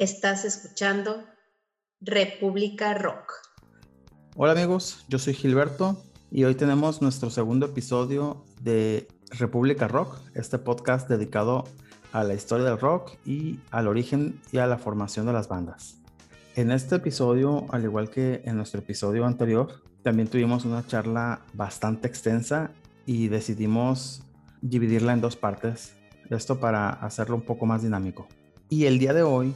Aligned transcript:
Estás 0.00 0.46
escuchando 0.46 1.26
República 2.00 2.94
Rock. 2.94 3.34
Hola 4.34 4.52
amigos, 4.52 5.04
yo 5.08 5.18
soy 5.18 5.34
Gilberto 5.34 6.02
y 6.30 6.44
hoy 6.44 6.54
tenemos 6.54 7.02
nuestro 7.02 7.28
segundo 7.28 7.66
episodio 7.66 8.42
de 8.62 9.08
República 9.28 9.88
Rock, 9.88 10.16
este 10.34 10.56
podcast 10.56 11.06
dedicado 11.06 11.64
a 12.12 12.24
la 12.24 12.32
historia 12.32 12.64
del 12.64 12.80
rock 12.80 13.12
y 13.26 13.60
al 13.70 13.88
origen 13.88 14.40
y 14.50 14.56
a 14.56 14.66
la 14.66 14.78
formación 14.78 15.26
de 15.26 15.34
las 15.34 15.48
bandas. 15.48 15.98
En 16.56 16.70
este 16.70 16.96
episodio, 16.96 17.66
al 17.68 17.84
igual 17.84 18.08
que 18.08 18.40
en 18.46 18.56
nuestro 18.56 18.80
episodio 18.80 19.26
anterior, 19.26 19.82
también 20.02 20.28
tuvimos 20.28 20.64
una 20.64 20.86
charla 20.86 21.42
bastante 21.52 22.08
extensa 22.08 22.70
y 23.04 23.28
decidimos 23.28 24.22
dividirla 24.62 25.12
en 25.12 25.20
dos 25.20 25.36
partes, 25.36 25.92
esto 26.30 26.58
para 26.58 26.88
hacerlo 26.88 27.36
un 27.36 27.42
poco 27.42 27.66
más 27.66 27.82
dinámico. 27.82 28.26
Y 28.70 28.86
el 28.86 28.98
día 28.98 29.12
de 29.12 29.24
hoy 29.24 29.52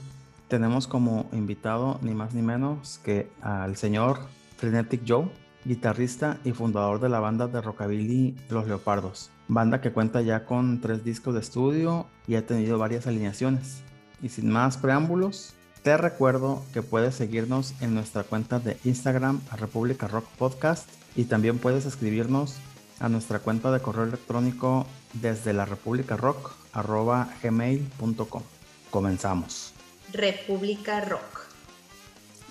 tenemos 0.55 0.87
como 0.87 1.29
invitado 1.33 1.99
ni 2.01 2.15
más 2.15 2.33
ni 2.33 2.41
menos 2.41 3.01
que 3.03 3.29
al 3.43 3.77
señor 3.77 4.21
Frenetic 4.57 5.03
Joe, 5.05 5.29
guitarrista 5.65 6.39
y 6.45 6.53
fundador 6.53 7.01
de 7.01 7.09
la 7.09 7.19
banda 7.19 7.49
de 7.49 7.61
rockabilly 7.61 8.37
Los 8.51 8.69
Leopardos, 8.69 9.33
banda 9.49 9.81
que 9.81 9.91
cuenta 9.91 10.23
ya 10.23 10.47
con 10.47 10.81
tres 10.81 11.03
discos 11.03 11.35
de 11.35 11.41
estudio 11.41 12.07
y 12.29 12.37
ha 12.37 12.47
tenido 12.47 12.79
varias 12.79 13.09
alineaciones. 13.09 13.83
Y 14.23 14.29
sin 14.29 14.49
más 14.49 14.77
preámbulos, 14.77 15.55
te 15.83 15.97
recuerdo 15.97 16.63
que 16.73 16.83
puedes 16.83 17.17
seguirnos 17.17 17.75
en 17.81 17.93
nuestra 17.93 18.23
cuenta 18.23 18.61
de 18.61 18.79
Instagram 18.85 19.41
a 19.51 19.57
República 19.57 20.07
Rock 20.07 20.27
Podcast 20.39 20.89
y 21.17 21.25
también 21.25 21.59
puedes 21.59 21.85
escribirnos 21.85 22.59
a 23.01 23.09
nuestra 23.09 23.41
cuenta 23.41 23.73
de 23.73 23.81
correo 23.81 24.05
electrónico 24.05 24.87
desde 25.15 25.53
la 25.53 25.65
República 25.65 26.17
Rock 26.17 26.53
gmail.com. 27.43 28.43
Comenzamos. 28.93 29.74
República 30.15 31.01
Rock. 31.01 31.41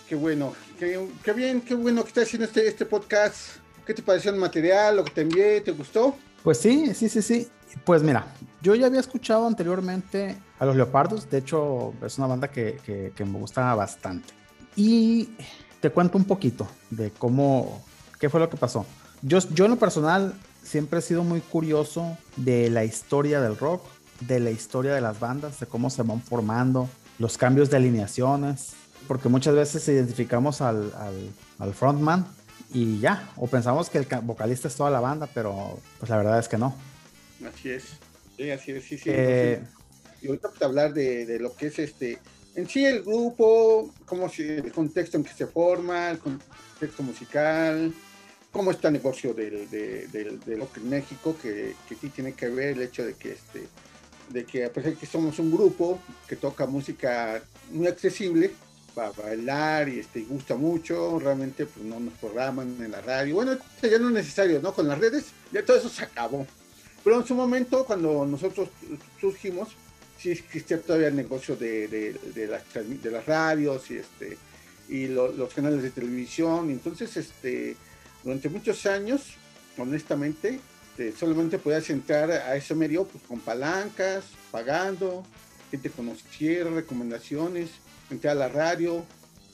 Qué 0.07 0.15
bueno, 0.15 0.53
qué, 0.77 1.33
bien, 1.33 1.61
qué 1.61 1.73
bueno 1.73 2.03
que 2.03 2.09
estás 2.09 2.25
haciendo 2.25 2.45
este, 2.45 2.67
este 2.67 2.85
podcast. 2.85 3.57
¿Qué 3.85 3.93
te 3.93 4.03
pareció 4.03 4.31
el 4.31 4.37
material, 4.37 4.97
lo 4.97 5.05
que 5.05 5.11
te 5.11 5.21
envié? 5.21 5.61
¿Te 5.61 5.71
gustó? 5.71 6.15
Pues 6.43 6.57
sí, 6.57 6.93
sí, 6.93 7.07
sí, 7.07 7.21
sí. 7.21 7.47
Pues 7.85 8.03
mira, 8.03 8.27
yo 8.61 8.75
ya 8.75 8.87
había 8.87 8.99
escuchado 8.99 9.47
anteriormente 9.47 10.37
a 10.59 10.65
los 10.65 10.75
Leopardos, 10.75 11.29
de 11.29 11.39
hecho 11.39 11.93
es 12.05 12.17
una 12.17 12.27
banda 12.27 12.49
que, 12.49 13.11
que, 13.15 13.25
me 13.25 13.39
gusta 13.39 13.73
bastante. 13.73 14.33
Y 14.75 15.29
te 15.79 15.89
cuento 15.89 16.17
un 16.17 16.25
poquito 16.25 16.67
de 16.89 17.11
cómo, 17.11 17.83
qué 18.19 18.29
fue 18.29 18.39
lo 18.39 18.49
que 18.49 18.57
pasó. 18.57 18.85
Yo, 19.21 19.39
yo 19.53 19.65
en 19.65 19.71
lo 19.71 19.77
personal 19.77 20.35
siempre 20.61 20.99
he 20.99 21.01
sido 21.01 21.23
muy 21.23 21.39
curioso 21.39 22.17
de 22.35 22.69
la 22.69 22.83
historia 22.83 23.41
del 23.41 23.57
rock, 23.57 23.83
de 24.19 24.39
la 24.39 24.51
historia 24.51 24.93
de 24.93 25.01
las 25.01 25.19
bandas, 25.19 25.59
de 25.59 25.65
cómo 25.65 25.89
se 25.89 26.03
van 26.03 26.21
formando, 26.21 26.89
los 27.19 27.37
cambios 27.37 27.69
de 27.69 27.77
alineaciones, 27.77 28.73
porque 29.07 29.29
muchas 29.29 29.55
veces 29.55 29.87
identificamos 29.87 30.61
al, 30.61 30.91
al, 31.59 31.73
frontman 31.73 32.25
y 32.73 32.99
ya, 32.99 33.31
o 33.37 33.47
pensamos 33.47 33.89
que 33.89 33.99
el 33.99 34.07
vocalista 34.23 34.67
es 34.67 34.75
toda 34.75 34.89
la 34.89 34.99
banda, 34.99 35.27
pero 35.33 35.79
pues 35.99 36.09
la 36.09 36.17
verdad 36.17 36.39
es 36.39 36.47
que 36.47 36.57
no. 36.57 36.75
Así 37.47 37.69
es, 37.69 37.83
sí, 38.37 38.49
así 38.49 38.71
es, 38.71 38.83
sí, 38.83 38.97
sí. 38.97 39.09
Eh, 39.09 39.61
y 40.21 40.27
ahorita 40.27 40.49
pues, 40.49 40.61
hablar 40.61 40.93
de, 40.93 41.25
de, 41.25 41.39
lo 41.39 41.53
que 41.55 41.67
es 41.67 41.79
este, 41.79 42.19
en 42.55 42.67
sí 42.67 42.85
el 42.85 43.03
grupo, 43.03 43.91
cómo 44.05 44.31
el 44.37 44.71
contexto 44.71 45.17
en 45.17 45.23
que 45.23 45.33
se 45.33 45.47
forma, 45.47 46.11
el 46.11 46.19
contexto 46.19 47.03
musical, 47.03 47.93
cómo 48.51 48.71
está 48.71 48.87
el 48.87 48.93
negocio 48.93 49.33
del, 49.33 49.69
del, 49.69 50.09
del, 50.11 50.67
en 50.77 50.89
México, 50.89 51.35
que, 51.41 51.75
que 51.89 51.95
sí 51.95 52.09
tiene 52.09 52.33
que 52.33 52.47
ver 52.49 52.69
el 52.77 52.83
hecho 52.83 53.03
de 53.03 53.15
que 53.15 53.33
este 53.33 53.67
de 54.33 54.45
que 54.45 54.65
a 54.65 54.73
pesar 54.73 54.91
de 54.91 54.97
que 54.97 55.05
somos 55.05 55.37
un 55.39 55.51
grupo 55.51 55.99
que 56.27 56.35
toca 56.35 56.65
música 56.65 57.41
muy 57.71 57.87
accesible 57.87 58.51
para 58.95 59.11
bailar 59.11 59.89
y 59.89 59.99
este, 59.99 60.21
gusta 60.21 60.55
mucho, 60.55 61.19
realmente 61.19 61.65
pues 61.65 61.85
no 61.85 61.99
nos 61.99 62.13
programan 62.15 62.75
en 62.81 62.91
la 62.91 63.01
radio. 63.01 63.35
Bueno, 63.35 63.57
ya 63.81 63.99
no 63.99 64.07
es 64.07 64.13
necesario, 64.13 64.59
¿no? 64.59 64.73
Con 64.73 64.87
las 64.87 64.97
redes 64.97 65.25
ya 65.51 65.63
todo 65.63 65.77
eso 65.77 65.89
se 65.89 66.03
acabó. 66.03 66.45
Pero 67.03 67.19
en 67.19 67.27
su 67.27 67.35
momento, 67.35 67.85
cuando 67.85 68.25
nosotros 68.25 68.69
surgimos, 69.19 69.69
sí 70.17 70.31
existía 70.31 70.81
todavía 70.81 71.09
el 71.09 71.15
negocio 71.15 71.55
de, 71.55 71.87
de, 71.87 72.47
las, 72.47 72.63
de 72.73 73.11
las 73.11 73.25
radios 73.25 73.91
y, 73.91 73.97
este, 73.97 74.37
y 74.89 75.07
los 75.07 75.53
canales 75.53 75.83
de 75.83 75.91
televisión. 75.91 76.69
Entonces, 76.69 77.15
este, 77.17 77.75
durante 78.23 78.49
muchos 78.49 78.85
años, 78.85 79.35
honestamente, 79.77 80.59
este, 80.93 81.11
solamente 81.11 81.57
podías 81.57 81.89
entrar 81.89 82.29
a 82.29 82.55
ese 82.55 82.75
medio 82.75 83.05
pues, 83.05 83.23
con 83.23 83.39
palancas, 83.39 84.25
pagando, 84.51 85.25
gente 85.71 85.89
conociera, 85.89 86.69
recomendaciones, 86.69 87.69
entrar 88.11 88.33
a 88.37 88.39
la 88.41 88.47
radio, 88.47 89.03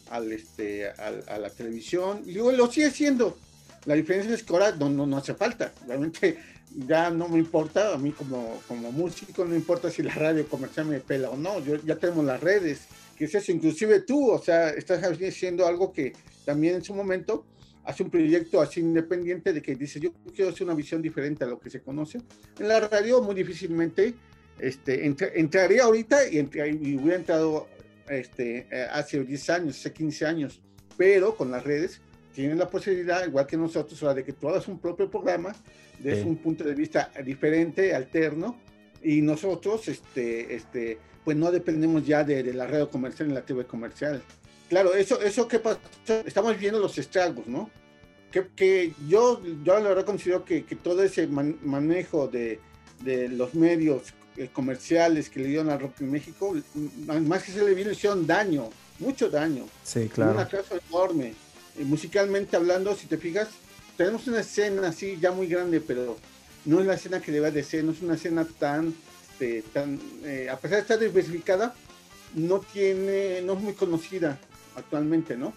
al, 0.10 0.34
este, 0.34 0.90
a, 0.90 1.38
la 1.38 1.50
televisión, 1.50 2.24
y 2.26 2.34
luego 2.34 2.52
lo 2.52 2.70
sigue 2.70 2.92
siendo. 2.92 3.38
La 3.86 3.94
diferencia 3.94 4.36
es 4.36 4.44
que 4.44 4.52
ahora 4.52 4.74
no, 4.74 4.90
no, 4.90 5.16
hace 5.16 5.34
falta, 5.34 5.72
realmente 5.88 6.38
ya 6.76 7.10
no 7.10 7.30
me 7.30 7.40
importa, 7.40 7.94
a 7.94 7.98
mí 7.98 8.12
como, 8.12 8.62
como 8.68 8.92
músico 8.92 9.46
no 9.46 9.56
importa 9.56 9.90
si 9.90 10.04
la 10.04 10.14
radio 10.14 10.46
comercial 10.46 10.88
me 10.88 11.00
pela 11.00 11.30
o 11.30 11.38
no, 11.38 11.64
yo, 11.64 11.78
ya 11.78 11.96
tenemos 11.96 12.26
las 12.26 12.42
redes, 12.42 12.82
que 13.18 13.26
es 13.26 13.34
eso, 13.36 13.54
inclusive 13.54 14.02
tú, 14.02 14.30
o 14.30 14.42
sea, 14.44 14.72
estás 14.72 15.02
haciendo 15.04 15.66
algo 15.66 15.94
que 15.94 16.12
también 16.44 16.76
en 16.76 16.84
su 16.84 16.94
momento 16.94 17.46
hace 17.84 18.04
un 18.04 18.10
proyecto 18.10 18.62
así 18.62 18.80
independiente 18.82 19.54
de 19.54 19.62
que 19.62 19.76
dice, 19.76 20.00
yo 20.00 20.12
quiero 20.36 20.52
hacer 20.52 20.64
una 20.64 20.76
visión 20.76 21.02
diferente 21.02 21.44
a 21.44 21.48
lo 21.48 21.60
que 21.60 21.70
se 21.70 21.82
conoce. 21.82 22.20
En 22.60 22.68
la 22.68 22.80
radio 22.82 23.22
muy 23.22 23.36
difícilmente 23.36 24.14
este, 24.60 25.06
entraría 25.06 25.84
ahorita 25.84 26.28
y, 26.28 26.38
y, 26.38 26.98
hubiera 26.98 27.16
entrado 27.16 27.68
este, 28.10 28.68
eh, 28.70 28.88
hace 28.92 29.24
10 29.24 29.50
años, 29.50 29.80
hace 29.80 29.94
15 29.94 30.26
años, 30.26 30.62
pero 30.98 31.36
con 31.36 31.50
las 31.52 31.64
redes 31.64 32.02
tienen 32.34 32.58
la 32.58 32.70
posibilidad, 32.70 33.26
igual 33.26 33.46
que 33.48 33.58
nosotros, 33.58 34.16
de 34.16 34.24
que 34.24 34.34
tú 34.34 34.50
hagas 34.50 34.68
un 34.68 34.80
propio 34.80 35.10
programa 35.10 35.56
desde 35.98 36.24
un 36.24 36.38
punto 36.38 36.64
de 36.64 36.74
vista 36.74 37.12
diferente, 37.26 37.94
alterno, 37.94 38.58
y 39.04 39.22
nosotros, 39.22 39.88
este, 39.88 40.56
este, 40.56 40.98
pues 41.24 41.36
no 41.36 41.52
dependemos 41.52 42.06
ya 42.06 42.24
de, 42.24 42.44
de 42.44 42.54
la 42.54 42.68
radio 42.68 42.90
comercial 42.90 43.30
y 43.30 43.34
la 43.34 43.42
TV 43.42 43.66
comercial. 43.66 44.22
Claro, 44.70 44.94
eso, 44.94 45.20
eso 45.22 45.48
que 45.48 45.60
pasa, 45.60 45.80
estamos 46.26 46.58
viendo 46.58 46.80
los 46.80 46.98
estragos, 46.98 47.48
¿no? 47.48 47.70
que, 48.32 48.94
yo, 49.08 49.42
yo 49.64 49.80
la 49.80 49.90
verdad 49.90 50.06
considero 50.06 50.46
que, 50.46 50.62
todo 50.84 51.04
ese 51.04 51.28
manejo 51.28 52.28
de, 52.28 52.60
los 53.04 53.54
medios 53.54 54.14
eh, 54.38 54.50
comerciales 54.52 55.30
que 55.30 55.40
le 55.40 55.48
dieron 55.48 55.70
al 55.70 55.80
rock 55.80 56.02
en 56.02 56.12
México, 56.12 56.56
más 57.06 57.44
que 57.44 57.52
se 57.52 57.64
le 57.64 57.74
vino, 57.74 57.92
hicieron 57.92 58.28
daño, 58.28 58.70
mucho 59.00 59.30
daño. 59.30 59.66
Sí, 59.84 60.10
claro. 60.10 60.34
Un 60.34 60.40
atraso 60.40 60.80
enorme. 60.90 61.34
Y 61.80 61.84
musicalmente 61.84 62.56
hablando, 62.56 62.96
si 62.96 63.08
te 63.08 63.18
fijas, 63.18 63.48
tenemos 63.96 64.28
una 64.28 64.42
escena 64.42 64.90
así 64.90 65.18
ya 65.20 65.32
muy 65.32 65.48
grande, 65.48 65.80
pero 65.82 66.18
no 66.66 66.82
es 66.82 66.86
la 66.86 66.96
escena 66.96 67.22
que 67.22 67.32
debe 67.32 67.52
de 67.52 67.64
ser, 67.64 67.84
no 67.84 67.94
es 67.94 68.02
una 68.02 68.16
escena 68.16 68.46
tan, 68.46 68.94
este, 69.32 69.64
tan 69.74 70.00
eh, 70.24 70.50
a 70.52 70.58
pesar 70.58 70.78
de 70.78 70.82
estar 70.82 71.00
diversificada, 71.00 71.74
no 72.36 72.60
tiene, 72.60 73.42
no 73.42 73.54
es 73.54 73.60
muy 73.62 73.74
conocida 73.74 74.38
actualmente, 74.80 75.38
¿no? 75.38 75.54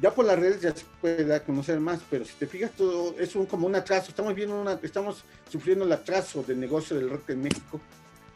ya 0.00 0.14
por 0.14 0.24
las 0.24 0.38
redes 0.38 0.60
ya 0.60 0.74
se 0.74 0.84
puede 1.00 1.24
dar 1.24 1.40
a 1.40 1.44
conocer 1.44 1.80
más, 1.80 2.00
pero 2.08 2.24
si 2.24 2.32
te 2.34 2.46
fijas, 2.46 2.70
todo 2.72 3.16
es 3.18 3.34
un, 3.34 3.46
como 3.46 3.66
un 3.66 3.74
atraso. 3.74 4.10
Estamos 4.10 4.34
viendo 4.34 4.60
una, 4.60 4.78
estamos 4.82 5.24
sufriendo 5.50 5.84
el 5.84 5.92
atraso 5.92 6.42
del 6.42 6.60
negocio 6.60 6.96
del 6.96 7.10
rock 7.10 7.30
en 7.30 7.42
México, 7.42 7.80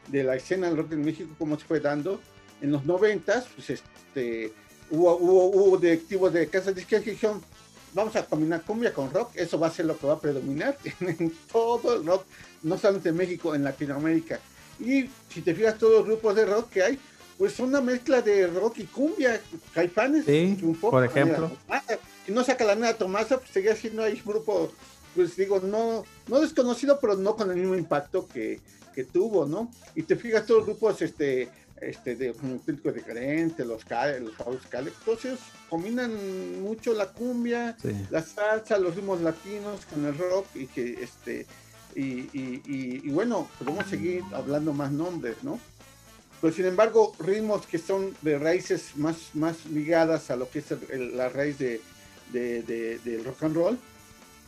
de 0.08 0.24
la 0.24 0.34
escena 0.34 0.66
del 0.68 0.76
rock 0.76 0.92
en 0.92 1.04
México, 1.04 1.34
como 1.38 1.58
se 1.58 1.64
fue 1.64 1.80
dando. 1.80 2.20
En 2.60 2.72
los 2.72 2.84
noventas, 2.84 3.46
pues 3.54 3.70
este, 3.70 4.52
hubo, 4.90 5.16
hubo, 5.16 5.46
hubo 5.46 5.78
directivos 5.78 6.32
de 6.32 6.48
casas 6.48 6.74
de 6.74 6.84
que 6.84 6.98
dijeron, 6.98 7.40
vamos 7.92 8.16
a 8.16 8.24
combinar 8.24 8.62
cumbia 8.62 8.92
con 8.92 9.10
rock, 9.12 9.30
eso 9.34 9.58
va 9.58 9.68
a 9.68 9.70
ser 9.70 9.86
lo 9.86 9.96
que 9.96 10.06
va 10.06 10.14
a 10.14 10.20
predominar 10.20 10.76
en 11.00 11.32
todo 11.50 11.96
el 11.96 12.06
rock, 12.06 12.24
no 12.62 12.76
solamente 12.76 13.10
en 13.10 13.16
México, 13.16 13.54
en 13.54 13.62
Latinoamérica. 13.62 14.40
Y 14.80 15.08
si 15.28 15.42
te 15.42 15.54
fijas, 15.54 15.78
todos 15.78 15.98
los 15.98 16.06
grupos 16.06 16.34
de 16.34 16.44
rock 16.44 16.70
que 16.70 16.82
hay, 16.82 16.98
pues 17.38 17.58
una 17.58 17.80
mezcla 17.80 18.22
de 18.22 18.46
rock 18.46 18.78
y 18.78 18.84
cumbia, 18.84 19.40
caifanes, 19.74 20.24
sí, 20.24 20.58
un 20.62 20.74
poco, 20.74 20.92
por 20.92 21.04
ejemplo. 21.04 21.50
Si 22.26 22.32
no 22.32 22.44
saca 22.44 22.64
la 22.64 22.74
nena 22.74 22.94
Tomasa, 22.94 23.38
pues 23.38 23.50
seguía 23.50 23.74
siendo 23.74 24.02
ahí 24.02 24.22
un 24.24 24.32
grupo, 24.32 24.70
pues 25.14 25.34
digo, 25.36 25.60
no, 25.60 26.04
no 26.28 26.40
desconocido, 26.40 26.98
pero 27.00 27.16
no 27.16 27.34
con 27.34 27.50
el 27.50 27.56
mismo 27.56 27.74
impacto 27.74 28.28
que, 28.28 28.60
que 28.94 29.04
tuvo, 29.04 29.46
¿no? 29.46 29.70
Y 29.94 30.04
te 30.04 30.14
fijas, 30.16 30.46
todos 30.46 30.60
los 30.60 30.66
grupos, 30.68 31.02
este, 31.02 31.48
este, 31.80 32.14
de 32.14 32.28
auténtico 32.28 32.92
diferente, 32.92 33.64
los 33.64 33.82
los 34.20 34.34
Fabulous 34.36 34.66
Cale, 34.68 34.92
entonces 34.96 35.38
combinan 35.68 36.62
mucho 36.62 36.94
la 36.94 37.06
cumbia, 37.06 37.76
la 38.10 38.22
salsa, 38.22 38.78
los 38.78 38.94
ritmos 38.94 39.20
latinos 39.20 39.84
con 39.86 40.06
el 40.06 40.16
rock 40.16 40.46
y 40.54 40.66
que, 40.66 41.02
este, 41.02 41.46
y, 41.96 42.02
y, 42.32 42.62
y, 42.66 43.00
y 43.04 43.10
bueno, 43.10 43.48
podemos 43.58 43.86
seguir 43.86 44.22
hablando 44.32 44.72
más 44.72 44.92
nombres, 44.92 45.36
¿no? 45.42 45.58
Pero 46.42 46.52
sin 46.52 46.66
embargo 46.66 47.14
ritmos 47.20 47.66
que 47.68 47.78
son 47.78 48.16
de 48.20 48.36
raíces 48.36 48.96
más, 48.96 49.16
más 49.32 49.64
ligadas 49.66 50.28
a 50.28 50.34
lo 50.34 50.50
que 50.50 50.58
es 50.58 50.66
la 51.14 51.28
raíz 51.28 51.56
de, 51.56 51.80
del 52.32 53.24
rock 53.24 53.44
and 53.44 53.54
roll, 53.54 53.78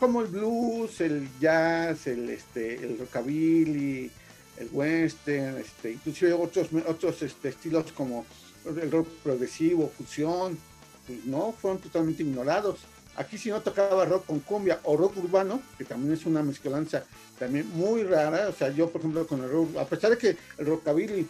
como 0.00 0.23
el 0.23 0.26
blues, 0.26 1.00
el 1.00 1.29
jazz, 1.38 2.08
el, 2.08 2.29
este, 2.31 2.75
el 2.85 2.99
rockabilly, 2.99 4.11
el 4.56 4.69
western, 4.73 5.56
este, 5.58 5.93
inclusive 5.93 6.32
otros, 6.32 6.67
otros 6.88 7.23
este, 7.23 7.50
estilos 7.50 7.93
como 7.93 8.26
el 8.67 8.90
rock 8.90 9.06
progresivo, 9.23 9.88
fusión, 9.97 10.58
pues 11.06 11.25
no, 11.26 11.52
fueron 11.52 11.81
totalmente 11.81 12.25
ignorados. 12.25 12.81
Aquí 13.14 13.38
si 13.38 13.50
no 13.50 13.61
tocaba 13.61 14.05
rock 14.05 14.26
con 14.26 14.40
cumbia 14.40 14.81
o 14.82 14.97
rock 14.97 15.17
urbano, 15.19 15.62
que 15.79 15.85
también 15.85 16.14
es 16.14 16.26
una 16.26 16.43
mezcolanza 16.43 17.05
también 17.38 17.69
muy 17.70 18.02
rara, 18.02 18.49
o 18.49 18.52
sea, 18.52 18.70
yo 18.70 18.90
por 18.90 19.00
ejemplo 19.00 19.25
con 19.29 19.44
el 19.44 19.50
rock, 19.50 19.76
a 19.76 19.85
pesar 19.85 20.11
de 20.11 20.19
que 20.19 20.37
el 20.58 20.67
rockabilly 20.67 21.29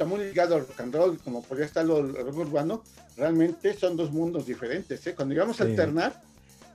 está 0.00 0.08
muy 0.08 0.24
ligado 0.24 0.54
al 0.54 0.62
rock 0.62 0.80
and 0.80 0.94
roll, 0.94 1.18
como 1.18 1.42
podría 1.42 1.66
estar 1.66 1.84
el 1.84 2.14
rock 2.14 2.36
urbano, 2.38 2.82
realmente 3.18 3.74
son 3.74 3.98
dos 3.98 4.10
mundos 4.10 4.46
diferentes. 4.46 5.06
¿eh? 5.06 5.14
Cuando 5.14 5.34
llegamos 5.34 5.60
a 5.60 5.64
alternar 5.64 6.22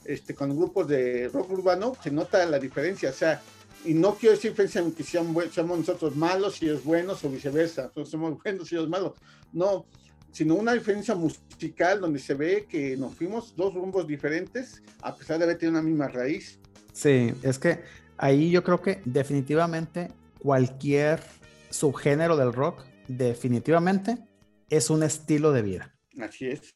este, 0.04 0.36
con 0.36 0.56
grupos 0.56 0.88
de 0.88 1.27
rock 1.30 1.50
urbano, 1.50 1.98
se 2.04 2.12
nota 2.12 2.45
la 2.45 2.60
diferencia, 2.60 3.10
o 3.10 3.13
sea, 3.13 3.42
y 3.83 3.95
no 3.95 4.13
quiero 4.13 4.36
decir 4.36 4.54
que 4.54 4.68
seamos 4.68 5.80
nosotros 5.80 6.16
malos 6.16 6.62
y 6.62 6.66
ellos 6.66 6.83
buenos 6.83 7.24
o 7.24 7.30
viceversa, 7.31 7.81
nosotros 7.83 8.10
somos 8.10 8.38
buenos 8.44 8.72
y 8.72 8.75
ellos 8.75 8.89
malos, 8.89 9.13
no, 9.51 9.88
sino 10.31 10.54
una 10.54 10.74
diferencia 10.74 11.16
musical 11.16 12.01
donde 12.01 12.19
se 12.19 12.36
ve 12.36 12.68
que 12.69 12.95
nos 12.95 13.16
fuimos 13.16 13.56
dos 13.56 13.74
rumbos 13.74 14.06
diferentes 14.06 14.83
a 15.01 15.16
pesar 15.16 15.39
de 15.39 15.45
haber 15.45 15.57
tenido 15.57 15.80
una 15.80 15.89
misma 15.89 16.10
raíz. 16.10 16.60
Sí, 16.94 17.33
es 17.42 17.57
que 17.57 17.80
ahí 18.18 18.51
yo 18.51 18.63
creo 18.63 18.83
que 18.83 19.01
definitivamente 19.04 20.12
cualquier 20.38 21.24
subgénero 21.71 22.38
del 22.38 22.54
rock 22.54 22.86
definitivamente 23.07 24.18
es 24.69 24.90
un 24.90 25.04
estilo 25.04 25.52
de 25.52 25.62
vida. 25.62 25.96
Así 26.19 26.48
es. 26.48 26.75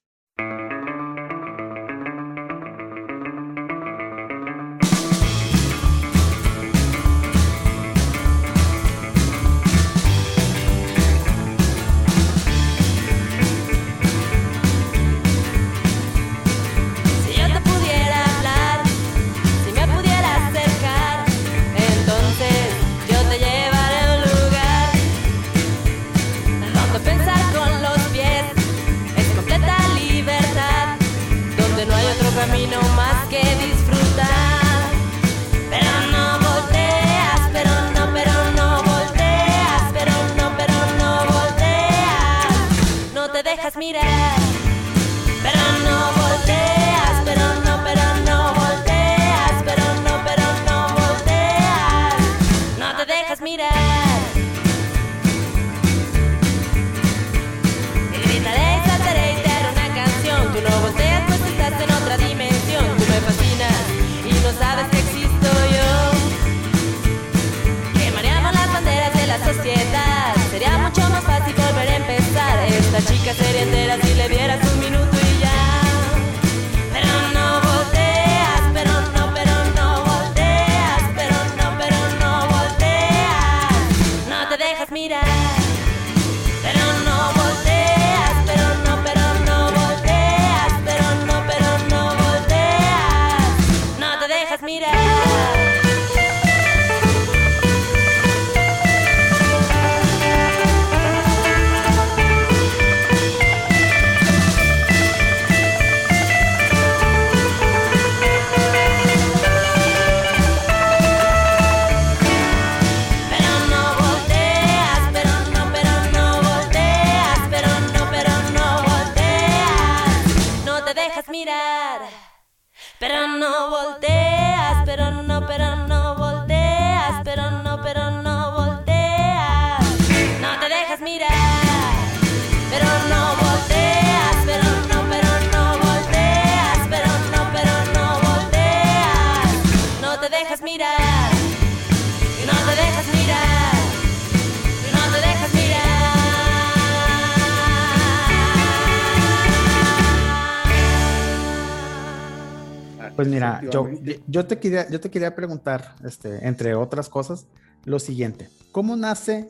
Yo, 153.71 153.89
yo, 154.27 154.45
te 154.45 154.59
quería, 154.59 154.89
yo 154.89 154.99
te 154.99 155.09
quería 155.09 155.35
preguntar, 155.35 155.95
este, 156.05 156.47
entre 156.47 156.75
otras 156.75 157.09
cosas, 157.09 157.47
lo 157.85 157.99
siguiente. 157.99 158.49
¿Cómo 158.71 158.95
nace 158.95 159.49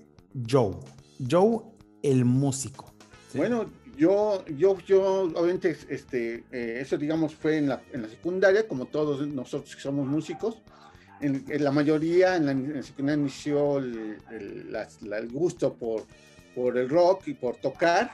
Joe? 0.50 0.76
Joe, 1.30 1.62
el 2.04 2.26
músico. 2.26 2.94
Bueno, 3.34 3.70
yo, 3.98 4.46
yo, 4.46 4.78
yo, 4.80 5.24
obviamente, 5.24 5.76
este, 5.90 6.46
eh, 6.52 6.80
eso 6.82 6.98
digamos 6.98 7.36
fue 7.36 7.58
en 7.58 7.70
la, 7.70 7.82
en 7.92 8.04
la, 8.04 8.10
secundaria, 8.10 8.68
como 8.68 8.86
todos 8.86 9.28
nosotros 9.28 9.76
que 9.76 9.82
somos 9.82 10.08
músicos. 10.08 10.62
En, 11.22 11.44
la 11.62 11.72
mayoría 11.72 12.38
en 12.38 12.46
la, 12.46 12.82
secundaria 12.82 13.20
inició 13.22 13.80
el, 13.80 14.18
el, 14.32 15.30
gusto 15.30 15.74
por, 15.74 16.06
por 16.56 16.78
el 16.78 16.88
rock 16.88 17.28
y 17.28 17.34
por 17.34 17.58
tocar. 17.58 18.12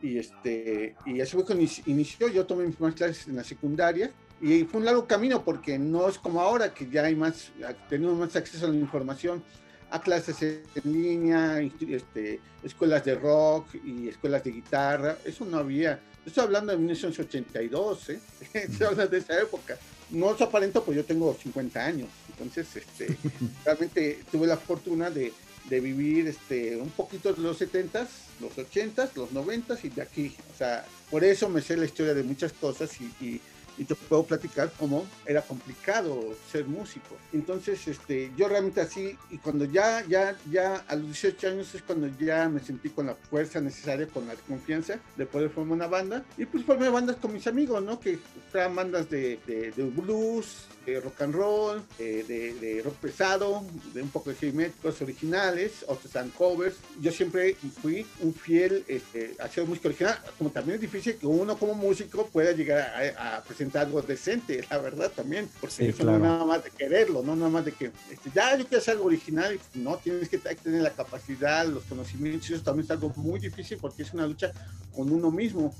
Y, 0.00 0.18
este, 0.18 0.94
y 1.04 1.20
así 1.20 1.32
fue 1.32 1.44
cuando 1.44 1.64
inició. 1.86 2.28
Yo 2.28 2.46
tomé 2.46 2.66
mis 2.66 2.76
primeras 2.76 2.96
clases 2.96 3.26
en 3.26 3.36
la 3.36 3.44
secundaria 3.44 4.12
y 4.40 4.64
fue 4.64 4.80
un 4.80 4.86
largo 4.86 5.06
camino 5.06 5.44
porque 5.44 5.78
no 5.78 6.08
es 6.08 6.18
como 6.18 6.40
ahora 6.40 6.74
que 6.74 6.88
ya 6.88 7.04
hay 7.04 7.14
más, 7.14 7.52
tenemos 7.88 8.18
más 8.18 8.36
acceso 8.36 8.66
a 8.66 8.68
la 8.68 8.76
información, 8.76 9.42
a 9.90 10.00
clases 10.00 10.42
en 10.42 10.64
línea, 10.84 11.60
este, 11.60 12.40
escuelas 12.62 13.04
de 13.04 13.14
rock 13.14 13.76
y 13.84 14.08
escuelas 14.08 14.42
de 14.42 14.50
guitarra. 14.50 15.16
Eso 15.24 15.44
no 15.44 15.58
había. 15.58 16.00
Estoy 16.26 16.44
hablando 16.44 16.72
de 16.72 16.78
1982, 16.78 18.10
¿eh? 18.10 18.20
Estoy 18.54 18.86
hablando 18.86 19.08
de 19.08 19.18
esa 19.18 19.40
época. 19.40 19.78
No 20.10 20.34
es 20.34 20.40
aparento, 20.40 20.82
pues 20.82 20.96
yo 20.96 21.04
tengo 21.04 21.32
50 21.32 21.84
años. 21.84 22.08
Entonces, 22.28 22.66
este, 22.74 23.16
realmente 23.64 24.24
tuve 24.32 24.46
la 24.46 24.56
fortuna 24.56 25.10
de, 25.10 25.32
de 25.68 25.80
vivir 25.80 26.26
este, 26.26 26.76
un 26.76 26.90
poquito 26.90 27.32
de 27.32 27.40
los 27.40 27.60
70s, 27.60 28.08
los 28.40 28.52
80s, 28.56 29.10
los 29.14 29.30
90s 29.30 29.84
y 29.84 29.90
de 29.90 30.02
aquí. 30.02 30.36
O 30.52 30.58
sea, 30.58 30.84
por 31.10 31.22
eso 31.22 31.48
me 31.48 31.62
sé 31.62 31.76
la 31.76 31.84
historia 31.84 32.14
de 32.14 32.24
muchas 32.24 32.52
cosas 32.52 32.90
y 33.00 33.04
y 33.20 33.40
te 33.82 33.96
puedo 33.96 34.22
platicar 34.22 34.72
cómo 34.78 35.04
era 35.26 35.42
complicado 35.42 36.36
ser 36.50 36.66
músico. 36.66 37.16
Entonces, 37.32 37.88
este, 37.88 38.30
yo 38.36 38.48
realmente 38.48 38.80
así, 38.80 39.18
y 39.30 39.38
cuando 39.38 39.64
ya, 39.64 40.04
ya, 40.06 40.36
ya 40.48 40.76
a 40.86 40.94
los 40.94 41.06
18 41.06 41.48
años 41.48 41.74
es 41.74 41.82
cuando 41.82 42.06
ya 42.18 42.48
me 42.48 42.60
sentí 42.60 42.90
con 42.90 43.06
la 43.06 43.16
fuerza 43.16 43.60
necesaria, 43.60 44.06
con 44.06 44.28
la 44.28 44.34
confianza 44.34 45.00
de 45.16 45.26
poder 45.26 45.50
formar 45.50 45.74
una 45.74 45.86
banda. 45.88 46.24
Y 46.36 46.46
pues 46.46 46.64
formé 46.64 46.88
bandas 46.88 47.16
con 47.16 47.32
mis 47.32 47.46
amigos, 47.48 47.82
¿no? 47.82 47.98
Que 47.98 48.18
eran 48.52 48.76
bandas 48.76 49.10
de, 49.10 49.40
de, 49.46 49.72
blues, 49.90 50.66
de 50.84 51.00
rock 51.00 51.22
and 51.22 51.34
roll, 51.34 51.82
eh, 51.98 52.24
de, 52.60 52.82
rock 52.82 52.94
pesado, 52.96 53.64
de 53.92 54.02
un 54.02 54.10
poco 54.10 54.30
de 54.30 54.36
heavy 54.36 54.72
originales, 55.00 55.84
otros 55.86 56.06
están 56.06 56.30
covers. 56.30 56.76
Yo 57.00 57.10
siempre 57.10 57.56
fui 57.80 58.06
un 58.20 58.34
fiel 58.34 58.84
este, 58.88 59.34
hacer 59.40 59.64
música 59.66 59.88
original, 59.88 60.18
como 60.38 60.50
también 60.50 60.76
es 60.76 60.80
difícil 60.80 61.16
que 61.16 61.26
uno 61.26 61.56
como 61.56 61.74
músico 61.74 62.26
pueda 62.26 62.52
llegar 62.52 63.14
a, 63.18 63.42
presentar 63.42 63.86
algo 63.86 64.02
decente, 64.02 64.64
la 64.70 64.78
verdad 64.78 65.10
también, 65.10 65.48
porque 65.60 65.88
eso 65.88 66.04
no 66.04 66.18
nada 66.18 66.44
más 66.44 66.64
de 66.64 66.70
quererlo, 66.70 67.22
no 67.22 67.36
nada 67.36 67.50
más 67.50 67.64
de 67.64 67.72
que 67.72 67.90
este, 68.10 68.30
ya 68.34 68.56
yo 68.56 68.64
quiero 68.66 68.78
hacer 68.78 68.92
algo 68.92 69.06
original, 69.06 69.58
no, 69.74 69.96
tienes 69.98 70.28
que 70.28 70.38
tener 70.38 70.82
la 70.82 70.90
capacidad, 70.90 71.66
los 71.66 71.84
conocimientos, 71.84 72.50
eso 72.50 72.62
también 72.62 72.84
es 72.84 72.90
algo 72.90 73.12
muy 73.16 73.40
difícil 73.40 73.78
porque 73.80 74.02
es 74.02 74.12
una 74.12 74.26
lucha 74.26 74.52
con 74.94 75.12
uno 75.12 75.30
mismo. 75.30 75.74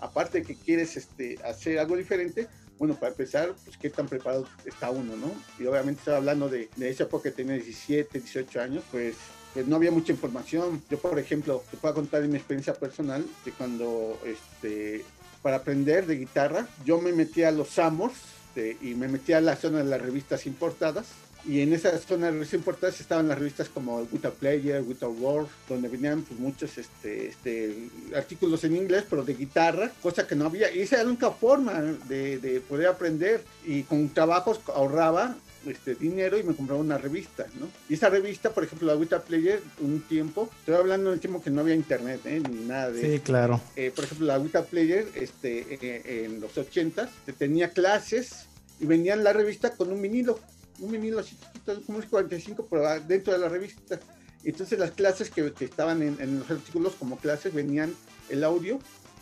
Aparte 0.00 0.40
de 0.40 0.44
que 0.44 0.56
quieres 0.56 0.96
este, 0.96 1.38
hacer 1.44 1.78
algo 1.78 1.96
diferente, 1.96 2.48
bueno, 2.82 2.96
para 2.96 3.12
empezar, 3.12 3.54
pues 3.64 3.76
qué 3.76 3.90
tan 3.90 4.08
preparado 4.08 4.44
está 4.64 4.90
uno, 4.90 5.14
¿no? 5.16 5.30
Y 5.56 5.68
obviamente 5.68 6.00
estaba 6.00 6.16
hablando 6.16 6.48
de, 6.48 6.68
de 6.74 6.90
esa 6.90 7.04
época 7.04 7.30
que 7.30 7.30
tenía 7.30 7.54
17, 7.54 8.18
18 8.18 8.60
años, 8.60 8.82
pues, 8.90 9.14
pues 9.54 9.68
no 9.68 9.76
había 9.76 9.92
mucha 9.92 10.10
información. 10.10 10.82
Yo, 10.90 10.98
por 10.98 11.16
ejemplo, 11.16 11.62
te 11.70 11.76
puedo 11.76 11.94
contar 11.94 12.22
mi 12.22 12.36
experiencia 12.36 12.74
personal 12.74 13.24
de 13.44 13.52
cuando, 13.52 14.18
este, 14.26 15.04
para 15.42 15.58
aprender 15.58 16.06
de 16.06 16.16
guitarra, 16.16 16.66
yo 16.84 17.00
me 17.00 17.12
metí 17.12 17.44
a 17.44 17.52
los 17.52 17.68
Samos 17.68 18.14
este, 18.48 18.76
y 18.84 18.96
me 18.96 19.06
metí 19.06 19.32
a 19.32 19.40
la 19.40 19.54
zona 19.54 19.78
de 19.78 19.84
las 19.84 20.02
revistas 20.02 20.44
importadas 20.44 21.06
y 21.44 21.60
en 21.60 21.72
esa 21.72 21.96
zona 21.98 22.30
de 22.30 22.32
revistas 22.32 23.00
estaban 23.00 23.28
las 23.28 23.38
revistas 23.38 23.68
como 23.68 24.06
Guitar 24.06 24.32
Player, 24.32 24.84
Guitar 24.84 25.08
World, 25.08 25.48
donde 25.68 25.88
venían 25.88 26.22
pues, 26.22 26.38
muchos 26.38 26.78
este, 26.78 27.28
este, 27.28 27.88
artículos 28.14 28.62
en 28.64 28.76
inglés, 28.76 29.04
pero 29.08 29.24
de 29.24 29.34
guitarra, 29.34 29.90
cosa 30.00 30.26
que 30.26 30.36
no 30.36 30.46
había. 30.46 30.72
Y 30.74 30.80
esa 30.80 30.96
era 30.96 31.04
la 31.04 31.10
única 31.10 31.30
forma 31.30 31.72
de, 32.08 32.38
de 32.38 32.60
poder 32.60 32.88
aprender. 32.88 33.42
Y 33.66 33.82
con 33.82 34.08
trabajos 34.10 34.60
ahorraba 34.74 35.36
este, 35.66 35.94
dinero 35.94 36.38
y 36.38 36.42
me 36.42 36.54
compraba 36.54 36.80
una 36.80 36.98
revista, 36.98 37.46
¿no? 37.58 37.68
Y 37.88 37.94
esa 37.94 38.08
revista, 38.08 38.50
por 38.50 38.64
ejemplo, 38.64 38.88
la 38.88 39.00
Guitar 39.00 39.22
Player, 39.22 39.60
un 39.80 40.00
tiempo, 40.02 40.48
estoy 40.60 40.74
hablando 40.74 41.10
en 41.10 41.14
el 41.14 41.20
tiempo 41.20 41.42
que 41.42 41.50
no 41.50 41.60
había 41.60 41.74
internet, 41.74 42.20
¿eh? 42.24 42.40
ni 42.48 42.64
nada 42.64 42.90
de... 42.90 43.00
Sí, 43.00 43.20
claro. 43.20 43.60
Eh, 43.76 43.92
por 43.94 44.04
ejemplo, 44.04 44.26
la 44.26 44.38
Guitar 44.38 44.64
Player, 44.66 45.06
este, 45.14 45.78
eh, 45.80 46.24
en 46.24 46.40
los 46.40 46.56
80s, 46.56 47.08
tenía 47.38 47.70
clases 47.70 48.46
y 48.80 48.86
venían 48.86 49.22
la 49.22 49.32
revista 49.32 49.70
con 49.70 49.92
un 49.92 50.02
vinilo 50.02 50.40
un 50.82 50.92
vinilo 50.92 51.20
así 51.20 51.36
chiquito, 51.36 51.80
como 51.86 52.00
es 52.00 52.06
45, 52.06 52.66
pero 52.68 53.00
dentro 53.00 53.32
de 53.32 53.38
la 53.38 53.48
revista. 53.48 53.98
Entonces 54.44 54.78
las 54.78 54.90
clases 54.90 55.30
que, 55.30 55.52
que 55.52 55.64
estaban 55.64 56.02
en, 56.02 56.38
los 56.40 56.50
artículos 56.50 56.94
como 56.94 57.16
clases 57.16 57.54
venían 57.54 57.94
el 58.28 58.42
audio, 58.44 58.78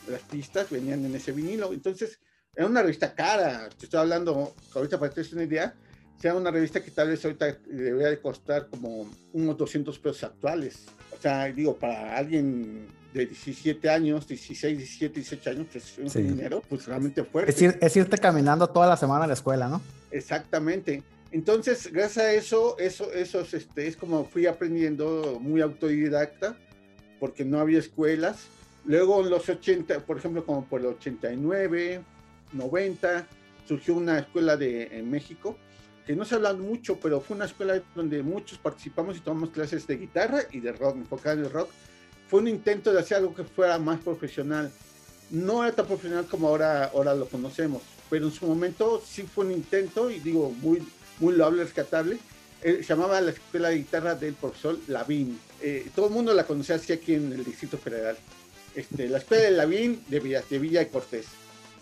las 0.09 0.23
pistas 0.23 0.71
venían 0.71 1.05
en 1.05 1.15
ese 1.15 1.33
vinilo. 1.33 1.73
Entonces 1.73 2.19
era 2.55 2.67
una 2.67 2.83
revista 2.83 3.15
cara, 3.15 3.69
te 3.79 3.85
estoy 3.85 4.01
hablando, 4.01 4.55
ahorita 4.75 4.99
para 4.99 5.13
que 5.13 5.23
te 5.23 5.35
una 5.35 5.45
idea, 5.45 5.75
sea 6.21 6.35
una 6.35 6.51
revista 6.51 6.83
que 6.83 6.91
tal 6.91 7.09
vez 7.09 7.25
ahorita 7.25 7.59
debería 7.67 8.09
de 8.09 8.21
costar 8.21 8.69
como 8.69 9.11
unos 9.33 9.57
200 9.57 9.99
pesos 9.99 10.25
actuales. 10.25 10.87
O 11.17 11.21
sea, 11.21 11.47
digo, 11.53 11.77
para 11.77 12.17
alguien 12.17 12.89
de 13.13 13.27
17 13.27 13.89
años, 13.91 14.27
16, 14.27 14.79
17, 14.79 15.15
18 15.15 15.51
años, 15.51 15.67
que 15.71 15.79
es 15.79 15.99
un 15.99 16.29
dinero, 16.29 16.63
pues 16.69 16.87
realmente 16.87 17.25
fuerte. 17.25 17.51
Es, 17.51 17.77
es, 17.81 17.97
irte 17.97 18.19
caminando 18.19 18.69
toda 18.69 18.87
la 18.87 18.97
semana 18.97 19.25
a 19.25 19.27
la 19.27 19.35
escuela, 19.35 19.69
¿no? 19.69 19.81
Exactamente. 20.11 21.03
Entonces, 21.33 21.93
gracias 21.93 22.25
a 22.25 22.33
eso, 22.33 22.77
eso, 22.79 23.13
eso 23.13 23.41
este, 23.41 23.87
es 23.87 23.97
como 23.97 24.25
fui 24.25 24.47
aprendiendo 24.47 25.39
muy 25.41 25.61
autodidacta, 25.61 26.57
porque 27.21 27.45
no 27.45 27.61
había 27.61 27.79
escuelas. 27.79 28.47
Luego 28.85 29.21
en 29.21 29.31
los 29.31 29.49
80, 29.49 30.07
por 30.07 30.19
ejemplo, 30.19 30.45
como 30.45 30.65
por 30.65 30.81
el 30.81 30.87
89, 30.87 32.03
90, 32.53 33.27
surgió 33.69 33.95
una 33.95 34.19
escuela 34.19 34.57
de, 34.57 34.99
en 34.99 35.09
México, 35.09 35.57
que 36.05 36.17
no 36.17 36.25
se 36.25 36.35
habla 36.35 36.55
mucho, 36.55 36.99
pero 36.99 37.21
fue 37.21 37.37
una 37.37 37.45
escuela 37.45 37.81
donde 37.95 38.23
muchos 38.23 38.59
participamos 38.59 39.17
y 39.17 39.21
tomamos 39.21 39.51
clases 39.51 39.87
de 39.87 39.97
guitarra 39.97 40.41
y 40.51 40.59
de 40.59 40.73
rock, 40.73 40.97
enfocada 40.97 41.35
en 41.37 41.45
el 41.45 41.51
rock. 41.53 41.71
Fue 42.29 42.41
un 42.41 42.49
intento 42.49 42.93
de 42.93 42.99
hacer 42.99 43.19
algo 43.19 43.35
que 43.35 43.45
fuera 43.45 43.79
más 43.79 44.01
profesional. 44.01 44.73
No 45.31 45.63
era 45.63 45.73
tan 45.77 45.87
profesional 45.87 46.27
como 46.27 46.49
ahora, 46.49 46.87
ahora 46.87 47.15
lo 47.15 47.29
conocemos, 47.29 47.83
pero 48.09 48.27
en 48.27 48.33
su 48.33 48.47
momento 48.47 49.01
sí 49.07 49.23
fue 49.23 49.45
un 49.45 49.53
intento 49.53 50.11
y 50.11 50.19
digo, 50.19 50.51
muy, 50.51 50.83
muy 51.21 51.35
loable, 51.35 51.65
rescatable. 51.65 52.19
se 52.63 52.83
llamaba 52.83 53.21
la 53.21 53.31
escuela 53.31 53.69
de 53.69 53.77
guitarra 53.77 54.15
del 54.15 54.35
profesor 54.35 54.79
Lavín. 54.89 55.39
Eh, 55.61 55.89
todo 55.95 56.09
el 56.09 56.13
mundo 56.13 56.35
la 56.35 56.45
conocía 56.45 56.77
así 56.77 56.93
aquí 56.93 57.15
en 57.15 57.33
el 57.33 57.45
Distrito 57.45 57.79
Federal. 57.79 58.19
Este, 58.75 59.09
la 59.09 59.19
escuela 59.19 59.45
de 59.45 59.51
Lavín 59.53 60.05
de 60.09 60.21
Villa, 60.21 60.43
de 60.49 60.59
Villa 60.59 60.81
de 60.81 60.89
Cortés. 60.89 61.27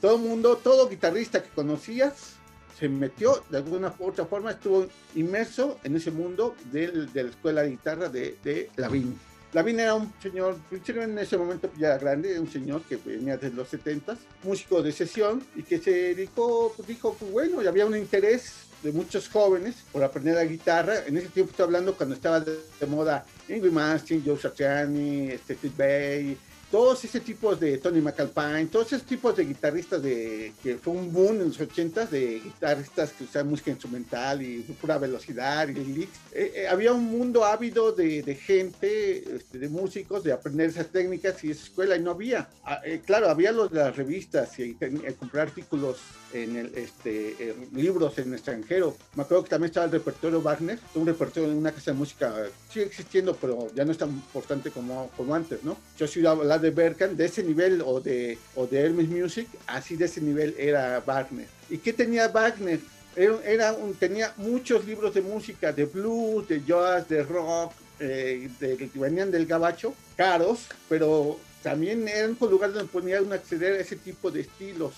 Todo 0.00 0.16
el 0.16 0.22
mundo, 0.22 0.56
todo 0.56 0.88
guitarrista 0.88 1.42
que 1.42 1.48
conocías, 1.50 2.34
se 2.78 2.88
metió 2.88 3.42
de 3.50 3.56
alguna 3.56 3.92
u 3.98 4.06
otra 4.06 4.24
forma, 4.24 4.52
estuvo 4.52 4.86
inmerso 5.16 5.80
en 5.82 5.96
ese 5.96 6.12
mundo 6.12 6.54
de, 6.70 7.08
la 7.12 7.22
escuela 7.22 7.62
de 7.62 7.70
guitarra 7.70 8.08
de, 8.08 8.36
de 8.44 8.70
Lavín. 8.76 9.18
Lavín 9.52 9.80
era 9.80 9.94
un 9.94 10.12
señor, 10.22 10.56
en 10.70 11.18
ese 11.18 11.36
momento 11.36 11.70
ya 11.78 11.96
grande, 11.98 12.38
un 12.38 12.50
señor 12.50 12.82
que 12.82 12.96
venía 12.96 13.36
desde 13.36 13.56
los 13.56 13.68
70, 13.68 14.16
músico 14.44 14.82
de 14.82 14.92
sesión 14.92 15.42
y 15.56 15.62
que 15.62 15.78
se 15.78 15.90
dedicó, 15.90 16.72
pues 16.76 16.86
dijo, 16.86 17.16
pues 17.18 17.32
bueno, 17.32 17.62
y 17.62 17.66
había 17.66 17.86
un 17.86 17.96
interés 17.96 18.67
de 18.82 18.92
muchos 18.92 19.28
jóvenes 19.28 19.76
por 19.92 20.02
aprender 20.04 20.34
la 20.34 20.44
guitarra. 20.44 21.06
En 21.06 21.16
ese 21.16 21.28
tiempo 21.28 21.50
estoy 21.50 21.64
hablando 21.64 21.96
cuando 21.96 22.14
estaba 22.14 22.40
de, 22.40 22.58
moda 22.86 23.24
Ingrid 23.48 23.72
Mastin, 23.72 24.22
Joe 24.24 24.38
Satriani, 24.38 25.32
Steve 25.38 25.72
Bay, 25.76 26.38
todos 26.70 27.02
ese 27.04 27.20
tipos 27.20 27.58
de 27.58 27.78
Tony 27.78 28.00
McAlpine, 28.00 28.66
todos 28.66 28.92
esos 28.92 29.06
tipos 29.06 29.34
de 29.36 29.44
guitarristas 29.44 30.02
de 30.02 30.52
que 30.62 30.76
fue 30.76 30.92
un 30.92 31.12
boom 31.12 31.36
en 31.40 31.48
los 31.48 31.60
80 31.60 32.06
de 32.06 32.40
guitarristas 32.40 33.12
que 33.12 33.24
usaban 33.24 33.48
música 33.48 33.70
instrumental 33.70 34.42
y 34.42 34.60
pura 34.80 34.98
velocidad 34.98 35.68
y 35.68 35.74
licks. 35.74 36.18
Eh, 36.32 36.52
eh, 36.54 36.68
había 36.68 36.92
un 36.92 37.04
mundo 37.04 37.44
ávido 37.44 37.92
de, 37.92 38.22
de 38.22 38.34
gente, 38.34 39.36
este, 39.36 39.58
de 39.58 39.68
músicos, 39.68 40.22
de 40.22 40.32
aprender 40.32 40.68
esas 40.68 40.88
técnicas 40.88 41.42
y 41.42 41.50
esa 41.50 41.64
escuela 41.64 41.96
y 41.96 42.02
no 42.02 42.10
había. 42.10 42.48
Ah, 42.64 42.80
eh, 42.84 43.00
claro, 43.04 43.30
había 43.30 43.52
los 43.52 43.72
las 43.72 43.96
revistas 43.96 44.58
y, 44.58 44.74
comprar 45.18 45.48
artículos 45.48 45.98
en 46.32 46.56
el, 46.56 46.74
este, 46.74 47.54
libros 47.72 48.18
en 48.18 48.34
extranjero. 48.34 48.96
Me 49.14 49.22
acuerdo 49.22 49.44
que 49.44 49.50
también 49.50 49.70
estaba 49.70 49.86
el 49.86 49.92
repertorio 49.92 50.42
Wagner, 50.42 50.78
un 50.94 51.06
repertorio 51.06 51.50
en 51.50 51.56
una 51.56 51.72
casa 51.72 51.92
de 51.92 51.96
música, 51.96 52.34
sigue 52.70 52.86
existiendo, 52.86 53.34
pero 53.36 53.68
ya 53.74 53.84
no 53.84 53.92
es 53.92 53.98
tan 53.98 54.10
importante 54.10 54.70
como, 54.70 55.10
como 55.16 55.34
antes, 55.34 55.62
¿no? 55.64 55.76
Yo 55.98 56.06
sí 56.06 56.24
hablaba 56.24 56.57
de 56.58 56.70
Berkan, 56.70 57.16
de 57.16 57.26
ese 57.26 57.42
nivel, 57.42 57.82
o 57.84 58.00
de, 58.00 58.38
o 58.54 58.66
de 58.66 58.80
Hermes 58.80 59.08
Music, 59.08 59.48
así 59.66 59.96
de 59.96 60.06
ese 60.06 60.20
nivel 60.20 60.54
era 60.58 61.00
Wagner. 61.00 61.46
¿Y 61.70 61.78
qué 61.78 61.92
tenía 61.92 62.28
Wagner? 62.28 62.80
Era, 63.16 63.72
un, 63.72 63.94
tenía 63.94 64.32
muchos 64.36 64.84
libros 64.84 65.12
de 65.12 65.22
música, 65.22 65.72
de 65.72 65.86
blues, 65.86 66.46
de 66.46 66.62
jazz, 66.64 67.08
de 67.08 67.24
rock, 67.24 67.72
eh, 67.98 68.48
que 68.60 68.90
venían 68.94 69.30
del 69.30 69.44
gabacho, 69.46 69.92
caros, 70.16 70.66
pero 70.88 71.38
también 71.62 72.06
era 72.06 72.28
un 72.28 72.36
lugar 72.48 72.72
donde 72.72 72.88
podía 72.88 73.18
acceder 73.18 73.74
a 73.74 73.80
ese 73.80 73.96
tipo 73.96 74.30
de 74.30 74.40
estilos. 74.40 74.94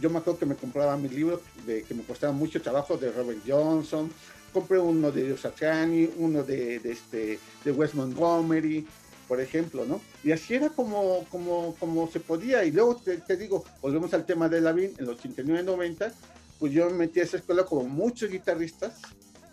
Yo 0.00 0.08
me 0.08 0.18
acuerdo 0.18 0.38
que 0.38 0.46
me 0.46 0.54
compraba 0.54 0.96
mis 0.96 1.12
libros 1.12 1.40
de, 1.66 1.82
que 1.82 1.94
me 1.94 2.04
costaban 2.04 2.36
mucho 2.36 2.62
trabajo 2.62 2.96
de 2.96 3.10
Robert 3.10 3.40
Johnson, 3.46 4.10
compré 4.52 4.78
uno 4.78 5.10
de 5.10 5.36
Satriani, 5.36 6.08
uno 6.16 6.42
de, 6.42 6.78
de, 6.78 6.92
este, 6.92 7.38
de 7.64 7.72
Wes 7.72 7.94
Montgomery, 7.94 8.86
por 9.30 9.40
ejemplo, 9.40 9.86
¿no? 9.86 10.00
Y 10.24 10.32
así 10.32 10.54
era 10.54 10.70
como, 10.70 11.24
como, 11.30 11.76
como 11.78 12.10
se 12.10 12.18
podía. 12.18 12.64
Y 12.64 12.72
luego 12.72 12.96
te, 12.96 13.36
digo, 13.36 13.64
volvemos 13.80 14.12
al 14.12 14.26
tema 14.26 14.48
de 14.48 14.60
Lavín, 14.60 14.92
en 14.98 15.06
los 15.06 15.22
89-90, 15.22 16.12
pues 16.58 16.72
yo 16.72 16.90
me 16.90 16.96
metí 16.96 17.20
a 17.20 17.22
esa 17.22 17.36
escuela 17.36 17.62
como 17.64 17.84
muchos 17.84 18.28
guitarristas. 18.28 19.00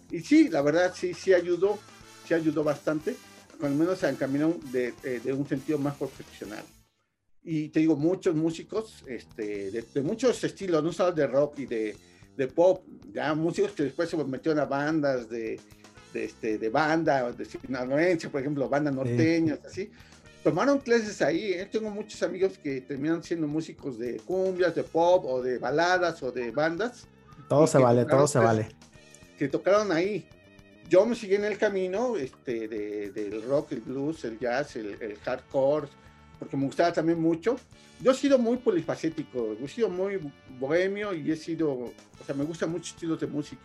Y 0.10 0.22
sí, 0.22 0.50
la 0.50 0.64
verdad, 0.64 0.96
sí, 0.96 1.14
sí 1.14 1.32
ayudó, 1.32 1.78
sí 2.28 2.34
ayudó 2.34 2.64
bastante, 2.64 3.16
al 3.62 3.76
menos 3.76 4.00
se 4.00 4.10
encaminó 4.10 4.58
de, 4.72 4.94
de, 5.04 5.20
de 5.20 5.32
un 5.32 5.48
sentido 5.48 5.78
más 5.78 5.96
profesional. 5.96 6.64
Y 7.44 7.70
te 7.70 7.80
digo, 7.80 7.96
muchos 7.96 8.34
músicos 8.34 9.04
este, 9.08 9.70
de, 9.70 10.02
muchos 10.02 10.44
estilos, 10.44 10.84
no 10.84 10.92
solo 10.92 11.12
de 11.12 11.28
rock 11.28 11.60
y 11.60 11.66
de, 11.68 11.96
de 12.36 12.48
pop, 12.48 12.84
ya 13.14 13.36
músicos 13.36 13.74
que 13.74 13.84
después 13.84 14.10
se 14.10 14.18
metieron 14.18 14.60
a 14.60 14.66
bandas 14.66 15.30
de, 15.30 15.60
de, 16.14 16.26
este, 16.26 16.58
de 16.58 16.70
banda, 16.70 17.32
de 17.32 17.46
sinaloense, 17.46 18.30
por 18.30 18.42
ejemplo, 18.42 18.70
banda 18.70 18.92
norteñas, 18.92 19.60
así. 19.66 19.90
Tomaron 20.44 20.80
clases 20.80 21.22
ahí, 21.22 21.54
¿eh? 21.54 21.68
tengo 21.70 21.90
muchos 21.90 22.24
amigos 22.24 22.58
que 22.58 22.82
terminan 22.82 23.22
siendo 23.24 23.48
músicos 23.48 23.98
de 24.00 24.18
cumbias, 24.18 24.76
de 24.76 24.84
pop 24.84 25.26
o 25.26 25.42
de 25.42 25.58
baladas 25.58 26.22
o 26.24 26.32
de 26.32 26.52
bandas. 26.52 27.08
Todo 27.50 27.68
se 27.68 27.78
vale, 27.78 28.06
todo 28.06 28.28
se 28.28 28.40
vale. 28.40 28.70
Que 29.38 29.48
tocaron 29.48 29.92
ahí. 29.92 30.28
Yo 30.90 31.06
me 31.06 31.16
seguí 31.16 31.36
en 31.36 31.44
el 31.44 31.58
camino 31.58 32.16
este, 32.16 32.68
de, 32.68 33.12
del 33.12 33.44
rock, 33.44 33.74
el 33.74 33.82
blues, 33.82 34.24
el 34.24 34.40
jazz, 34.40 34.78
el, 34.78 34.96
el 35.02 35.18
hardcore, 35.18 35.90
porque 36.40 36.56
me 36.56 36.66
gustaba 36.66 36.94
también 36.94 37.20
mucho. 37.20 37.58
Yo 38.00 38.12
he 38.12 38.16
sido 38.16 38.38
muy 38.38 38.58
polifacético, 38.58 39.58
he 39.62 39.68
sido 39.68 39.90
muy 39.90 40.20
bohemio 40.60 41.14
y 41.14 41.32
he 41.32 41.36
sido, 41.36 41.72
o 41.72 41.94
sea, 42.26 42.36
me 42.36 42.44
gustan 42.44 42.72
muchos 42.72 42.90
estilos 42.92 43.20
de 43.20 43.28
música. 43.28 43.64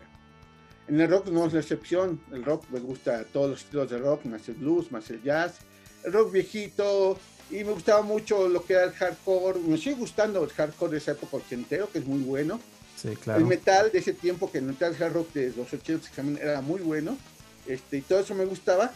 En 0.88 1.00
el 1.00 1.08
rock 1.08 1.28
no 1.28 1.46
es 1.46 1.52
la 1.52 1.60
excepción. 1.60 2.20
El 2.32 2.44
rock 2.44 2.64
me 2.70 2.80
gusta 2.80 3.24
todos 3.24 3.50
los 3.50 3.60
estilos 3.60 3.90
de 3.90 3.98
rock, 3.98 4.24
más 4.24 4.48
el 4.48 4.54
blues, 4.54 4.90
más 4.90 5.08
el 5.10 5.22
jazz. 5.22 5.58
El 6.04 6.12
rock 6.12 6.32
viejito. 6.32 7.18
Y 7.50 7.64
me 7.64 7.72
gustaba 7.72 8.02
mucho 8.02 8.48
lo 8.48 8.64
que 8.64 8.74
era 8.74 8.84
el 8.84 8.92
hardcore. 8.92 9.58
Me 9.60 9.76
sigue 9.76 9.96
gustando 9.96 10.42
el 10.42 10.50
hardcore 10.50 10.92
de 10.92 10.98
esa 10.98 11.12
época 11.12 11.36
ochentero, 11.36 11.90
que 11.90 11.98
es 11.98 12.06
muy 12.06 12.22
bueno. 12.22 12.60
Sí, 12.96 13.16
claro. 13.16 13.40
El 13.40 13.46
metal 13.46 13.90
de 13.92 13.98
ese 13.98 14.12
tiempo, 14.12 14.50
que 14.50 14.58
el 14.58 14.64
metal 14.64 14.96
hard 14.98 15.12
rock 15.12 15.32
de 15.32 15.52
los 15.56 15.72
80 15.72 16.08
también 16.14 16.38
era 16.40 16.60
muy 16.60 16.80
bueno, 16.80 17.18
este, 17.66 17.98
y 17.98 18.00
todo 18.02 18.20
eso 18.20 18.34
me 18.34 18.44
gustaba. 18.44 18.92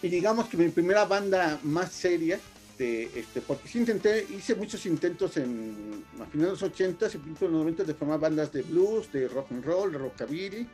Y 0.00 0.08
digamos 0.08 0.48
que 0.48 0.56
mi 0.56 0.68
primera 0.68 1.04
banda 1.06 1.58
más 1.64 1.92
seria, 1.92 2.38
de, 2.78 3.10
este, 3.14 3.40
porque 3.40 3.68
sí 3.68 3.78
intenté, 3.78 4.24
hice 4.30 4.54
muchos 4.54 4.86
intentos 4.86 5.36
en, 5.36 6.04
a 6.20 6.26
finales 6.26 6.60
de 6.60 6.66
los 6.68 6.72
80, 6.74 7.06
y 7.06 7.10
principios 7.10 7.40
de 7.40 7.48
los 7.48 7.60
90 7.64 7.84
de 7.84 7.94
formar 7.94 8.20
bandas 8.20 8.52
de 8.52 8.62
blues, 8.62 9.10
de 9.12 9.26
rock 9.26 9.50
and 9.50 9.64
roll, 9.64 9.90
de 9.90 9.98
rockabilly, 9.98 10.68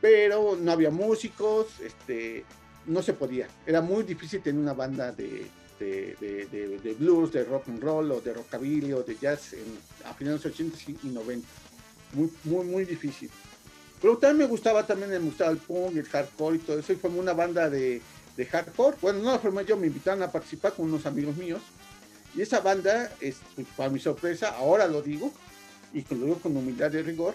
pero 0.00 0.56
no 0.56 0.72
había 0.72 0.90
músicos, 0.90 1.80
este, 1.80 2.44
no 2.86 3.02
se 3.02 3.12
podía. 3.12 3.48
Era 3.66 3.80
muy 3.80 4.04
difícil 4.04 4.42
tener 4.42 4.60
una 4.60 4.74
banda 4.74 5.12
de, 5.12 5.46
de, 5.78 6.16
de, 6.82 6.96
blues, 6.98 7.32
de 7.32 7.44
rock 7.44 7.68
and 7.68 7.82
roll 7.82 8.10
o 8.12 8.20
de 8.20 8.32
rockabilly 8.32 8.92
o 8.92 9.02
de 9.02 9.16
jazz 9.16 9.52
en, 9.52 9.78
a 10.04 10.14
finales 10.14 10.42
de 10.42 10.48
los 10.50 10.60
80 10.60 10.78
y 11.02 11.08
90. 11.08 11.48
Muy, 12.14 12.30
muy, 12.44 12.64
muy 12.64 12.84
difícil. 12.84 13.30
Pero 14.00 14.18
también 14.18 14.38
me 14.38 14.46
gustaba, 14.46 14.86
también 14.86 15.10
me 15.10 15.18
gustaba 15.18 15.50
el 15.50 15.58
punk 15.58 15.96
el 15.96 16.06
hardcore 16.06 16.56
y 16.56 16.58
todo 16.60 16.78
eso. 16.78 16.92
Y 16.92 16.96
formé 16.96 17.18
una 17.18 17.32
banda 17.32 17.68
de, 17.70 18.02
hardcore. 18.50 18.96
Bueno, 19.00 19.20
no 19.20 19.32
la 19.32 19.38
formé 19.38 19.64
yo, 19.64 19.76
me 19.76 19.86
invitaron 19.86 20.22
a 20.22 20.30
participar 20.30 20.74
con 20.74 20.86
unos 20.86 21.06
amigos 21.06 21.36
míos. 21.36 21.62
Y 22.34 22.42
esa 22.42 22.60
banda, 22.60 23.10
es, 23.20 23.36
pues, 23.54 23.66
para 23.76 23.88
mi 23.88 23.98
sorpresa, 23.98 24.50
ahora 24.56 24.86
lo 24.86 25.00
digo, 25.00 25.32
y 25.94 26.02
lo 26.14 26.26
digo 26.26 26.38
con 26.38 26.54
humildad 26.54 26.92
y 26.92 27.00
rigor, 27.00 27.34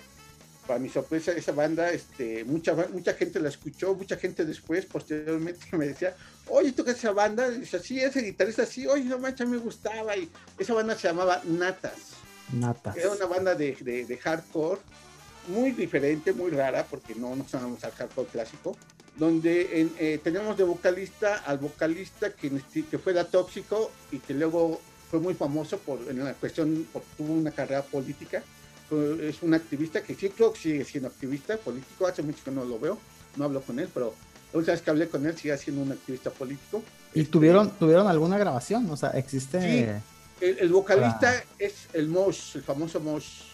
para 0.65 0.79
mi 0.79 0.89
sorpresa, 0.89 1.31
esa 1.31 1.51
banda, 1.51 1.91
este, 1.91 2.43
mucha, 2.43 2.75
mucha 2.91 3.13
gente 3.13 3.39
la 3.39 3.49
escuchó, 3.49 3.95
mucha 3.95 4.17
gente 4.17 4.45
después, 4.45 4.85
posteriormente, 4.85 5.65
me 5.77 5.87
decía, 5.87 6.15
oye, 6.47 6.71
¿tú 6.71 6.83
qué 6.83 6.91
esa 6.91 7.11
banda? 7.11 7.47
Y 7.49 7.61
dice, 7.61 7.79
sí, 7.79 7.99
ese 7.99 8.21
guitarrista, 8.21 8.65
sí, 8.65 8.87
oye, 8.87 9.03
no 9.05 9.19
mancha, 9.19 9.45
me 9.45 9.57
gustaba. 9.57 10.15
Y 10.15 10.29
esa 10.57 10.73
banda 10.73 10.95
se 10.95 11.07
llamaba 11.07 11.41
Natas. 11.45 12.15
Natas. 12.53 12.95
Era 12.97 13.11
una 13.11 13.25
banda 13.25 13.55
de, 13.55 13.75
de, 13.81 14.05
de 14.05 14.17
hardcore 14.17 14.81
muy 15.47 15.71
diferente, 15.71 16.33
muy 16.33 16.51
rara, 16.51 16.85
porque 16.89 17.15
no 17.15 17.35
nos 17.35 17.51
llamamos 17.51 17.83
al 17.83 17.91
hardcore 17.91 18.27
clásico, 18.27 18.77
donde 19.17 19.81
en, 19.81 19.93
eh, 19.99 20.19
tenemos 20.23 20.57
de 20.57 20.63
vocalista 20.63 21.37
al 21.37 21.57
vocalista 21.57 22.33
que, 22.33 22.51
que 22.89 22.97
fue 22.97 23.13
da 23.13 23.25
tóxico 23.25 23.91
y 24.11 24.19
que 24.19 24.33
luego 24.33 24.79
fue 25.09 25.19
muy 25.19 25.33
famoso 25.33 25.77
por 25.79 25.99
en 26.09 26.23
la 26.23 26.33
cuestión, 26.33 26.87
por, 26.93 27.01
tuvo 27.17 27.33
una 27.33 27.51
carrera 27.51 27.81
política. 27.81 28.43
Es 29.21 29.41
un 29.41 29.53
activista 29.53 30.01
que 30.03 30.15
sí 30.15 30.29
creo 30.29 30.51
que 30.53 30.59
sigue 30.59 30.85
siendo 30.85 31.07
activista 31.07 31.57
político, 31.57 32.07
hace 32.07 32.21
mucho 32.23 32.43
que 32.43 32.51
no 32.51 32.65
lo 32.65 32.79
veo, 32.79 32.97
no 33.37 33.45
hablo 33.45 33.61
con 33.61 33.79
él, 33.79 33.89
pero 33.93 34.13
la 34.51 34.59
última 34.59 34.73
vez 34.73 34.81
que 34.81 34.89
hablé 34.89 35.07
con 35.07 35.25
él 35.25 35.37
sigue 35.37 35.57
siendo 35.57 35.81
un 35.81 35.91
activista 35.91 36.29
político. 36.29 36.83
¿Y 37.13 37.23
tuvieron, 37.23 37.71
tuvieron 37.71 38.07
alguna 38.07 38.37
grabación? 38.37 38.89
O 38.89 38.97
sea, 38.97 39.11
existe... 39.11 39.61
Sí, 39.61 40.45
el, 40.45 40.59
el 40.59 40.69
vocalista 40.69 41.31
ah. 41.31 41.53
es 41.59 41.87
el 41.93 42.07
Mosh, 42.07 42.55
el 42.55 42.63
famoso 42.63 42.99
Mosh 42.99 43.51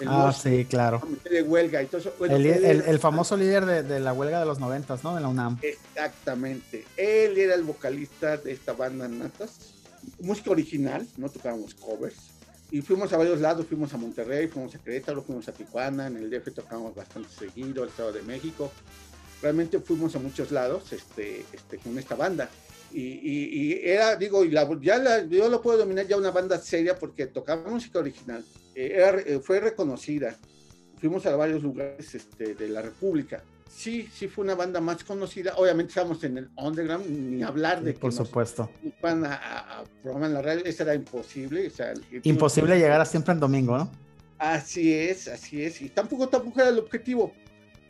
el 0.00 0.08
ah, 0.08 0.32
sí, 0.32 0.64
claro. 0.64 1.00
De 1.30 1.42
huelga 1.42 1.82
y 1.82 1.86
todo 1.86 2.00
eso. 2.00 2.14
Bueno, 2.18 2.36
el, 2.36 2.46
el, 2.46 2.80
el, 2.82 2.98
famoso 2.98 3.36
líder 3.36 3.64
de, 3.66 3.82
de, 3.82 4.00
la 4.00 4.12
huelga 4.12 4.40
de 4.40 4.46
los 4.46 4.58
noventas, 4.58 5.04
¿no? 5.04 5.14
De 5.14 5.20
la 5.20 5.28
UNAM. 5.28 5.58
Exactamente. 5.62 6.84
Él 6.96 7.38
era 7.38 7.54
el 7.54 7.62
vocalista 7.62 8.36
de 8.36 8.52
esta 8.52 8.72
banda 8.72 9.06
Natas. 9.06 9.74
Música 10.20 10.50
original, 10.50 11.06
no 11.16 11.28
tocábamos 11.28 11.74
covers. 11.74 12.31
Y 12.72 12.80
fuimos 12.80 13.12
a 13.12 13.18
varios 13.18 13.38
lados, 13.38 13.66
fuimos 13.66 13.92
a 13.92 13.98
Monterrey, 13.98 14.48
fuimos 14.48 14.74
a 14.74 14.78
Querétaro, 14.78 15.20
fuimos 15.22 15.46
a 15.46 15.52
Tijuana, 15.52 16.06
en 16.06 16.16
el 16.16 16.30
DF 16.30 16.54
tocamos 16.54 16.94
bastante 16.94 17.28
seguido, 17.28 17.82
al 17.82 17.90
Estado 17.90 18.14
de 18.14 18.22
México. 18.22 18.72
Realmente 19.42 19.78
fuimos 19.78 20.16
a 20.16 20.18
muchos 20.18 20.50
lados 20.50 20.90
este, 20.90 21.44
este, 21.52 21.76
con 21.76 21.98
esta 21.98 22.14
banda. 22.14 22.48
Y, 22.90 23.02
y, 23.02 23.48
y, 23.52 23.80
era, 23.84 24.16
digo, 24.16 24.42
y 24.42 24.50
la, 24.50 24.66
ya 24.80 24.96
la, 24.96 25.22
yo 25.22 25.50
lo 25.50 25.60
puedo 25.60 25.76
dominar 25.76 26.06
ya 26.06 26.16
una 26.16 26.30
banda 26.30 26.58
seria 26.58 26.96
porque 26.96 27.26
tocaba 27.26 27.68
música 27.68 27.98
original, 27.98 28.42
eh, 28.74 28.92
era, 28.94 29.20
eh, 29.20 29.38
fue 29.40 29.60
reconocida. 29.60 30.34
Fuimos 30.98 31.26
a 31.26 31.36
varios 31.36 31.62
lugares 31.62 32.14
este, 32.14 32.54
de 32.54 32.68
la 32.70 32.80
República. 32.80 33.44
Sí, 33.74 34.08
sí 34.12 34.28
fue 34.28 34.44
una 34.44 34.54
banda 34.54 34.80
más 34.80 35.02
conocida. 35.02 35.54
Obviamente 35.56 35.90
estábamos 35.90 36.22
en 36.24 36.38
el 36.38 36.50
underground, 36.56 37.08
ni 37.08 37.42
hablar 37.42 37.82
de 37.82 37.94
que 37.94 38.00
Por 38.00 38.12
supuesto. 38.12 38.70
Van 39.00 39.24
a, 39.24 39.34
a, 39.34 39.84
programar 40.02 40.28
en 40.28 40.34
la 40.34 40.42
radio, 40.42 40.64
eso 40.64 40.82
era 40.82 40.94
imposible. 40.94 41.66
O 41.66 41.70
sea, 41.70 41.94
imposible 42.22 42.78
llegar 42.78 43.00
a 43.00 43.04
siempre 43.04 43.32
en 43.32 43.40
domingo, 43.40 43.76
¿no? 43.76 43.90
Así 44.38 44.92
es, 44.92 45.28
así 45.28 45.64
es. 45.64 45.80
Y 45.82 45.88
tampoco, 45.88 46.28
tampoco 46.28 46.60
era 46.60 46.70
el 46.70 46.78
objetivo 46.78 47.32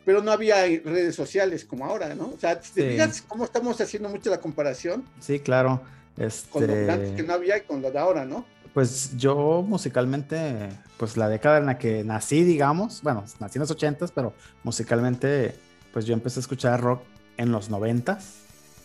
pero 0.05 0.21
no 0.21 0.31
había 0.31 0.65
redes 0.65 1.15
sociales 1.15 1.65
como 1.65 1.85
ahora, 1.85 2.13
¿no? 2.15 2.27
O 2.27 2.37
sea, 2.37 2.59
¿te 2.59 2.91
fijas 2.91 3.21
cómo 3.21 3.45
estamos 3.45 3.79
haciendo 3.79 4.09
mucho 4.09 4.29
la 4.29 4.39
comparación? 4.39 5.05
Sí, 5.19 5.39
claro. 5.39 5.81
Este... 6.17 6.49
Con 6.49 6.67
lo 6.67 6.91
antes 6.91 7.11
que 7.11 7.23
no 7.23 7.33
había 7.33 7.57
y 7.57 7.61
con 7.61 7.81
lo 7.81 7.89
de 7.89 7.99
ahora, 7.99 8.25
¿no? 8.25 8.45
Pues 8.73 9.15
yo 9.17 9.63
musicalmente, 9.65 10.69
pues 10.97 11.15
la 11.15 11.29
década 11.29 11.59
en 11.59 11.67
la 11.67 11.77
que 11.77 12.03
nací, 12.03 12.43
digamos, 12.43 13.01
bueno, 13.01 13.23
nací 13.39 13.57
en 13.57 13.61
los 13.61 13.71
ochentas, 13.71 14.11
pero 14.11 14.33
musicalmente, 14.63 15.55
pues 15.93 16.05
yo 16.05 16.13
empecé 16.13 16.39
a 16.39 16.41
escuchar 16.41 16.81
rock 16.81 17.03
en 17.37 17.51
los 17.51 17.69
noventas 17.69 18.39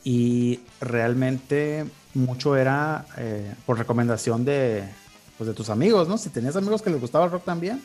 y 0.04 0.60
realmente 0.80 1.86
mucho 2.14 2.56
era 2.56 3.06
eh, 3.16 3.54
por 3.66 3.78
recomendación 3.78 4.44
de, 4.44 4.84
pues 5.36 5.48
de 5.48 5.54
tus 5.54 5.70
amigos, 5.70 6.08
¿no? 6.08 6.18
Si 6.18 6.30
tenías 6.30 6.54
amigos 6.56 6.82
que 6.82 6.90
les 6.90 7.00
gustaba 7.00 7.24
el 7.24 7.30
rock 7.30 7.44
también, 7.44 7.82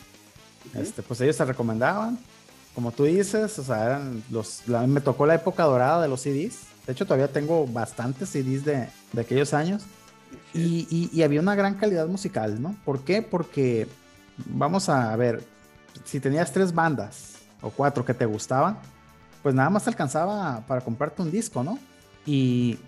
este, 0.76 1.02
pues 1.02 1.20
ellos 1.22 1.38
te 1.38 1.46
recomendaban 1.46 2.20
como 2.76 2.92
tú 2.92 3.04
dices, 3.04 3.60
o 3.60 3.64
sea, 3.64 3.86
eran 3.86 4.24
los, 4.32 4.68
me 4.68 5.02
tocó 5.02 5.26
la 5.26 5.36
época 5.36 5.64
dorada 5.64 6.02
de 6.02 6.08
los 6.08 6.22
CDs. 6.22 6.62
De 6.86 6.94
hecho, 6.94 7.06
todavía 7.06 7.28
tengo 7.28 7.68
bastantes 7.68 8.30
CDs 8.30 8.66
de, 8.66 8.90
de 9.12 9.22
aquellos 9.22 9.54
años. 9.54 9.84
Y, 10.54 10.88
y, 10.90 11.10
y, 11.14 11.22
había 11.22 11.40
una 11.40 11.56
gran 11.56 11.76
calidad 11.76 12.08
musical, 12.08 12.60
¿no? 12.62 12.76
¿Por 12.84 13.02
qué? 13.02 13.22
Porque, 13.22 13.88
vamos 14.46 14.90
a 14.90 15.16
ver, 15.16 15.44
si 16.06 16.20
tenías 16.20 16.52
tres 16.52 16.74
bandas 16.74 17.36
o 17.62 17.70
cuatro 17.70 18.04
que 18.04 18.16
te 18.16 18.26
gustaban, 18.26 18.80
pues 19.44 19.54
nada 19.54 19.70
más 19.70 19.88
alcanzaba 19.88 20.64
para 20.68 20.82
comprarte 20.82 21.22
un 21.22 21.30
disco, 21.30 21.64
¿no? 21.64 21.78
Y 22.26 22.80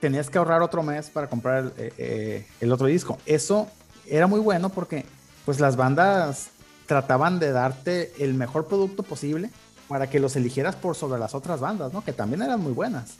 tenías 0.00 0.28
que 0.28 0.36
ahorrar 0.36 0.60
otro 0.60 0.82
mes 0.82 1.08
para 1.08 1.28
comprar 1.28 1.64
el, 1.64 1.72
eh, 1.78 1.92
eh, 1.96 2.46
el 2.60 2.70
otro 2.70 2.86
disco. 2.86 3.18
Eso 3.24 3.68
era 4.06 4.26
muy 4.26 4.38
bueno 4.38 4.68
porque, 4.68 5.06
pues 5.46 5.60
las 5.60 5.76
bandas 5.76 6.50
trataban 6.86 7.38
de 7.38 7.52
darte 7.52 8.12
el 8.18 8.34
mejor 8.34 8.66
producto 8.66 9.02
posible 9.02 9.50
para 9.88 10.10
que 10.10 10.20
los 10.20 10.36
eligieras 10.36 10.76
por 10.76 10.94
sobre 10.94 11.18
las 11.18 11.34
otras 11.34 11.60
bandas, 11.60 11.92
¿no? 11.94 12.04
Que 12.04 12.12
también 12.12 12.42
eran 12.42 12.60
muy 12.60 12.72
buenas. 12.72 13.14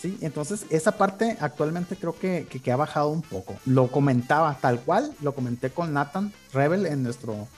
Sí, 0.00 0.18
entonces 0.20 0.66
esa 0.70 0.92
parte 0.92 1.36
actualmente 1.40 1.96
creo 1.96 2.18
que, 2.18 2.46
que, 2.50 2.60
que, 2.60 2.72
ha 2.72 2.76
bajado 2.76 3.08
un 3.08 3.22
poco. 3.22 3.56
Lo 3.64 3.88
comentaba 3.88 4.56
tal 4.60 4.80
cual, 4.80 5.12
lo 5.22 5.34
comenté 5.34 5.70
con 5.70 5.92
Nathan 5.92 6.32
Rebel 6.52 6.86
en 6.86 7.02
nuestro, 7.02 7.48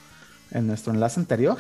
en 0.51 0.67
nuestro 0.67 0.93
enlace 0.93 1.19
anterior. 1.21 1.59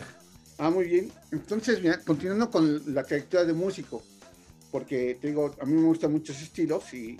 Ah, 0.58 0.70
muy 0.70 0.86
bien. 0.86 1.12
Entonces, 1.30 1.80
mira, 1.80 2.00
continuando 2.00 2.50
con 2.50 2.94
la 2.94 3.04
trayectoria 3.04 3.46
de 3.46 3.52
músico, 3.52 4.02
porque 4.70 5.16
te 5.20 5.28
digo, 5.28 5.54
a 5.60 5.64
mí 5.64 5.72
me 5.72 5.86
gustan 5.86 6.12
muchos 6.12 6.40
estilos 6.42 6.92
y, 6.92 7.16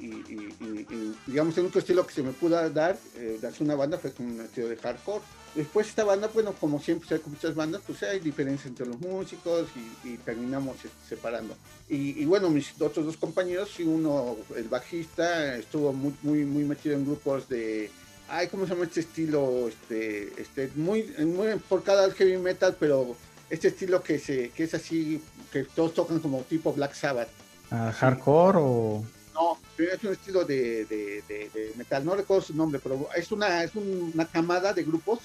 digamos, 1.26 1.56
el 1.56 1.64
único 1.64 1.78
estilo 1.78 2.06
que 2.06 2.14
se 2.14 2.22
me 2.22 2.32
pudo 2.32 2.68
dar, 2.70 2.98
eh, 3.16 3.38
darse 3.40 3.64
una 3.64 3.74
banda 3.74 3.98
fue 3.98 4.12
con 4.12 4.26
un 4.26 4.40
estilo 4.40 4.68
de 4.68 4.76
hardcore 4.76 5.22
Después 5.54 5.88
esta 5.88 6.04
banda, 6.04 6.30
bueno, 6.32 6.52
como 6.52 6.80
siempre 6.80 7.08
hay 7.10 7.20
con 7.20 7.32
muchas 7.32 7.54
bandas, 7.54 7.80
pues 7.86 8.02
hay 8.02 8.20
diferencias 8.20 8.66
entre 8.66 8.86
los 8.86 9.00
músicos 9.00 9.66
y, 10.04 10.16
terminamos 10.18 10.76
separando. 11.08 11.56
Y, 11.88 12.24
bueno, 12.26 12.50
mis 12.50 12.80
otros 12.80 13.06
dos 13.06 13.16
compañeros, 13.16 13.80
y 13.80 13.84
uno, 13.84 14.36
el 14.54 14.68
bajista, 14.68 15.56
estuvo 15.56 15.92
muy, 15.92 16.14
muy, 16.22 16.44
muy 16.44 16.64
metido 16.64 16.94
en 16.94 17.06
grupos 17.06 17.48
de, 17.48 17.90
ay, 18.28 18.48
¿cómo 18.48 18.66
se 18.66 18.74
llama 18.74 18.84
este 18.84 19.00
estilo? 19.00 19.68
Este, 19.68 20.40
este, 20.40 20.70
muy, 20.76 21.04
muy 21.24 21.48
enfocado 21.48 22.04
al 22.04 22.12
heavy 22.12 22.36
metal, 22.36 22.76
pero 22.78 23.16
este 23.50 23.68
estilo 23.68 24.02
que, 24.02 24.18
se, 24.18 24.50
que 24.50 24.64
es 24.64 24.74
así, 24.74 25.22
que 25.52 25.64
todos 25.64 25.94
tocan 25.94 26.18
como 26.20 26.40
tipo 26.42 26.72
Black 26.72 26.94
Sabbath. 26.94 27.28
¿A 27.70 27.92
hardcore 27.92 28.58
o...? 28.60 29.04
No, 29.34 29.56
es 29.78 30.02
un 30.02 30.12
estilo 30.12 30.44
de, 30.44 30.84
de, 30.86 31.22
de, 31.28 31.50
de, 31.54 31.72
metal, 31.76 32.04
no 32.04 32.16
recuerdo 32.16 32.42
su 32.42 32.54
nombre, 32.54 32.80
pero 32.82 33.08
es 33.14 33.30
una, 33.30 33.62
es 33.62 33.70
una 33.74 34.26
camada 34.26 34.72
de 34.72 34.82
grupos 34.82 35.20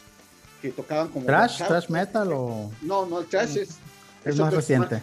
que 0.61 0.69
tocaban 0.69 1.07
como... 1.07 1.25
¿Trash? 1.25 1.63
¿Trash 1.65 1.89
metal 1.89 2.31
o...? 2.31 2.71
No, 2.81 3.05
no, 3.05 3.19
el 3.19 3.25
trash 3.25 3.57
es... 3.57 3.69
Es 4.23 4.37
más 4.37 4.53
reciente. 4.53 5.01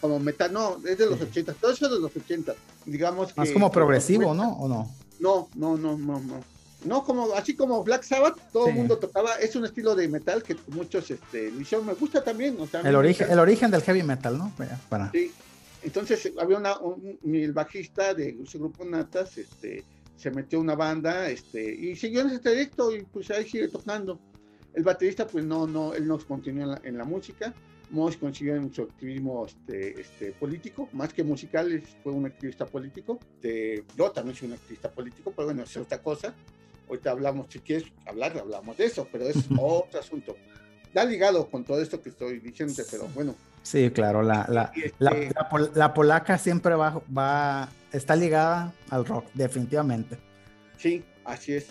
como 0.00 0.20
metal, 0.20 0.52
no, 0.52 0.76
es 0.86 0.98
de 0.98 1.06
los 1.06 1.18
sí. 1.18 1.24
80, 1.24 1.54
todo 1.54 1.72
eso 1.72 1.86
es 1.86 1.92
de 1.92 1.98
los 1.98 2.14
80, 2.14 2.54
digamos 2.86 3.36
Más 3.36 3.50
como 3.50 3.70
progresivo, 3.72 4.32
¿no? 4.34 4.52
¿O 4.52 4.68
no? 4.68 4.94
No, 5.18 5.48
no, 5.54 5.76
no, 5.76 5.98
no, 5.98 6.20
no. 6.20 6.40
No, 6.84 7.04
como, 7.04 7.34
así 7.34 7.54
como 7.54 7.84
Black 7.84 8.04
Sabbath, 8.04 8.38
todo 8.52 8.66
el 8.66 8.72
sí. 8.72 8.78
mundo 8.78 8.98
tocaba, 8.98 9.34
es 9.34 9.54
un 9.54 9.64
estilo 9.64 9.94
de 9.94 10.08
metal 10.08 10.42
que 10.42 10.56
muchos, 10.68 11.10
este, 11.10 11.52
me 11.52 11.94
gusta 11.94 12.24
también. 12.24 12.56
O 12.58 12.66
sea, 12.66 12.80
el, 12.80 12.96
origen, 12.96 13.30
el 13.30 13.38
origen 13.38 13.70
del 13.70 13.82
heavy 13.82 14.02
metal, 14.02 14.38
¿no? 14.38 14.52
Para... 14.88 15.10
Sí, 15.10 15.30
entonces 15.82 16.32
había 16.38 16.56
una, 16.56 16.78
un, 16.78 17.18
el 17.22 17.52
bajista 17.52 18.14
de 18.14 18.36
ese 18.42 18.58
grupo 18.58 18.84
Natas, 18.84 19.36
este, 19.36 19.84
se 20.16 20.30
metió 20.30 20.58
a 20.58 20.62
una 20.62 20.74
banda, 20.74 21.28
este, 21.28 21.74
y 21.74 21.96
siguió 21.96 22.22
en 22.22 22.28
ese 22.28 22.38
trayecto 22.38 22.94
y 22.94 23.02
pues 23.02 23.30
ahí 23.30 23.48
sigue 23.48 23.68
tocando. 23.68 24.18
El 24.72 24.84
baterista, 24.84 25.26
pues 25.26 25.44
no, 25.44 25.66
no, 25.66 25.94
él 25.94 26.06
no 26.06 26.18
continuó 26.18 26.62
en 26.62 26.70
la, 26.70 26.80
en 26.84 26.96
la 26.96 27.04
música. 27.04 27.52
Moss 27.90 28.16
consiguió 28.16 28.54
en 28.54 28.72
su 28.72 28.82
activismo 28.82 29.46
este, 29.46 30.00
este, 30.00 30.32
político, 30.32 30.88
más 30.92 31.12
que 31.12 31.24
musical, 31.24 31.82
fue 32.02 32.12
un 32.12 32.26
activista 32.26 32.64
político. 32.64 33.18
Yo 33.96 34.10
también 34.12 34.36
soy 34.36 34.48
un 34.48 34.54
activista 34.54 34.90
político, 34.90 35.32
pero 35.34 35.46
bueno, 35.46 35.64
es 35.64 35.76
otra 35.76 36.00
cosa. 36.00 36.34
Ahorita 36.90 37.12
hablamos, 37.12 37.46
si 37.48 37.60
quieres 37.60 37.84
hablar, 38.04 38.36
hablamos 38.36 38.76
de 38.76 38.84
eso, 38.86 39.06
pero 39.12 39.28
es 39.28 39.36
otro 39.56 40.00
asunto. 40.00 40.36
da 40.92 41.04
ligado 41.04 41.48
con 41.48 41.62
todo 41.64 41.80
esto 41.80 42.02
que 42.02 42.08
estoy 42.08 42.40
diciendo, 42.40 42.74
pero 42.90 43.06
bueno. 43.14 43.36
Sí, 43.62 43.90
claro, 43.92 44.22
la, 44.22 44.44
la, 44.48 44.72
la, 44.98 45.10
Este- 45.12 45.32
la 45.76 45.94
polaca 45.94 46.36
siempre 46.36 46.74
va, 46.74 47.00
va, 47.16 47.68
está 47.92 48.16
ligada 48.16 48.72
al 48.88 49.04
rock, 49.06 49.26
definitivamente. 49.34 50.18
Sí, 50.78 51.04
así 51.24 51.52
es. 51.52 51.66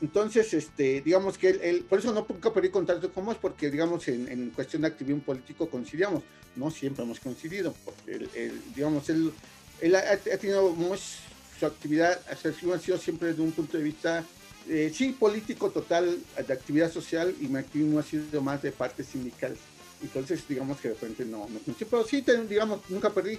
Entonces, 0.00 0.54
este, 0.54 1.02
digamos 1.02 1.36
que 1.36 1.50
él, 1.50 1.60
él- 1.62 1.84
por 1.86 1.98
eso 1.98 2.14
no 2.14 2.24
nunca 2.26 2.50
perdí 2.50 2.70
contacto 2.70 3.12
con 3.12 3.26
Moss, 3.26 3.36
porque 3.38 3.70
digamos 3.70 4.08
en, 4.08 4.28
en 4.28 4.48
cuestión 4.48 4.80
de 4.80 4.88
activismo 4.88 5.20
político 5.22 5.68
coincidíamos, 5.68 6.22
no 6.56 6.70
siempre 6.70 7.04
hemos 7.04 7.20
coincidido, 7.20 7.74
porque 7.84 8.14
él, 8.14 8.30
él, 8.34 8.62
digamos, 8.74 9.06
él, 9.10 9.30
él 9.82 9.94
ha, 9.94 10.00
ha 10.12 10.16
tenido 10.38 10.70
Moss, 10.70 11.18
su 11.60 11.66
actividad 11.66 12.18
ha 12.30 12.34
sido 12.80 12.96
siempre 12.96 13.28
desde 13.28 13.42
un 13.42 13.52
punto 13.52 13.76
de 13.76 13.84
vista, 13.84 14.24
eh, 14.68 14.92
sí, 14.94 15.12
político 15.18 15.70
total, 15.70 16.18
de 16.46 16.52
actividad 16.52 16.90
social, 16.90 17.34
y 17.40 17.46
mi 17.48 17.58
activismo 17.58 17.98
ha 17.98 18.02
sido 18.02 18.40
más 18.42 18.62
de 18.62 18.72
parte 18.72 19.04
sindical. 19.04 19.56
Entonces, 20.02 20.46
digamos 20.48 20.80
que 20.80 20.88
de 20.88 20.94
repente 20.94 21.24
no, 21.24 21.48
no 21.48 21.74
pero 21.90 22.04
sí, 22.04 22.24
digamos, 22.48 22.80
nunca 22.88 23.10
perdí. 23.10 23.38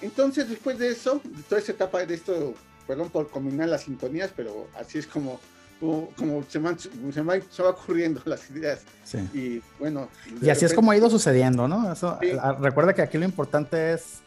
Entonces, 0.00 0.48
después 0.48 0.78
de 0.78 0.88
eso, 0.90 1.20
de 1.24 1.42
toda 1.44 1.60
esa 1.60 1.72
etapa 1.72 2.04
de 2.04 2.14
esto, 2.14 2.54
perdón 2.86 3.10
por 3.10 3.30
combinar 3.30 3.68
las 3.68 3.82
sintonías, 3.84 4.30
pero 4.36 4.68
así 4.78 4.98
es 4.98 5.06
como, 5.06 5.40
como, 5.80 6.10
como 6.16 6.44
se, 6.48 6.58
van, 6.58 6.78
se, 6.78 7.62
va 7.62 7.70
ocurriendo 7.70 8.20
las 8.26 8.48
ideas. 8.50 8.80
Sí. 9.04 9.18
Y 9.32 9.62
bueno. 9.78 10.08
Y 10.40 10.50
así 10.50 10.64
es 10.64 10.70
repente- 10.70 10.74
como 10.76 10.90
ha 10.90 10.96
ido 10.96 11.10
sucediendo, 11.10 11.66
¿no? 11.68 11.92
Eso, 11.92 12.18
Sí. 12.20 12.30
recuerda 12.60 12.92
que 12.94 13.02
aquí 13.02 13.18
lo 13.18 13.24
importante 13.24 13.94
es. 13.94 14.20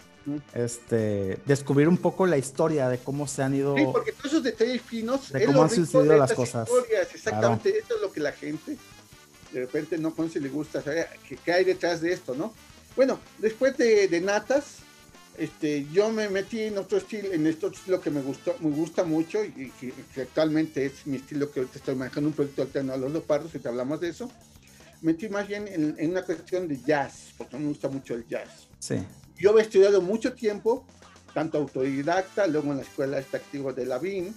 Este, 0.53 1.39
descubrir 1.45 1.87
un 1.87 1.97
poco 1.97 2.25
la 2.25 2.37
historia 2.37 2.89
de 2.89 2.97
cómo 2.97 3.27
se 3.27 3.43
han 3.43 3.55
ido. 3.55 3.75
Sí, 3.75 3.85
porque 3.91 4.11
todos 4.11 4.25
esos 4.25 4.43
detalles 4.43 4.81
finos. 4.81 5.31
De 5.31 5.45
cómo 5.45 5.63
han 5.63 5.69
sucedido 5.69 6.17
las 6.17 6.33
cosas. 6.33 6.67
historias, 6.67 7.07
exactamente, 7.13 7.77
eso 7.77 7.95
es 7.95 8.01
lo 8.01 8.11
que 8.11 8.19
la 8.19 8.31
gente 8.31 8.77
de 9.51 9.61
repente 9.61 9.97
no 9.97 10.13
conoce 10.13 10.39
y 10.39 10.41
le 10.41 10.49
gusta 10.49 10.81
saber 10.81 11.07
qué, 11.27 11.37
qué 11.37 11.53
hay 11.53 11.63
detrás 11.63 12.01
de 12.01 12.11
esto, 12.11 12.35
¿no? 12.35 12.53
Bueno, 12.95 13.19
después 13.37 13.77
de, 13.77 14.07
de 14.07 14.21
Natas, 14.21 14.77
este, 15.37 15.85
yo 15.91 16.11
me 16.11 16.29
metí 16.29 16.61
en 16.61 16.77
otro 16.77 16.97
estilo, 16.97 17.31
en 17.31 17.45
este 17.45 17.67
otro 17.67 17.77
estilo 17.77 18.01
que 18.01 18.09
me 18.09 18.21
gustó, 18.21 18.55
me 18.59 18.71
gusta 18.71 19.03
mucho 19.03 19.43
y 19.43 19.71
que, 19.79 19.93
que 20.13 20.21
actualmente 20.21 20.85
es 20.85 21.05
mi 21.05 21.17
estilo 21.17 21.51
que 21.51 21.59
ahorita 21.59 21.77
estoy 21.77 21.95
manejando 21.95 22.29
un 22.29 22.35
proyecto 22.35 22.63
alterno 22.63 22.93
a 22.93 22.97
los 22.97 23.11
leopardos, 23.11 23.53
y 23.53 23.59
te 23.59 23.69
hablamos 23.69 24.01
de 24.01 24.09
eso. 24.09 24.31
Metí 25.01 25.29
más 25.29 25.47
bien 25.47 25.67
en, 25.67 25.95
en 25.97 26.09
una 26.11 26.23
cuestión 26.23 26.67
de 26.67 26.79
jazz, 26.81 27.33
porque 27.37 27.57
me 27.57 27.67
gusta 27.67 27.87
mucho 27.87 28.15
el 28.15 28.27
jazz 28.27 28.67
Sí. 28.79 28.95
Yo 29.37 29.51
había 29.51 29.63
estudiado 29.63 30.01
mucho 30.01 30.33
tiempo, 30.33 30.85
tanto 31.33 31.57
autodidacta, 31.57 32.47
luego 32.47 32.71
en 32.71 32.77
la 32.77 32.83
escuela 32.83 33.19
este 33.19 33.37
activo 33.37 33.73
de 33.73 33.85
la 33.85 33.99
BIM, 33.99 34.33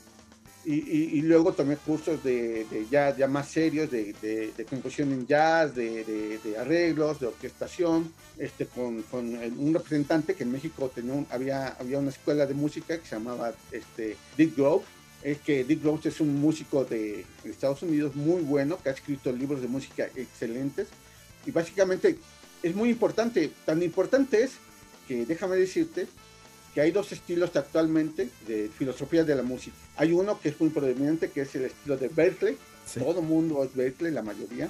y, 0.63 0.75
y- 0.75 1.11
y 1.15 1.23
luego 1.23 1.55
tomé 1.55 1.77
cursos 1.77 2.23
de, 2.23 2.67
de 2.71 2.87
jazz 2.91 3.17
ya 3.17 3.27
más 3.27 3.49
serios, 3.49 3.91
de, 3.91 4.13
de, 4.21 4.53
de 4.55 4.65
composición 4.67 5.11
en 5.13 5.27
jazz, 5.27 5.75
de, 5.75 6.39
arreglos, 6.59 7.19
de 7.19 7.29
orquestación, 7.29 8.13
este, 8.37 8.67
con, 8.67 9.01
con 9.05 9.35
un 9.59 9.73
representante 9.73 10.35
que 10.35 10.43
en 10.43 10.53
México 10.53 10.91
tenía 10.95 11.15
un- 11.15 11.27
había, 11.31 11.69
había 11.69 11.99
una 11.99 12.11
escuela 12.11 12.45
de 12.45 12.53
música 12.53 12.99
que 12.99 13.07
se 13.09 13.17
llamaba 13.17 13.55
este, 13.73 14.19
Dick 14.37 14.55
Grove, 14.55 14.85
es 15.23 15.39
que 15.39 15.65
Dick 15.65 15.83
Grove 15.83 16.01
es 16.11 16.21
un 16.21 16.39
músico 16.39 16.85
de 16.85 17.25
Estados 17.45 17.83
Unidos 17.83 18.15
muy 18.15 18.43
bueno, 18.43 18.79
que 18.83 18.91
ha 18.91 18.93
escrito 18.93 19.33
libros 19.33 19.63
de 19.63 19.69
música 19.69 20.09
excelentes, 20.15 20.89
y 21.47 21.53
básicamente 21.53 22.19
es 22.63 22.75
muy 22.75 22.91
importante, 22.91 23.51
tan 23.65 23.83
importante 23.83 24.43
es 24.45 24.53
que 25.11 25.27
déjame 25.27 25.57
decirte 25.57 26.07
que 26.73 26.81
hay 26.81 26.93
dos 26.93 27.11
estilos 27.11 27.57
actualmente 27.57 28.29
de 28.47 28.69
filosofía 28.69 29.25
de 29.25 29.35
la 29.35 29.43
música. 29.43 29.77
Hay 29.97 30.13
uno 30.13 30.39
que 30.41 30.51
es 30.51 30.61
muy 30.61 30.71
predominante, 30.71 31.31
que 31.31 31.41
es 31.41 31.53
el 31.57 31.65
estilo 31.65 31.97
de 31.97 32.07
Berkeley, 32.07 32.57
sí. 32.87 33.01
todo 33.01 33.21
mundo 33.21 33.65
es 33.65 33.75
Berkeley, 33.75 34.13
la 34.13 34.23
mayoría, 34.23 34.69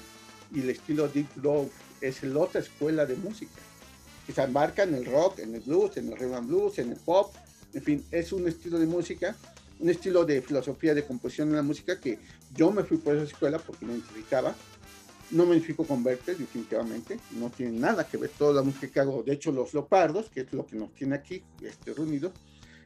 y 0.51 0.61
el 0.61 0.71
estilo 0.71 1.09
Deep 1.09 1.27
Grove 1.37 1.69
es 2.01 2.23
la 2.23 2.39
otra 2.39 2.63
escuela 2.63 3.05
de 3.05 3.17
música, 3.17 3.61
que 4.27 4.33
se 4.33 4.43
embarca 4.43 4.85
en 4.85 4.95
el 4.95 5.05
rock, 5.05 5.41
en 5.41 5.55
el 5.55 5.61
blues, 5.61 5.99
en 5.99 6.11
el 6.11 6.19
rhythm 6.19 6.47
blues, 6.47 6.79
en 6.79 6.93
el 6.93 6.97
pop, 6.97 7.35
en 7.75 7.83
fin, 7.83 8.05
es 8.11 8.33
un 8.33 8.49
estilo 8.49 8.79
de 8.79 8.87
música, 8.87 9.37
un 9.79 9.91
estilo 9.91 10.25
de 10.25 10.41
filosofía 10.41 10.95
de 10.95 11.05
composición 11.05 11.51
en 11.51 11.57
la 11.57 11.63
música 11.63 12.01
que 12.01 12.19
yo 12.55 12.73
me 12.73 12.83
fui 12.83 12.97
por 12.97 13.15
esa 13.15 13.25
escuela 13.25 13.59
porque 13.59 13.85
me 13.85 13.93
identificaba, 13.93 14.55
no 15.31 15.45
me 15.45 15.53
identifico 15.53 15.85
con 15.85 16.03
Berkeley, 16.03 16.37
definitivamente. 16.37 17.19
No 17.33 17.51
tiene 17.51 17.79
nada 17.79 18.07
que 18.07 18.17
ver 18.17 18.31
toda 18.31 18.55
la 18.55 18.63
música 18.63 18.89
que 18.89 19.01
hago. 19.01 19.23
De 19.23 19.33
hecho, 19.33 19.53
Los 19.53 19.73
Leopardos, 19.73 20.29
que 20.31 20.41
es 20.41 20.53
lo 20.53 20.67
que 20.67 20.77
nos 20.77 20.93
tiene 20.95 21.17
aquí 21.17 21.43
este, 21.63 21.95
reunidos, 21.95 22.33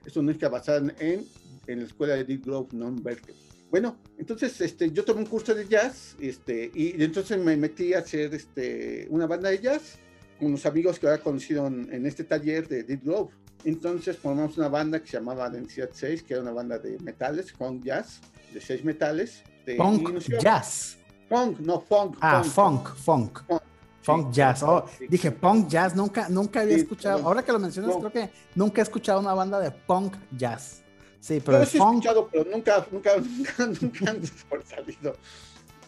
es 0.05 0.17
una 0.17 0.27
música 0.27 0.49
basada 0.49 0.93
en, 0.99 1.27
en 1.67 1.81
la 1.81 1.87
escuela 1.87 2.15
de 2.15 2.25
Deep 2.25 2.45
Grove, 2.45 2.69
no 2.73 2.89
en 2.89 3.03
Berkeley. 3.03 3.37
Bueno, 3.71 3.97
entonces 4.19 4.61
este, 4.61 4.91
yo 4.91 5.05
tomé 5.05 5.21
un 5.21 5.27
curso 5.27 5.55
de 5.55 5.67
jazz 5.67 6.15
este, 6.21 6.71
y 6.75 7.03
entonces 7.03 7.39
me 7.39 7.57
metí 7.57 7.95
a 7.95 7.99
hacer 7.99 8.33
este, 8.35 9.07
una 9.11 9.27
banda 9.27 9.51
de 9.51 9.59
jazz 9.59 9.99
con 10.39 10.49
unos 10.49 10.65
amigos 10.67 10.99
que 10.99 11.09
había 11.09 11.23
conocido 11.23 11.67
en, 11.67 11.93
en 11.93 12.07
este 12.07 12.25
taller 12.25 12.69
de 12.69 12.85
Deep 12.85 13.03
Grove. 13.03 13.33
Entonces 13.65 14.17
formamos 14.19 14.59
una 14.59 14.69
banda 14.69 15.01
que 15.01 15.09
se 15.09 15.17
llamaba 15.17 15.49
Densidad 15.49 15.89
6, 15.91 16.23
que 16.23 16.35
era 16.35 16.43
una 16.43 16.53
banda 16.53 16.79
de 16.79 16.99
metales, 17.01 17.51
funk 17.51 17.83
jazz, 17.85 18.21
de 18.53 18.61
seis 18.61 18.85
metales. 18.85 19.43
De, 19.65 19.77
Punk 19.77 20.19
jazz. 20.41 20.99
Funk, 21.29 21.59
no, 21.61 21.81
funk. 21.81 22.17
Ah, 22.21 22.43
funk, 22.45 22.89
funk. 22.97 23.41
Funk. 23.47 23.63
Funk 24.03 24.27
Sí, 24.29 24.33
jazz. 24.37 24.63
Oh, 24.63 24.85
sí. 24.99 25.07
dije 25.09 25.31
punk 25.31 25.69
jazz, 25.69 25.95
nunca, 25.97 26.29
nunca 26.29 26.61
había 26.61 26.75
Sí, 26.77 26.83
escuchado. 26.83 27.25
Ahora 27.27 27.43
que 27.43 27.53
lo 27.53 27.59
mencionas, 27.59 27.97
creo 27.97 28.13
que 28.13 28.31
nunca 28.55 28.81
he 28.81 28.85
escuchado 28.85 29.21
una 29.21 29.33
banda 29.33 29.59
de 29.61 29.71
punk 29.71 30.15
jazz. 30.37 30.83
Sí, 31.21 31.37
Yo 31.39 31.45
pero 31.45 31.57
el 31.59 31.63
los 31.65 31.75
he 31.75 31.79
funk. 31.79 31.95
escuchado, 31.95 32.29
pero 32.31 32.45
nunca, 32.51 32.87
nunca, 32.91 33.11
nunca, 33.17 33.67
nunca 33.81 34.11
han. 34.11 34.21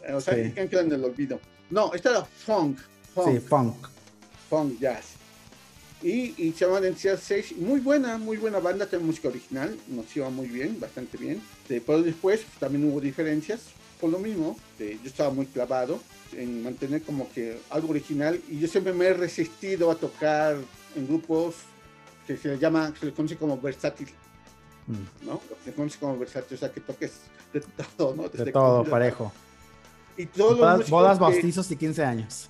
Eh, 0.09 0.13
O 0.15 0.21
sea, 0.21 0.35
Sí. 0.35 0.53
que 0.53 0.61
han 0.63 0.69
quedado 0.69 0.87
en 0.87 0.93
el 0.93 1.05
olvido. 1.05 1.39
No, 1.69 1.93
esta 1.93 2.11
era 2.11 2.25
funk, 2.25 2.79
funk, 3.15 3.29
Sí, 3.29 3.41
funk. 3.41 3.75
funk 4.49 4.79
jazz. 4.81 5.05
Y, 6.03 6.35
y 6.43 6.53
se 6.53 6.65
llama 6.67 6.81
Densidad 6.81 7.19
6, 7.21 7.57
muy 7.59 7.81
buena, 7.81 8.17
muy 8.19 8.37
buena 8.37 8.61
banda, 8.61 8.87
tiene 8.87 9.05
música 9.05 9.29
original, 9.29 9.77
nos 9.89 10.15
iba 10.17 10.29
muy 10.31 10.47
bien, 10.47 10.79
bastante 10.79 11.17
bien. 11.19 11.43
Eh, 11.69 11.83
pero 11.85 12.03
después 12.03 12.41
pues, 12.43 12.59
también 12.59 12.89
hubo 12.91 13.01
diferencias, 13.01 13.61
por 14.01 14.11
lo 14.11 14.19
mismo, 14.19 14.57
eh, 14.79 14.99
yo 15.03 15.09
estaba 15.09 15.31
muy 15.31 15.47
clavado 15.47 16.01
en 16.33 16.63
mantener 16.63 17.03
como 17.03 17.31
que 17.33 17.59
algo 17.71 17.91
original 17.91 18.41
y 18.49 18.59
yo 18.59 18.69
siempre 18.69 18.93
me 18.93 19.07
he 19.07 19.15
resistido 19.15 19.91
a 19.91 19.95
tocar 19.97 20.57
en 20.95 21.07
grupos 21.07 21.55
que 22.27 22.37
se 22.37 22.49
le 22.49 22.59
llama, 22.59 22.93
se 22.99 23.07
le 23.07 23.13
conoce 23.13 23.37
como 23.37 23.59
versátil. 23.61 24.09
Mm, 24.87 25.27
¿no? 25.27 25.41
Se 25.65 25.73
conoce 25.73 25.99
como 25.99 26.19
versátil, 26.19 26.57
o 26.57 26.59
sea, 26.61 26.71
que 26.73 26.81
toques 26.81 27.13
de 27.53 27.61
todo, 27.97 28.15
¿no? 28.15 28.29
De 28.29 28.53
todo, 28.53 28.79
comida, 28.79 28.91
parejo. 28.91 29.33
Y 30.17 30.27
todos 30.27 30.51
los 30.53 30.59
Bodas, 30.61 30.77
músicos 30.79 30.91
bodas 30.91 31.19
bautizos 31.19 31.71
y 31.71 31.77
15 31.77 32.05
años. 32.05 32.49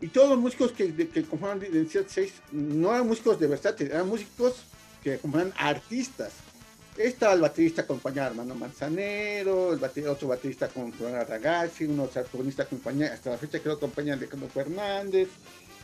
y 0.00 0.08
todos 0.08 0.28
los 0.30 0.38
músicos 0.38 0.72
que, 0.72 0.92
de- 0.92 1.08
que 1.08 1.24
conforman 1.24 1.60
Densidad 1.60 2.04
6 2.08 2.32
no 2.52 2.90
eran 2.94 3.06
músicos 3.06 3.38
de 3.40 3.46
versátil, 3.46 3.86
eran 3.88 4.08
músicos 4.08 4.64
que 5.02 5.18
conforman 5.18 5.52
artistas. 5.56 6.32
Estaba 6.96 7.34
el 7.34 7.40
baterista 7.40 7.82
acompañaba 7.82 8.28
a 8.28 8.30
Hermano 8.30 8.54
Manzanero, 8.54 9.72
el 9.72 9.80
bate- 9.80 10.06
otro 10.06 10.28
baterista 10.28 10.66
acompañaba 10.66 11.22
a 11.22 11.24
Ragazzi, 11.24 11.86
uno 11.86 12.08
saxofonista 12.12 12.62
acompañaba, 12.62 13.12
hasta 13.14 13.30
la 13.30 13.38
fecha 13.38 13.58
creo 13.58 13.74
acompaña 13.74 14.14
Alejandro 14.14 14.48
Fernández, 14.48 15.28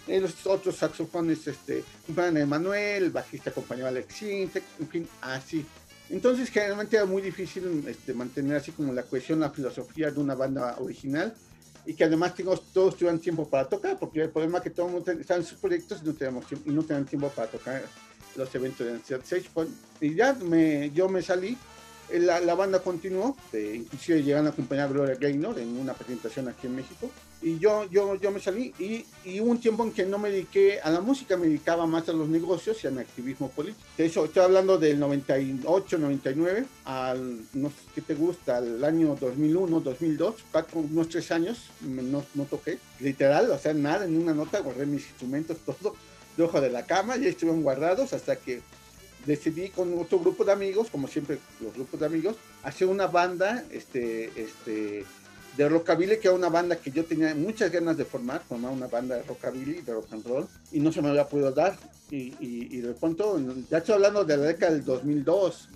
eh, 0.06 0.20
los 0.20 0.46
otros 0.46 0.76
saxofones 0.76 1.44
este, 1.48 1.82
acompañaban 2.04 2.36
a 2.36 2.40
Emanuel, 2.40 3.02
el 3.04 3.10
bajista 3.10 3.50
acompañaba 3.50 3.88
a 3.88 3.90
Alex 3.90 4.14
Sintek, 4.14 4.62
en 4.78 4.88
fin, 4.88 5.08
así. 5.20 5.66
Entonces 6.10 6.48
generalmente 6.48 6.96
era 6.96 7.06
muy 7.06 7.22
difícil 7.22 7.84
este, 7.88 8.14
mantener 8.14 8.56
así 8.58 8.70
como 8.70 8.92
la 8.92 9.02
cohesión, 9.02 9.40
la 9.40 9.50
filosofía 9.50 10.12
de 10.12 10.20
una 10.20 10.36
banda 10.36 10.76
original 10.78 11.34
y 11.86 11.94
que 11.94 12.04
además 12.04 12.34
todos 12.72 12.96
tuvieran 12.96 13.18
tiempo 13.18 13.48
para 13.48 13.68
tocar, 13.68 13.98
porque 13.98 14.22
el 14.22 14.30
problema 14.30 14.58
es 14.58 14.64
que 14.64 14.70
todo 14.70 14.86
el 14.86 14.92
mundo 14.92 15.10
está 15.10 15.34
en 15.34 15.44
sus 15.44 15.58
proyectos 15.58 16.02
y 16.04 16.06
no 16.06 16.14
tiempo, 16.14 16.40
y 16.66 16.70
no 16.70 16.84
tenían 16.84 17.04
tiempo 17.06 17.28
para 17.30 17.48
tocar 17.50 17.82
los 18.36 18.54
eventos 18.54 18.86
de 18.86 19.20
6. 19.22 19.44
Pues, 19.52 19.68
y 20.00 20.14
ya 20.14 20.34
me, 20.34 20.90
yo 20.90 21.08
me 21.08 21.22
salí, 21.22 21.56
eh, 22.10 22.18
la, 22.18 22.40
la 22.40 22.54
banda 22.54 22.80
continuó, 22.80 23.36
eh, 23.52 23.74
inclusive 23.76 24.22
llegan 24.22 24.46
a 24.46 24.50
acompañar 24.50 24.88
a 24.88 24.92
Gloria 24.92 25.14
Gaynor 25.14 25.58
en 25.58 25.76
una 25.76 25.94
presentación 25.94 26.48
aquí 26.48 26.66
en 26.66 26.76
México, 26.76 27.10
y 27.42 27.58
yo, 27.58 27.88
yo, 27.88 28.16
yo 28.16 28.30
me 28.30 28.40
salí, 28.40 28.74
y, 28.78 29.04
y 29.24 29.40
hubo 29.40 29.50
un 29.50 29.60
tiempo 29.60 29.84
en 29.84 29.92
que 29.92 30.04
no 30.04 30.18
me 30.18 30.30
dediqué 30.30 30.80
a 30.80 30.90
la 30.90 31.00
música, 31.00 31.36
me 31.36 31.46
dedicaba 31.46 31.86
más 31.86 32.08
a 32.08 32.12
los 32.12 32.28
negocios 32.28 32.82
y 32.82 32.86
a 32.86 32.90
mi 32.90 33.00
activismo 33.00 33.48
político. 33.48 33.86
De 33.96 34.06
hecho, 34.06 34.24
estoy 34.24 34.42
hablando 34.42 34.76
del 34.76 34.98
98, 34.98 35.98
99, 35.98 36.66
al, 36.84 37.40
no 37.54 37.68
sé 37.68 37.76
qué 37.94 38.02
te 38.02 38.14
gusta, 38.14 38.58
al 38.58 38.84
año 38.84 39.16
2001, 39.18 39.80
2002, 39.80 40.34
cuatro, 40.50 40.80
unos 40.80 41.08
tres 41.08 41.30
años, 41.30 41.70
no, 41.80 42.24
no 42.34 42.44
toqué, 42.44 42.78
literal, 42.98 43.50
o 43.50 43.58
sea, 43.58 43.72
nada, 43.72 44.04
en 44.04 44.20
una 44.20 44.34
nota, 44.34 44.60
guardé 44.60 44.84
mis 44.84 45.06
instrumentos, 45.06 45.56
todo, 45.64 45.94
debajo 46.40 46.60
de 46.60 46.70
la 46.70 46.86
cama, 46.86 47.16
ya 47.16 47.28
estuvieron 47.28 47.62
guardados 47.62 48.12
hasta 48.12 48.36
que 48.36 48.60
decidí 49.26 49.68
con 49.68 49.98
otro 49.98 50.18
grupo 50.18 50.44
de 50.44 50.52
amigos, 50.52 50.88
como 50.90 51.08
siempre 51.08 51.38
los 51.60 51.74
grupos 51.74 52.00
de 52.00 52.06
amigos, 52.06 52.36
hacer 52.62 52.88
una 52.88 53.06
banda 53.06 53.64
este, 53.70 54.30
este, 54.40 55.04
de 55.56 55.68
rockabilly, 55.68 56.18
que 56.18 56.28
era 56.28 56.36
una 56.36 56.48
banda 56.48 56.76
que 56.76 56.90
yo 56.90 57.04
tenía 57.04 57.34
muchas 57.34 57.70
ganas 57.70 57.96
de 57.96 58.04
formar, 58.04 58.42
formar 58.48 58.72
una 58.72 58.86
banda 58.86 59.16
de 59.16 59.22
rockabilly, 59.22 59.82
de 59.82 59.92
rock 59.92 60.12
and 60.12 60.26
roll, 60.26 60.48
y 60.72 60.80
no 60.80 60.92
se 60.92 61.02
me 61.02 61.10
había 61.10 61.28
podido 61.28 61.52
dar. 61.52 61.76
Y, 62.10 62.34
y, 62.40 62.68
y 62.70 62.80
de 62.80 62.94
pronto, 62.94 63.38
ya 63.70 63.78
estoy 63.78 63.94
hablando 63.94 64.24
de 64.24 64.36
la 64.36 64.44
década 64.44 64.72
del 64.72 64.84
2002, 64.84 65.68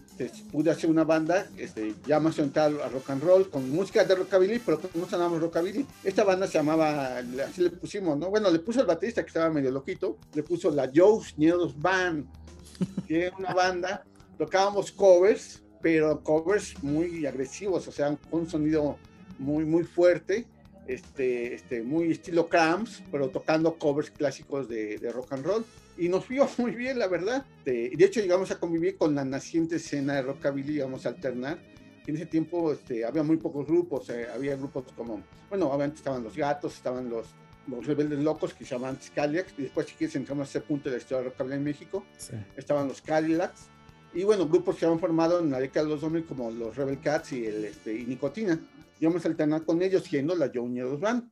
pude 0.53 0.71
hacer 0.71 0.91
una 0.91 1.05
banda 1.05 1.47
este, 1.57 1.95
ya 2.07 2.21
más 2.21 2.39
a 2.39 2.89
rock 2.89 3.11
and 3.11 3.23
roll, 3.23 3.51
con 3.51 3.69
música 3.71 4.05
de 4.05 4.15
rockabilly, 4.15 4.61
pero 4.61 4.81
no 4.95 5.09
sonamos 5.09 5.41
rockabilly. 5.41 5.87
Esta 6.03 6.25
banda 6.25 6.47
se 6.47 6.55
llamaba, 6.55 7.19
así 7.19 7.63
le 7.63 7.71
pusimos, 7.71 8.17
¿no? 8.19 8.31
Bueno, 8.31 8.51
le 8.51 8.59
puso 8.61 8.81
el 8.81 8.87
baterista 8.87 9.23
que 9.23 9.29
estaba 9.29 9.51
medio 9.51 9.71
loquito, 9.71 10.19
le 10.35 10.43
puso 10.43 10.71
la 10.71 10.91
Joe's 10.95 11.37
Niedos 11.37 11.81
Band, 11.81 12.27
que 13.09 13.27
era 13.27 13.37
una 13.37 13.53
banda, 13.55 14.05
tocábamos 14.39 14.93
covers, 14.93 15.63
pero 15.83 16.23
covers 16.23 16.83
muy 16.83 17.27
agresivos, 17.27 17.87
o 17.89 17.93
sea, 17.93 18.17
con 18.31 18.41
un 18.41 18.49
sonido 18.49 18.97
muy, 19.39 19.65
muy 19.65 19.85
fuerte. 19.85 20.47
Este, 20.87 21.55
este, 21.55 21.83
muy 21.83 22.11
estilo 22.11 22.47
Cramps, 22.47 23.03
pero 23.11 23.31
tocando 23.31 23.79
covers 23.79 24.11
clásicos 24.11 24.69
de, 24.69 24.99
de 24.99 25.13
rock 25.13 25.33
and 25.33 25.47
roll 25.47 25.65
y 25.97 26.09
nos 26.09 26.29
vio 26.29 26.49
muy 26.59 26.73
bien, 26.73 26.99
la 26.99 27.09
verdad. 27.09 27.45
De, 27.65 27.91
de 27.91 28.05
hecho, 28.05 28.21
llegamos 28.21 28.51
a 28.51 28.59
convivir 28.59 28.97
con 28.97 29.15
la 29.15 29.25
naciente 29.25 29.77
escena 29.77 30.15
de 30.15 30.23
rockabilly, 30.23 30.77
íbamos 30.77 31.07
a 31.07 31.11
alternar. 31.11 31.59
En 32.07 32.17
ese 32.17 32.27
tiempo 32.27 32.73
este, 32.73 33.05
había 33.05 33.23
muy 33.23 33.39
pocos 33.39 33.67
grupos, 33.67 34.11
eh, 34.11 34.27
había 34.33 34.57
grupos 34.57 34.85
como, 34.95 35.23
bueno, 35.49 35.69
obviamente 35.69 35.99
estaban 35.99 36.23
los 36.23 36.37
gatos, 36.37 36.75
estaban 36.75 37.09
los, 37.09 37.29
los 37.67 37.87
rebeldes 37.87 38.19
locos 38.19 38.53
que 38.53 38.65
se 38.65 38.75
llamaban 38.75 38.99
Cadillacs, 39.15 39.55
y 39.57 39.63
después 39.63 39.87
si 39.87 39.95
quieres 39.95 40.15
entramos 40.15 40.49
a 40.49 40.51
ese 40.51 40.61
punto 40.61 40.91
de 40.91 40.97
la 40.97 41.03
historia 41.03 41.23
de 41.23 41.31
rockabilly 41.31 41.57
en 41.57 41.65
México, 41.65 42.05
sí. 42.19 42.35
estaban 42.57 42.89
los 42.89 43.01
Cadillacs, 43.01 43.71
y 44.15 44.23
bueno, 44.23 44.47
grupos 44.47 44.77
que 44.77 44.85
habían 44.85 45.01
formado 45.01 45.41
en 45.41 45.51
la 45.51 45.59
década 45.59 45.87
de 45.87 45.93
los 45.93 46.01
2000 46.03 46.25
como 46.25 46.51
los 46.51 46.77
Rebel 46.77 47.01
Cats 47.01 47.33
y, 47.33 47.47
el, 47.47 47.65
este, 47.65 47.95
y 47.95 48.05
Nicotina. 48.05 48.61
Íbamos 49.01 49.25
a 49.25 49.29
alternar 49.29 49.65
con 49.65 49.83
ellos 49.83 50.05
siendo 50.05 50.37
la 50.37 50.51
Joe 50.55 50.69
Niedos 50.69 51.01
Band. 51.01 51.29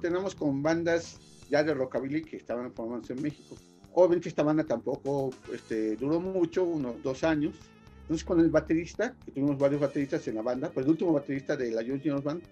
Tenemos 0.00 0.34
con 0.34 0.62
bandas 0.62 1.18
ya 1.50 1.64
de 1.64 1.74
rockabilly 1.74 2.22
que 2.22 2.36
estaban 2.36 2.72
formándose 2.72 3.12
en 3.12 3.22
México. 3.22 3.56
Obviamente 3.92 4.28
esta 4.28 4.42
banda 4.42 4.64
tampoco 4.64 5.30
este, 5.52 5.96
duró 5.96 6.20
mucho, 6.20 6.64
unos 6.64 7.02
dos 7.02 7.24
años. 7.24 7.54
Entonces 8.02 8.24
con 8.24 8.40
el 8.40 8.50
baterista, 8.50 9.14
que 9.24 9.32
tuvimos 9.32 9.58
varios 9.58 9.80
bateristas 9.80 10.26
en 10.28 10.36
la 10.36 10.42
banda, 10.42 10.70
pues 10.70 10.86
el 10.86 10.92
último 10.92 11.12
baterista 11.12 11.56
de 11.56 11.70
la 11.70 11.82
Juniors 11.82 12.22
Band, 12.22 12.42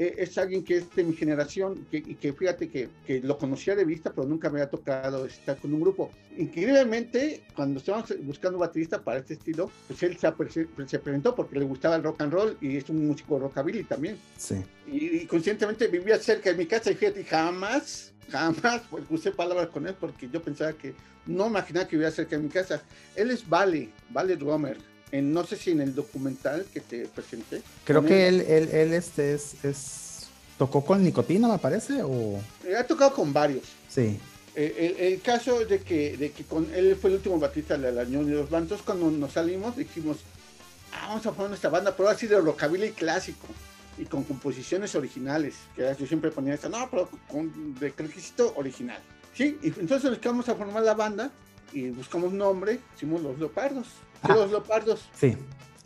eh, 0.00 0.14
es 0.18 0.38
alguien 0.38 0.62
que 0.62 0.76
es 0.76 0.94
de 0.94 1.02
mi 1.02 1.12
generación 1.12 1.84
que, 1.90 1.96
y 1.96 2.14
que 2.14 2.32
fíjate 2.32 2.68
que, 2.68 2.88
que, 3.04 3.20
lo 3.20 3.36
conocía 3.36 3.74
de 3.74 3.84
vista, 3.84 4.12
pero 4.12 4.28
nunca 4.28 4.48
me 4.48 4.60
había 4.60 4.70
tocado 4.70 5.26
estar 5.26 5.56
con 5.58 5.74
un 5.74 5.80
grupo. 5.80 6.12
Increíblemente, 6.36 7.42
cuando 7.56 7.80
estábamos 7.80 8.14
buscando 8.22 8.58
baterista 8.58 9.02
para 9.02 9.18
este 9.18 9.34
estilo, 9.34 9.72
pues 9.88 10.00
él 10.04 10.16
se, 10.16 10.32
se, 10.86 10.98
presentó 11.00 11.34
porque 11.34 11.58
le 11.58 11.64
gustaba 11.64 11.96
el 11.96 12.04
rock 12.04 12.22
and 12.22 12.32
roll 12.32 12.56
y 12.60 12.76
es 12.76 12.88
un 12.88 13.08
músico 13.08 13.40
rockabilly 13.40 13.82
también. 13.82 14.16
Sí. 14.36 14.62
Y, 14.86 15.16
y 15.16 15.26
conscientemente 15.26 15.88
vivía 15.88 16.16
cerca 16.20 16.50
de 16.50 16.56
mi 16.56 16.66
casa 16.66 16.92
y 16.92 16.94
fíjate, 16.94 17.24
jamás, 17.24 18.12
jamás 18.28 18.82
pues, 18.88 19.02
usé 19.10 19.32
palabras 19.32 19.66
con 19.70 19.84
él 19.88 19.96
porque 19.98 20.28
yo 20.32 20.40
pensaba 20.40 20.74
que 20.74 20.94
no 21.26 21.48
imaginaba 21.48 21.88
que 21.88 21.96
vivía 21.96 22.12
cerca 22.12 22.36
de 22.36 22.44
mi 22.44 22.50
casa. 22.50 22.84
Él 23.16 23.32
es 23.32 23.48
Vale, 23.48 23.90
Vale 24.10 24.36
Drummer 24.36 24.78
en, 25.12 25.32
no 25.32 25.44
sé 25.44 25.56
si 25.56 25.70
en 25.70 25.80
el 25.80 25.94
documental 25.94 26.66
que 26.72 26.80
te 26.80 27.06
presenté. 27.06 27.62
Creo 27.84 28.04
que 28.04 28.28
él, 28.28 28.40
él, 28.42 28.68
él, 28.72 28.92
este 28.92 29.34
es, 29.34 29.64
es, 29.64 30.28
tocó 30.56 30.84
con 30.84 31.02
nicotina, 31.02 31.48
me 31.48 31.58
parece, 31.58 32.02
o... 32.02 32.40
Ha 32.78 32.84
tocado 32.84 33.14
con 33.14 33.32
varios. 33.32 33.64
Sí. 33.88 34.18
El, 34.54 34.72
el, 34.76 34.96
el 34.98 35.20
caso 35.20 35.64
de 35.64 35.80
que, 35.80 36.16
de 36.16 36.32
que 36.32 36.44
con 36.44 36.72
él 36.74 36.96
fue 37.00 37.10
el 37.10 37.16
último 37.16 37.38
batista 37.38 37.78
de 37.78 37.92
la 37.92 38.02
Unión 38.02 38.26
de 38.26 38.32
los 38.32 38.50
Bandos, 38.50 38.82
cuando 38.82 39.10
nos 39.10 39.32
salimos 39.32 39.76
dijimos, 39.76 40.18
ah, 40.92 41.08
vamos 41.08 41.26
a 41.26 41.32
poner 41.32 41.50
nuestra 41.50 41.70
banda, 41.70 41.96
pero 41.96 42.08
así 42.08 42.26
de 42.26 42.40
rockabilly 42.40 42.90
clásico 42.90 43.46
y 43.96 44.04
con 44.04 44.24
composiciones 44.24 44.94
originales, 44.94 45.54
que 45.74 45.82
yo 45.98 46.06
siempre 46.06 46.30
ponía 46.30 46.54
esta, 46.54 46.68
no, 46.68 46.88
pero 46.90 47.08
con 47.28 47.74
de 47.78 47.92
requisito 47.96 48.52
original. 48.56 49.00
Sí, 49.34 49.58
y 49.62 49.68
entonces 49.68 50.10
nos 50.10 50.18
quedamos 50.18 50.48
a 50.48 50.54
formar 50.54 50.82
la 50.82 50.94
banda 50.94 51.30
y 51.72 51.90
buscamos 51.90 52.32
nombre, 52.32 52.80
hicimos 52.96 53.22
los 53.22 53.38
leopardos. 53.38 53.86
Los 54.26 54.50
leopardos. 54.50 55.00
Sí. 55.18 55.36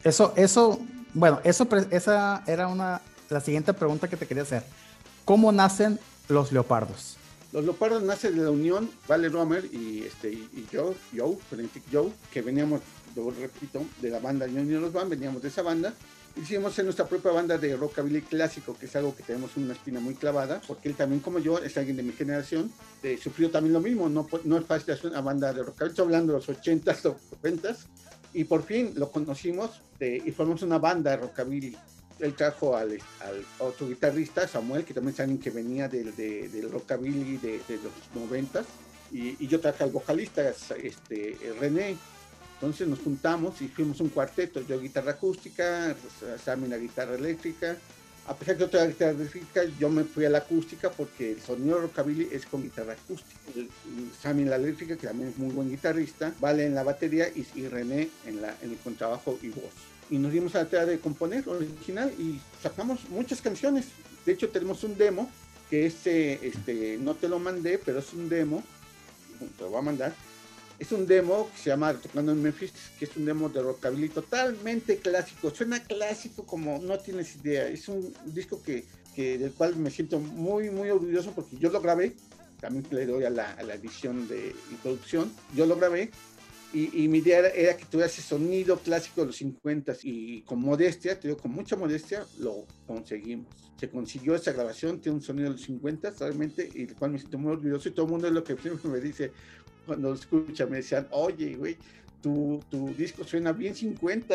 Eso, 0.04 0.32
eso, 0.36 0.80
bueno, 1.14 1.40
eso, 1.44 1.68
esa 1.90 2.42
era 2.46 2.66
una, 2.68 3.00
la 3.28 3.40
siguiente 3.40 3.72
pregunta 3.72 4.08
que 4.08 4.16
te 4.16 4.26
quería 4.26 4.42
hacer. 4.42 4.64
¿Cómo 5.24 5.52
nacen 5.52 5.98
los 6.28 6.52
leopardos? 6.52 7.16
Los 7.52 7.64
Leopardos 7.64 8.02
nace 8.02 8.32
de 8.32 8.42
la 8.42 8.50
unión 8.50 8.90
Vale 9.06 9.28
Romer 9.28 9.66
y, 9.66 10.04
este, 10.04 10.32
y 10.32 10.66
Joe, 10.72 10.94
Joe, 11.14 11.36
Joe, 11.92 12.10
que 12.32 12.40
veníamos, 12.40 12.80
lo 13.14 13.30
repito, 13.30 13.84
de 14.00 14.08
la 14.08 14.20
banda 14.20 14.46
Union 14.46 14.80
los 14.80 14.92
Van, 14.92 15.10
veníamos 15.10 15.42
de 15.42 15.48
esa 15.48 15.60
banda. 15.60 15.92
Hicimos 16.34 16.78
en 16.78 16.86
nuestra 16.86 17.06
propia 17.06 17.30
banda 17.30 17.58
de 17.58 17.76
rockabilly 17.76 18.22
clásico, 18.22 18.74
que 18.78 18.86
es 18.86 18.96
algo 18.96 19.14
que 19.14 19.22
tenemos 19.22 19.54
una 19.58 19.74
espina 19.74 20.00
muy 20.00 20.14
clavada, 20.14 20.62
porque 20.66 20.88
él 20.88 20.94
también, 20.94 21.20
como 21.20 21.40
yo, 21.40 21.58
es 21.58 21.76
alguien 21.76 21.98
de 21.98 22.02
mi 22.02 22.12
generación, 22.12 22.72
eh, 23.02 23.18
sufrió 23.22 23.50
también 23.50 23.74
lo 23.74 23.80
mismo. 23.80 24.08
No, 24.08 24.26
no 24.44 24.56
es 24.56 24.64
fácil 24.64 24.94
hacer 24.94 25.10
una 25.10 25.20
banda 25.20 25.52
de 25.52 25.62
rockabilly, 25.62 25.90
estoy 25.90 26.06
hablando 26.06 26.32
de 26.32 26.38
los 26.38 26.48
80s, 26.48 27.02
los 27.04 27.16
90s, 27.42 27.76
y 28.34 28.44
por 28.44 28.62
fin 28.62 28.92
lo 28.96 29.10
conocimos 29.10 29.80
y 30.00 30.30
formamos 30.32 30.62
una 30.62 30.78
banda 30.78 31.12
de 31.12 31.16
rockabilly 31.18 31.76
él 32.22 32.34
trajo 32.34 32.76
al, 32.76 32.92
al, 33.20 33.44
otro 33.58 33.88
guitarrista, 33.88 34.46
Samuel, 34.46 34.84
que 34.84 34.94
también 34.94 35.14
alguien 35.18 35.38
que 35.38 35.50
venía 35.50 35.88
del, 35.88 36.14
del 36.14 36.70
rockabilly 36.70 37.36
de, 37.38 37.60
los 37.82 37.92
noventas, 38.14 38.66
y, 39.10 39.44
y, 39.44 39.48
yo 39.48 39.60
traje 39.60 39.84
al 39.84 39.90
vocalista, 39.90 40.48
este, 40.48 41.36
René. 41.60 41.96
Entonces 42.54 42.86
nos 42.86 43.00
juntamos 43.00 43.60
y 43.60 43.66
fuimos 43.66 44.00
un 44.00 44.08
cuarteto, 44.08 44.60
yo 44.60 44.80
guitarra 44.80 45.12
acústica, 45.12 45.96
Sammy 46.42 46.68
la 46.68 46.78
guitarra 46.78 47.16
eléctrica. 47.16 47.76
A 48.26 48.36
pesar 48.36 48.56
que 48.56 48.64
guitarra 48.64 49.10
eléctrica, 49.10 49.64
yo 49.80 49.90
me 49.90 50.04
fui 50.04 50.24
a 50.24 50.30
la 50.30 50.38
acústica 50.38 50.90
porque 50.90 51.32
el 51.32 51.40
sonido 51.40 51.80
rockabilly 51.80 52.28
es 52.30 52.46
con 52.46 52.62
guitarra 52.62 52.92
acústica. 52.92 53.36
Sammy 54.20 54.44
la 54.44 54.56
eléctrica, 54.56 54.96
que 54.96 55.08
también 55.08 55.30
es 55.30 55.38
muy 55.38 55.52
buen 55.52 55.68
guitarrista, 55.68 56.32
Vale 56.40 56.66
en 56.66 56.74
la 56.74 56.84
batería 56.84 57.28
y, 57.28 57.46
y 57.56 57.66
René 57.66 58.10
en, 58.26 58.40
la, 58.40 58.54
en 58.62 58.70
el 58.70 58.78
contrabajo 58.78 59.38
y 59.42 59.48
voz 59.48 59.92
y 60.12 60.18
nos 60.18 60.30
dimos 60.30 60.54
a 60.54 60.58
la 60.58 60.68
tarea 60.68 60.84
de 60.84 61.00
componer 61.00 61.48
original 61.48 62.12
y 62.18 62.38
sacamos 62.62 63.00
muchas 63.08 63.40
canciones. 63.40 63.86
De 64.26 64.32
hecho, 64.32 64.50
tenemos 64.50 64.84
un 64.84 64.96
demo 64.98 65.30
que 65.70 65.86
este, 65.86 66.46
este, 66.46 66.98
no 66.98 67.14
te 67.14 67.28
lo 67.28 67.38
mandé, 67.38 67.78
pero 67.78 68.00
es 68.00 68.12
un 68.12 68.28
demo, 68.28 68.62
te 69.56 69.64
lo 69.64 69.70
voy 69.70 69.78
a 69.78 69.82
mandar. 69.82 70.14
Es 70.82 70.90
un 70.90 71.06
demo 71.06 71.48
que 71.48 71.62
se 71.62 71.70
llama 71.70 71.94
Tocando 71.94 72.32
en 72.32 72.42
Memphis, 72.42 72.72
que 72.98 73.04
es 73.04 73.16
un 73.16 73.24
demo 73.24 73.48
de 73.48 73.62
rockabilly 73.62 74.08
totalmente 74.08 74.96
clásico. 74.96 75.54
Suena 75.54 75.80
clásico 75.80 76.44
como 76.44 76.80
no 76.80 76.98
tienes 76.98 77.36
idea. 77.36 77.68
Es 77.68 77.86
un 77.86 78.12
disco 78.24 78.60
que, 78.60 78.84
que 79.14 79.38
del 79.38 79.52
cual 79.52 79.76
me 79.76 79.92
siento 79.92 80.18
muy, 80.18 80.70
muy 80.70 80.90
orgulloso 80.90 81.30
porque 81.36 81.56
yo 81.56 81.70
lo 81.70 81.80
grabé. 81.80 82.16
También 82.60 82.84
le 82.90 83.06
doy 83.06 83.22
a 83.22 83.30
la, 83.30 83.52
a 83.52 83.62
la 83.62 83.74
edición 83.74 84.26
de 84.26 84.56
y 84.72 84.74
producción. 84.82 85.32
Yo 85.54 85.66
lo 85.66 85.76
grabé 85.76 86.10
y, 86.74 87.06
mi 87.08 87.18
idea 87.18 87.40
era, 87.40 87.76
que 87.76 87.84
tuviera 87.84 88.06
ese 88.06 88.22
sonido 88.22 88.78
clásico 88.78 89.20
de 89.20 89.26
los 89.26 89.36
50 89.36 89.94
y 90.04 90.40
con 90.42 90.58
modestia, 90.58 91.20
te 91.20 91.28
digo, 91.28 91.38
con 91.38 91.52
mucha 91.52 91.76
modestia, 91.76 92.26
lo 92.38 92.66
conseguimos. 92.86 93.46
Se 93.78 93.90
consiguió 93.90 94.34
esa 94.34 94.52
grabación, 94.52 94.98
tiene 94.98 95.16
un 95.16 95.22
sonido 95.22 95.50
de 95.50 95.56
los 95.56 95.62
50 95.62 96.14
realmente, 96.18 96.70
y 96.74 96.84
el 96.84 96.94
cual 96.94 97.10
me 97.10 97.18
siento 97.18 97.36
muy 97.36 97.52
orgulloso 97.52 97.90
y 97.90 97.92
todo 97.92 98.06
el 98.06 98.12
mundo 98.12 98.26
es 98.26 98.32
lo 98.32 98.42
que 98.42 98.56
siempre 98.56 98.90
me 98.90 99.00
dice 99.00 99.32
cuando 99.86 100.10
lo 100.10 100.14
escucha, 100.14 100.66
me 100.66 100.78
decían, 100.78 101.06
oye, 101.10 101.54
güey, 101.56 101.76
tu, 102.20 102.60
tu 102.70 102.88
disco 102.94 103.24
suena 103.24 103.52
bien 103.52 103.74
50, 103.74 104.34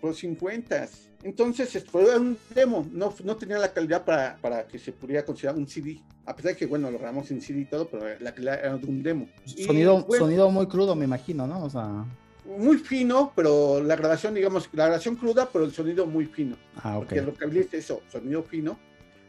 por 0.00 0.14
50. 0.14 0.88
Entonces 1.22 1.84
fue 1.84 2.16
un 2.16 2.36
demo, 2.54 2.86
no, 2.92 3.14
no 3.24 3.36
tenía 3.36 3.58
la 3.58 3.72
calidad 3.72 4.04
para, 4.04 4.36
para, 4.40 4.66
que 4.66 4.78
se 4.78 4.92
pudiera 4.92 5.24
considerar 5.24 5.56
un 5.56 5.66
CD. 5.66 6.00
A 6.24 6.34
pesar 6.34 6.52
de 6.52 6.58
que, 6.58 6.66
bueno, 6.66 6.90
lo 6.90 6.98
grabamos 6.98 7.30
en 7.30 7.40
CD 7.40 7.60
y 7.60 7.64
todo, 7.66 7.88
pero 7.88 8.06
la 8.20 8.32
calidad 8.32 8.58
era 8.58 8.76
de 8.76 8.86
un 8.86 9.02
demo. 9.02 9.28
Sonido, 9.44 10.06
sonido 10.10 10.50
muy 10.50 10.66
crudo, 10.66 10.94
me 10.94 11.04
imagino, 11.04 11.46
¿no? 11.46 11.64
O 11.64 11.70
sea... 11.70 12.04
Muy 12.44 12.78
fino, 12.78 13.32
pero 13.36 13.82
la 13.82 13.94
grabación, 13.96 14.34
digamos, 14.34 14.68
la 14.72 14.86
grabación 14.86 15.14
cruda, 15.14 15.48
pero 15.52 15.64
el 15.64 15.72
sonido 15.72 16.06
muy 16.06 16.26
fino. 16.26 16.56
Ah, 16.82 16.98
ok. 16.98 17.04
Porque 17.04 17.22
lo 17.22 17.34
que 17.34 17.44
hablé 17.44 17.60
es 17.60 17.74
eso, 17.74 18.02
sonido 18.10 18.42
fino. 18.42 18.78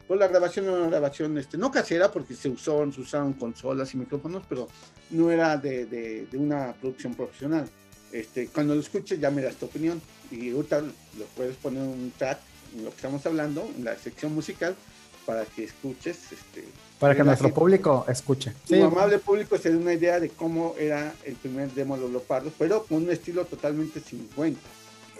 Pues 0.06 0.18
la 0.18 0.28
grabación 0.28 0.66
era 0.66 0.74
una 0.74 0.88
grabación, 0.88 1.38
este, 1.38 1.56
no 1.56 1.70
casera, 1.70 2.10
porque 2.10 2.34
se, 2.34 2.48
usó, 2.48 2.90
se 2.92 3.00
usaron 3.00 3.32
consolas 3.34 3.94
y 3.94 3.96
micrófonos, 3.96 4.42
pero 4.48 4.68
no 5.10 5.30
era 5.30 5.56
de, 5.56 5.86
de, 5.86 6.26
de 6.26 6.38
una 6.38 6.74
producción 6.80 7.14
profesional. 7.14 7.68
Este, 8.12 8.48
cuando 8.48 8.74
lo 8.74 8.80
escuches 8.80 9.18
ya 9.18 9.30
me 9.30 9.40
das 9.40 9.56
tu 9.56 9.64
opinión 9.66 10.00
y 10.30 10.50
ahorita 10.50 10.80
lo 10.80 11.24
puedes 11.34 11.56
poner 11.56 11.82
un 11.82 12.12
track 12.18 12.38
en 12.76 12.84
lo 12.84 12.90
que 12.90 12.96
estamos 12.96 13.24
hablando, 13.24 13.66
en 13.76 13.84
la 13.84 13.96
sección 13.96 14.34
musical, 14.34 14.76
para 15.24 15.44
que 15.44 15.64
escuches. 15.64 16.32
Este, 16.32 16.64
para 16.98 17.14
que 17.14 17.24
nuestro 17.24 17.52
público 17.52 18.04
escuche. 18.08 18.52
Tu 18.66 18.82
amable 18.82 19.18
público 19.18 19.56
se 19.58 19.70
dé 19.70 19.76
una 19.76 19.92
idea 19.92 20.20
de 20.20 20.28
cómo 20.30 20.74
era 20.78 21.12
el 21.24 21.34
primer 21.34 21.70
demo 21.72 21.96
de 21.96 22.02
los 22.02 22.10
Leopardos, 22.10 22.52
pero 22.58 22.84
con 22.84 23.04
un 23.04 23.10
estilo 23.10 23.44
totalmente 23.44 24.00
50. 24.00 24.60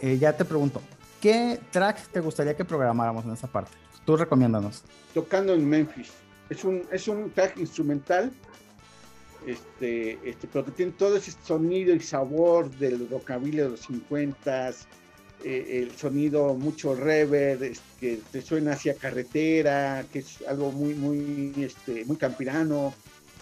Eh, 0.00 0.18
ya 0.18 0.36
te 0.36 0.44
pregunto, 0.44 0.80
¿qué 1.20 1.60
track 1.70 2.08
te 2.08 2.20
gustaría 2.20 2.56
que 2.56 2.64
programáramos 2.64 3.24
en 3.24 3.32
esa 3.32 3.46
parte? 3.46 3.72
Tú 4.04 4.16
recomiéndanos. 4.16 4.82
Tocando 5.14 5.54
en 5.54 5.68
Memphis. 5.68 6.10
Es 6.50 6.64
un, 6.64 6.82
es 6.90 7.08
un 7.08 7.30
track 7.30 7.58
instrumental 7.58 8.32
este, 9.46 10.18
este, 10.28 10.46
pero 10.52 10.64
que 10.64 10.70
tiene 10.70 10.92
todo 10.92 11.16
ese 11.16 11.32
sonido 11.44 11.94
y 11.94 12.00
sabor 12.00 12.70
del 12.70 13.08
rockabilly 13.08 13.58
de 13.58 13.68
los 13.70 13.80
50 13.80 14.70
eh, 15.44 15.82
el 15.82 15.90
sonido 15.96 16.54
mucho 16.54 16.94
reverb, 16.94 17.76
que 17.98 18.20
te 18.30 18.42
suena 18.42 18.72
hacia 18.72 18.94
carretera, 18.94 20.04
que 20.12 20.20
es 20.20 20.42
algo 20.46 20.70
muy, 20.70 20.94
muy, 20.94 21.52
este, 21.64 22.04
muy 22.04 22.16
campirano. 22.16 22.94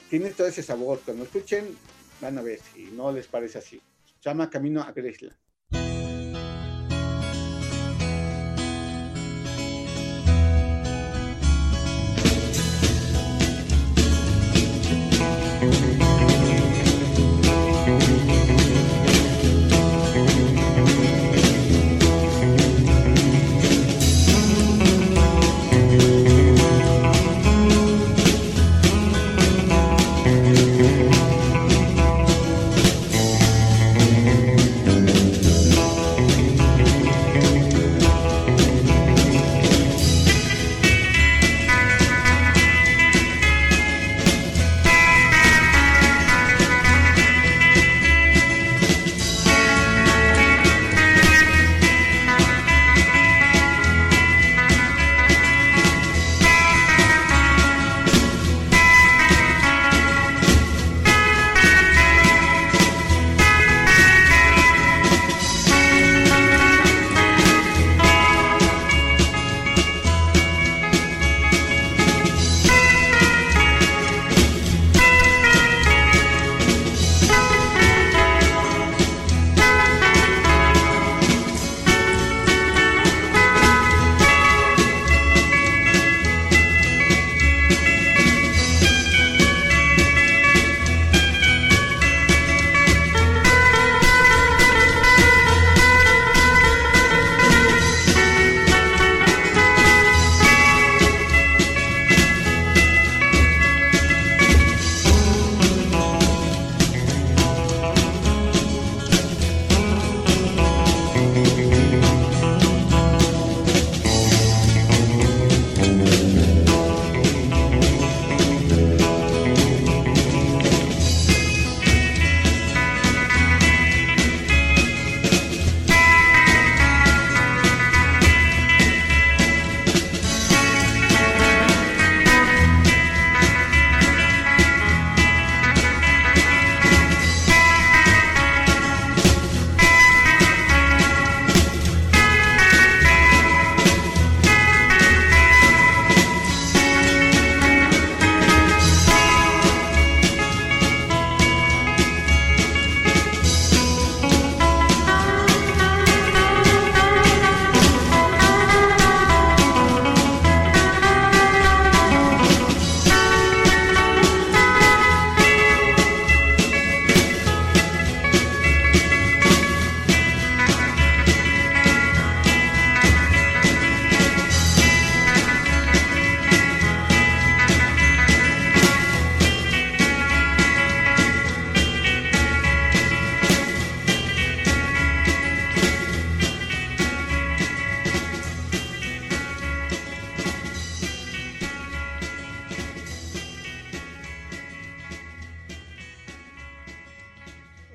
Tiene 0.08 0.30
todo 0.30 0.46
ese 0.46 0.62
sabor. 0.62 1.00
Cuando 1.04 1.24
escuchen, 1.24 1.76
van 2.22 2.38
a 2.38 2.42
ver 2.42 2.58
si 2.58 2.84
no 2.96 3.12
les 3.12 3.26
parece 3.26 3.58
así. 3.58 3.82
Se 4.06 4.30
llama 4.30 4.48
Camino 4.48 4.80
a 4.80 4.92
Gresla. 4.92 5.36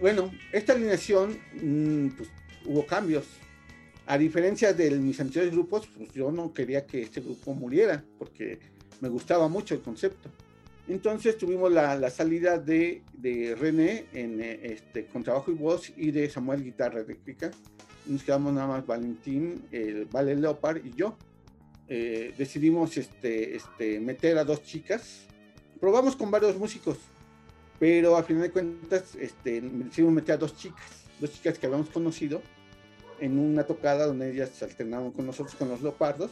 Bueno, 0.05 0.31
esta 0.51 0.73
alineación, 0.73 1.35
mm, 1.59 2.09
pues 2.09 2.29
hubo 2.63 2.85
cambios. 2.85 3.25
A 4.05 4.19
diferencia 4.19 4.71
de 4.71 4.91
mis 4.91 5.19
anteriores 5.19 5.51
grupos, 5.51 5.87
pues 5.97 6.13
yo 6.13 6.31
no 6.31 6.53
quería 6.53 6.85
que 6.85 7.01
este 7.01 7.21
grupo 7.21 7.55
muriera, 7.55 8.05
porque 8.19 8.59
me 9.01 9.09
gustaba 9.09 9.47
mucho 9.47 9.73
el 9.73 9.81
concepto. 9.81 10.29
Entonces 10.87 11.39
tuvimos 11.39 11.71
la, 11.71 12.07
salida 12.11 12.59
de, 12.59 13.01
René 13.59 14.05
en, 14.13 14.41
eh, 14.41 14.59
este, 14.61 15.07
con 15.07 15.23
trabajo 15.23 15.49
y 15.49 15.55
voz 15.55 15.91
y 15.97 16.11
de 16.11 16.29
Samuel 16.29 16.63
guitarra 16.63 16.99
eléctrica. 16.99 17.49
Nos 18.05 18.23
quedamos 18.23 18.53
nada 18.53 18.67
más 18.67 18.85
Valentín, 18.85 19.63
el 19.71 20.05
Vale 20.05 20.35
Leopard 20.35 20.85
y 20.85 20.93
yo. 20.93 21.17
Eh, 21.87 22.31
decidimos 22.37 22.95
este, 22.97 23.55
este, 23.55 23.99
meter 23.99 24.37
a 24.37 24.43
dos 24.43 24.61
chicas. 24.61 25.25
Probamos 25.79 26.15
con 26.15 26.29
varios 26.29 26.55
músicos, 26.57 26.99
pero 27.79 28.15
a 28.15 28.23
final 28.23 28.43
de 28.43 28.51
cuentas 28.51 29.15
este, 29.19 29.61
decidimos 29.61 30.13
meter 30.13 30.35
a 30.35 30.37
dos 30.37 30.55
chicas, 30.55 30.85
dos 31.19 31.31
chicas 31.31 31.57
que 31.57 31.65
habíamos 31.65 31.89
conocido 31.89 32.41
en 33.19 33.37
una 33.37 33.63
tocada 33.63 34.07
donde 34.07 34.31
ellas 34.31 34.51
se 34.57 34.65
alternaban 34.65 35.11
con 35.11 35.25
nosotros, 35.25 35.55
con 35.55 35.69
los 35.69 35.81
leopardos. 35.81 36.31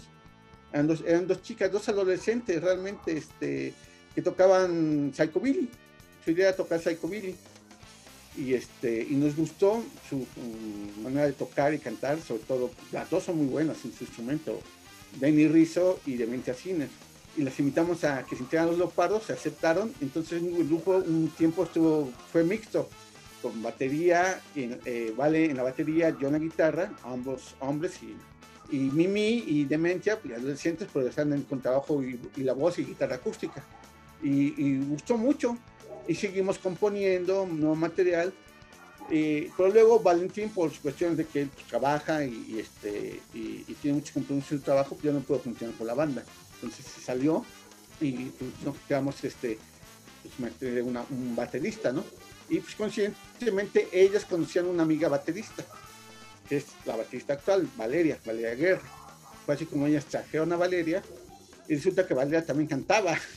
Eran 0.71 0.87
dos, 1.27 1.41
chicas, 1.43 1.71
dos 1.71 1.87
adolescentes 1.87 2.61
realmente, 2.61 3.15
este, 3.15 3.73
que 4.15 4.21
tocaban 4.21 5.11
Psycho 5.13 5.39
Billy. 5.39 5.69
Su 6.25 6.31
idea 6.31 6.49
era 6.49 6.57
tocar 6.57 6.79
Psycho 6.79 7.07
Billy. 7.07 7.35
Y, 8.35 8.55
este, 8.55 9.05
y 9.07 9.13
nos 9.13 9.35
gustó 9.35 9.83
su, 10.09 10.25
manera 11.03 11.27
de 11.27 11.33
tocar 11.33 11.73
y 11.73 11.79
cantar, 11.79 12.19
sobre 12.19 12.41
todo, 12.43 12.71
las 12.91 13.07
dos 13.09 13.23
son 13.23 13.37
muy 13.37 13.45
buenas 13.45 13.85
en 13.85 13.93
su 13.93 14.03
instrumento, 14.03 14.59
Danny 15.19 15.47
Rizzo 15.47 15.99
y 16.07 16.15
Dementia 16.15 16.55
Cines. 16.55 16.89
Y 17.35 17.41
las 17.41 17.57
invitamos 17.59 18.03
a 18.03 18.23
que 18.23 18.35
se 18.35 18.43
integraran 18.43 18.69
los 18.69 18.77
leopardos, 18.77 19.23
se 19.23 19.33
aceptaron, 19.33 19.91
entonces 20.01 20.41
el 20.41 20.67
grupo 20.67 20.97
un 20.97 21.29
tiempo 21.29 21.63
estuvo, 21.63 22.11
fue 22.31 22.43
mixto, 22.43 22.89
con 23.41 23.61
batería, 23.61 24.39
en, 24.55 24.79
eh, 24.85 25.13
Vale 25.17 25.45
en 25.45 25.57
la 25.57 25.63
batería, 25.63 26.15
yo 26.19 26.27
en 26.27 26.33
la 26.33 26.39
guitarra, 26.39 26.91
ambos 27.03 27.55
hombres, 27.59 27.99
y, 28.03 28.15
y 28.75 28.79
Mimi 28.91 29.43
y 29.47 29.65
Dementia, 29.65 30.19
pues, 30.19 30.37
adolescentes, 30.37 30.87
pero 30.93 31.07
están 31.07 31.41
con 31.43 31.61
trabajo 31.61 32.03
y, 32.03 32.19
y 32.37 32.43
la 32.43 32.53
voz 32.53 32.77
y 32.79 32.85
guitarra 32.85 33.15
acústica 33.15 33.63
y, 34.23 34.79
gustó 34.79 35.17
mucho 35.17 35.57
y 36.07 36.15
seguimos 36.15 36.57
componiendo 36.57 37.45
nuevo 37.45 37.75
material. 37.75 38.33
Pero 39.09 39.69
luego 39.71 39.99
Valentín, 39.99 40.49
por 40.49 40.71
cuestiones 40.79 41.17
de 41.17 41.25
que 41.25 41.41
él 41.43 41.49
trabaja 41.69 42.23
y, 42.25 42.59
este, 42.59 43.21
y, 43.33 43.73
tiene 43.81 43.97
mucho 43.97 44.13
compromiso 44.13 44.55
en 44.55 44.59
su 44.59 44.65
trabajo, 44.65 44.95
pues 44.95 45.03
ya 45.03 45.11
no 45.11 45.19
pudo 45.19 45.39
funcionar 45.39 45.75
con 45.75 45.87
la 45.87 45.93
banda. 45.93 46.23
Entonces 46.63 46.85
se 46.85 47.01
salió 47.01 47.45
y 47.99 48.11
pues, 48.11 48.51
nos 48.63 48.77
quedamos 48.87 49.21
este, 49.23 49.59
pues, 50.39 50.83
una, 50.83 51.05
un 51.09 51.35
baterista, 51.35 51.91
¿no? 51.91 52.03
Y 52.49 52.59
pues 52.59 52.75
coincidentemente 52.75 53.89
ellas 53.91 54.25
conocían 54.25 54.67
una 54.67 54.83
amiga 54.83 55.09
baterista, 55.09 55.65
que 56.47 56.57
es 56.57 56.65
la 56.85 56.95
baterista 56.95 57.33
actual, 57.33 57.67
Valeria, 57.77 58.17
Valeria 58.25 58.55
Guerra. 58.55 58.81
Fue 59.45 59.55
así 59.55 59.65
como 59.65 59.87
ellas 59.87 60.05
trajeron 60.05 60.53
a 60.53 60.55
Valeria 60.55 61.01
y 61.67 61.75
resulta 61.75 62.07
que 62.07 62.13
Valeria 62.13 62.45
también 62.45 62.67
cantaba. 62.67 63.17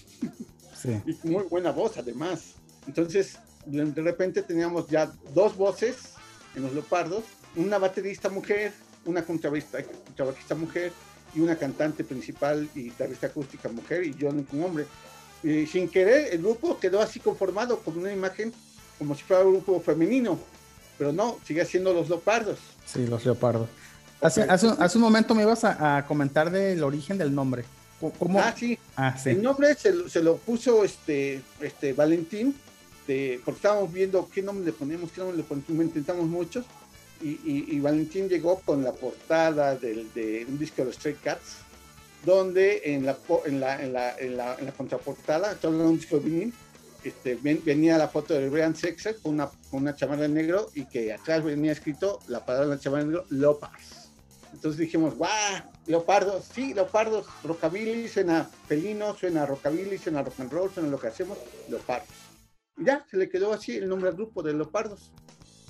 Y 1.04 1.26
muy 1.26 1.42
buena 1.44 1.72
voz 1.72 1.96
además. 1.96 2.54
Entonces, 2.86 3.38
de 3.64 4.02
repente 4.02 4.42
teníamos 4.42 4.86
ya 4.86 5.12
dos 5.34 5.56
voces 5.56 6.12
en 6.54 6.62
los 6.62 6.72
leopardos, 6.72 7.24
una 7.56 7.78
baterista 7.78 8.28
mujer, 8.28 8.72
una 9.04 9.24
contrabajista, 9.24 10.54
mujer 10.54 10.92
y 11.36 11.40
una 11.40 11.56
cantante 11.56 12.02
principal 12.02 12.68
y 12.74 12.84
guitarrista 12.84 13.28
acústica 13.28 13.68
mujer 13.68 14.04
y 14.04 14.14
yo 14.14 14.30
un 14.30 14.62
hombre. 14.62 14.86
Y 15.42 15.66
sin 15.66 15.88
querer, 15.88 16.32
el 16.32 16.40
grupo 16.40 16.78
quedó 16.80 17.00
así 17.00 17.20
conformado 17.20 17.78
con 17.80 17.98
una 17.98 18.12
imagen 18.12 18.52
como 18.98 19.14
si 19.14 19.22
fuera 19.22 19.44
un 19.44 19.52
grupo 19.52 19.80
femenino, 19.80 20.38
pero 20.98 21.12
no, 21.12 21.38
sigue 21.44 21.64
siendo 21.66 21.92
los 21.92 22.08
leopardos. 22.08 22.58
Sí, 22.86 23.06
los 23.06 23.24
leopardos. 23.24 23.68
Hace, 24.20 24.42
hace, 24.42 24.68
hace 24.78 24.98
un 24.98 25.04
momento 25.04 25.34
me 25.34 25.42
ibas 25.42 25.62
a, 25.64 25.98
a 25.98 26.06
comentar 26.06 26.50
del 26.50 26.82
origen 26.82 27.18
del 27.18 27.34
nombre. 27.34 27.64
Ah, 28.02 28.54
ah, 28.96 29.16
sí. 29.16 29.30
El 29.30 29.42
nombre 29.42 29.74
se, 29.74 30.22
lo 30.22 30.36
puso 30.36 30.84
este, 30.84 31.40
este 31.60 31.92
Valentín, 31.94 32.54
de, 33.06 33.40
porque 33.44 33.58
estábamos 33.58 33.92
viendo 33.92 34.28
qué 34.32 34.42
nombre 34.42 34.66
le 34.66 34.72
ponemos, 34.72 35.10
qué 35.12 35.20
nombre 35.20 35.38
le 35.38 35.42
ponemos, 35.42 35.70
intentamos 35.70 36.26
muchos. 36.26 36.66
Y, 37.20 37.80
Valentín 37.80 38.28
llegó 38.28 38.60
con 38.60 38.84
la 38.84 38.92
portada 38.92 39.74
del, 39.74 40.12
de 40.12 40.44
un 40.48 40.58
disco 40.58 40.82
de 40.82 40.86
los 40.86 40.96
Stray 40.96 41.14
Cats, 41.14 41.58
donde 42.24 42.82
en 42.84 43.06
la, 43.06 43.16
en 43.44 43.60
la, 43.60 44.16
en 44.18 44.36
la, 44.36 44.72
contraportada, 44.76 45.54
de 45.54 45.68
un 45.68 45.96
disco 45.96 46.18
de 46.18 46.28
vinil, 46.28 46.54
este, 47.04 47.36
venía 47.36 47.96
la 47.96 48.08
foto 48.08 48.34
de 48.34 48.48
Brian 48.48 48.74
Sexer 48.74 49.16
con 49.22 49.34
una, 49.34 49.48
una 49.70 49.94
chamarra 49.94 50.26
negro 50.26 50.70
y 50.74 50.86
que 50.86 51.12
atrás 51.12 51.44
venía 51.44 51.72
escrito 51.72 52.18
la 52.26 52.44
palabra 52.44 52.70
de 52.70 52.74
la 52.74 52.80
chamarra 52.80 53.04
negro, 53.04 53.24
Lopas. 53.30 54.10
Entonces 54.52 54.80
dijimos, 54.80 55.14
¡guau! 55.14 55.30
Leopardos, 55.86 56.46
sí, 56.52 56.74
leopardos, 56.74 57.26
rockabilly, 57.44 58.08
suena 58.08 58.50
felino, 58.66 59.14
suena 59.14 59.46
rockabilly, 59.46 59.98
suena 59.98 60.22
rock 60.22 60.40
and 60.40 60.52
roll, 60.52 60.70
suena 60.70 60.88
lo 60.88 60.98
que 60.98 61.08
hacemos, 61.08 61.38
leopardos. 61.68 62.08
Ya, 62.76 63.06
se 63.10 63.16
le 63.16 63.28
quedó 63.28 63.52
así 63.52 63.76
el 63.76 63.88
nombre 63.88 64.08
al 64.08 64.16
grupo 64.16 64.42
de 64.42 64.54
leopardos. 64.54 65.12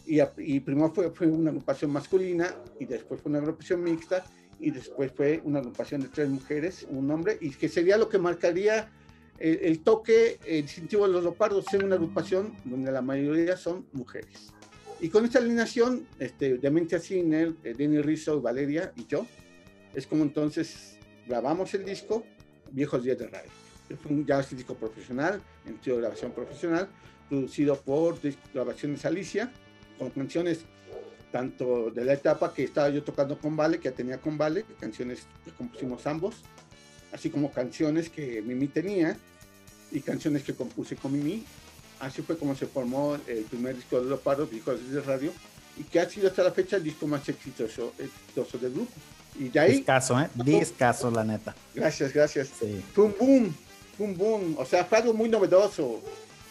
Y, 0.06 0.20
y 0.38 0.60
primero 0.60 0.92
fue, 0.92 1.10
fue 1.10 1.26
una 1.26 1.50
agrupación 1.50 1.90
masculina, 1.90 2.54
y 2.78 2.84
después 2.84 3.20
fue 3.20 3.30
una 3.30 3.38
agrupación 3.38 3.82
mixta, 3.82 4.24
y 4.58 4.70
después 4.70 5.12
fue 5.12 5.40
una 5.44 5.58
agrupación 5.58 6.00
de 6.00 6.08
tres 6.08 6.28
mujeres, 6.28 6.86
un 6.88 7.10
hombre, 7.10 7.38
y 7.40 7.50
que 7.50 7.68
sería 7.68 7.96
lo 7.96 8.08
que 8.08 8.18
marcaría 8.18 8.90
el, 9.38 9.80
toque, 9.80 10.38
el 10.46 10.62
distintivo 10.62 11.06
de 11.06 11.12
los 11.12 11.22
leopardos, 11.22 11.66
ser 11.66 11.84
una 11.84 11.96
agrupación 11.96 12.54
donde 12.64 12.90
la 12.90 13.02
mayoría 13.02 13.56
son 13.56 13.86
mujeres. 13.92 14.52
Y 15.00 15.10
con 15.10 15.24
esta 15.24 15.38
alineación, 15.38 16.06
este, 16.18 16.56
Dementia 16.56 16.98
Ciner, 16.98 17.54
eh, 17.62 17.74
Denny 17.76 18.00
Rizzo, 18.00 18.40
Valeria 18.40 18.92
y 18.96 19.06
yo, 19.06 19.26
es 19.94 20.06
como 20.06 20.22
entonces 20.22 20.98
grabamos 21.26 21.74
el 21.74 21.84
disco 21.84 22.24
Viejos 22.70 23.04
Días 23.04 23.18
de 23.18 23.26
Radio. 23.26 23.50
Fue 24.02 24.12
un, 24.12 24.24
ya 24.24 24.40
este 24.40 24.56
disco 24.56 24.74
profesional, 24.74 25.40
en 25.66 25.78
de 25.80 26.00
grabación 26.00 26.32
profesional, 26.32 26.88
producido 27.28 27.76
por 27.76 28.18
Grabaciones 28.54 29.04
Alicia, 29.04 29.52
con 29.98 30.10
canciones 30.10 30.60
tanto 31.32 31.90
de 31.90 32.04
la 32.04 32.14
etapa 32.14 32.54
que 32.54 32.64
estaba 32.64 32.88
yo 32.88 33.02
tocando 33.02 33.38
con 33.38 33.56
Vale, 33.56 33.78
que 33.78 33.90
tenía 33.90 34.18
con 34.18 34.38
Vale, 34.38 34.64
canciones 34.80 35.26
que 35.44 35.50
compusimos 35.50 36.06
ambos, 36.06 36.36
así 37.12 37.30
como 37.30 37.50
canciones 37.50 38.08
que 38.08 38.42
Mimi 38.42 38.68
tenía 38.68 39.16
y 39.90 40.00
canciones 40.00 40.42
que 40.42 40.54
compuse 40.54 40.96
con 40.96 41.12
Mimi 41.12 41.44
Así 42.00 42.22
fue 42.22 42.36
como 42.36 42.54
se 42.54 42.66
formó 42.66 43.16
el 43.26 43.44
primer 43.44 43.74
disco 43.74 44.00
de 44.00 44.10
Los 44.10 44.20
Paros, 44.20 44.52
Hijos 44.52 44.90
de 44.90 45.00
Radio, 45.00 45.32
y 45.78 45.84
que 45.84 46.00
ha 46.00 46.08
sido 46.08 46.28
hasta 46.28 46.42
la 46.42 46.52
fecha 46.52 46.76
el 46.76 46.82
disco 46.84 47.06
más 47.06 47.26
exitoso, 47.28 47.92
exitoso 47.98 48.58
del 48.58 48.72
grupo. 48.72 48.92
Y 49.38 49.48
de 49.48 49.60
ahí... 49.60 49.72
Discaso, 49.76 50.20
¿eh? 50.20 50.28
Discaso, 50.34 51.10
la 51.10 51.24
neta. 51.24 51.54
Gracias, 51.74 52.12
gracias. 52.12 52.50
Sí. 52.60 52.82
Fue 52.94 53.04
un 53.04 53.14
boom, 53.18 53.54
fue 53.96 54.06
un 54.06 54.16
boom. 54.16 54.56
O 54.58 54.66
sea, 54.66 54.84
fue 54.84 54.98
algo 54.98 55.14
muy 55.14 55.28
novedoso. 55.28 56.02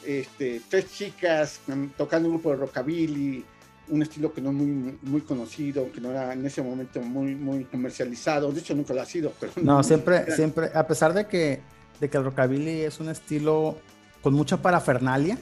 Este, 0.05 0.61
tres 0.69 0.91
chicas 0.91 1.61
tocando 1.97 2.29
un 2.29 2.35
grupo 2.35 2.51
de 2.51 2.57
rockabilly, 2.57 3.43
un 3.87 4.01
estilo 4.01 4.33
que 4.33 4.41
no 4.41 4.49
es 4.49 4.55
muy, 4.55 4.97
muy 5.01 5.21
conocido, 5.21 5.91
que 5.91 6.01
no 6.01 6.11
era 6.11 6.33
en 6.33 6.45
ese 6.45 6.61
momento 6.61 7.01
muy, 7.01 7.35
muy 7.35 7.65
comercializado. 7.65 8.51
De 8.51 8.59
hecho, 8.59 8.75
nunca 8.75 8.93
lo 8.93 9.01
ha 9.01 9.05
sido. 9.05 9.31
Pero 9.39 9.53
no, 9.61 9.83
siempre, 9.83 10.31
siempre, 10.35 10.71
a 10.73 10.85
pesar 10.87 11.13
de 11.13 11.27
que, 11.27 11.61
de 11.99 12.09
que 12.09 12.17
el 12.17 12.23
rockabilly 12.23 12.81
es 12.81 12.99
un 12.99 13.09
estilo 13.09 13.77
con 14.21 14.33
mucha 14.33 14.61
parafernalia, 14.61 15.37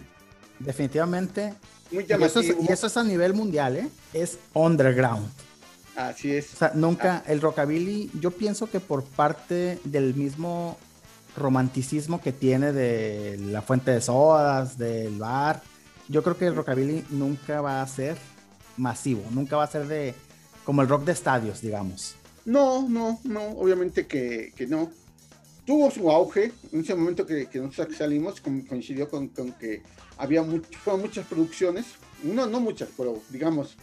definitivamente. 0.59 1.53
Muy 1.91 2.05
y, 2.07 2.23
eso 2.23 2.39
es, 2.39 2.55
y 2.59 2.71
eso 2.71 2.87
es 2.87 2.97
a 2.97 3.03
nivel 3.03 3.33
mundial, 3.33 3.77
¿eh? 3.77 3.89
Es 4.13 4.39
underground. 4.53 5.27
Así 5.95 6.31
es. 6.31 6.53
O 6.53 6.57
sea, 6.57 6.71
nunca, 6.73 7.23
el 7.27 7.39
rockabilly, 7.39 8.09
yo 8.19 8.31
pienso 8.31 8.69
que 8.69 8.79
por 8.79 9.03
parte 9.03 9.79
del 9.83 10.15
mismo 10.15 10.77
romanticismo 11.35 12.21
que 12.21 12.31
tiene 12.31 12.71
de 12.73 13.37
la 13.37 13.61
fuente 13.61 13.91
de 13.91 14.01
sodas, 14.01 14.77
del 14.77 15.17
bar, 15.17 15.61
yo 16.09 16.23
creo 16.23 16.37
que 16.37 16.47
el 16.47 16.55
rockabilly 16.55 17.05
nunca 17.09 17.61
va 17.61 17.81
a 17.81 17.87
ser 17.87 18.17
masivo, 18.77 19.23
nunca 19.31 19.57
va 19.57 19.63
a 19.63 19.67
ser 19.67 19.87
de 19.87 20.13
como 20.63 20.81
el 20.81 20.87
rock 20.87 21.03
de 21.05 21.11
estadios, 21.11 21.61
digamos. 21.61 22.15
No, 22.45 22.87
no, 22.87 23.19
no, 23.23 23.41
obviamente 23.57 24.05
que, 24.05 24.53
que 24.55 24.67
no 24.67 24.91
tuvo 25.65 25.89
su 25.91 26.11
auge 26.11 26.51
en 26.71 26.81
ese 26.81 26.95
momento 26.95 27.25
que, 27.25 27.47
que 27.47 27.59
nosotros 27.59 27.97
salimos, 27.97 28.41
coincidió 28.41 29.09
con, 29.09 29.29
que 29.29 29.81
había 30.17 30.43
muchas 30.43 31.25
producciones, 31.27 31.85
no, 32.23 32.45
no 32.45 32.59
muchas, 32.59 32.89
pero 32.97 33.21
digamos, 33.29 33.77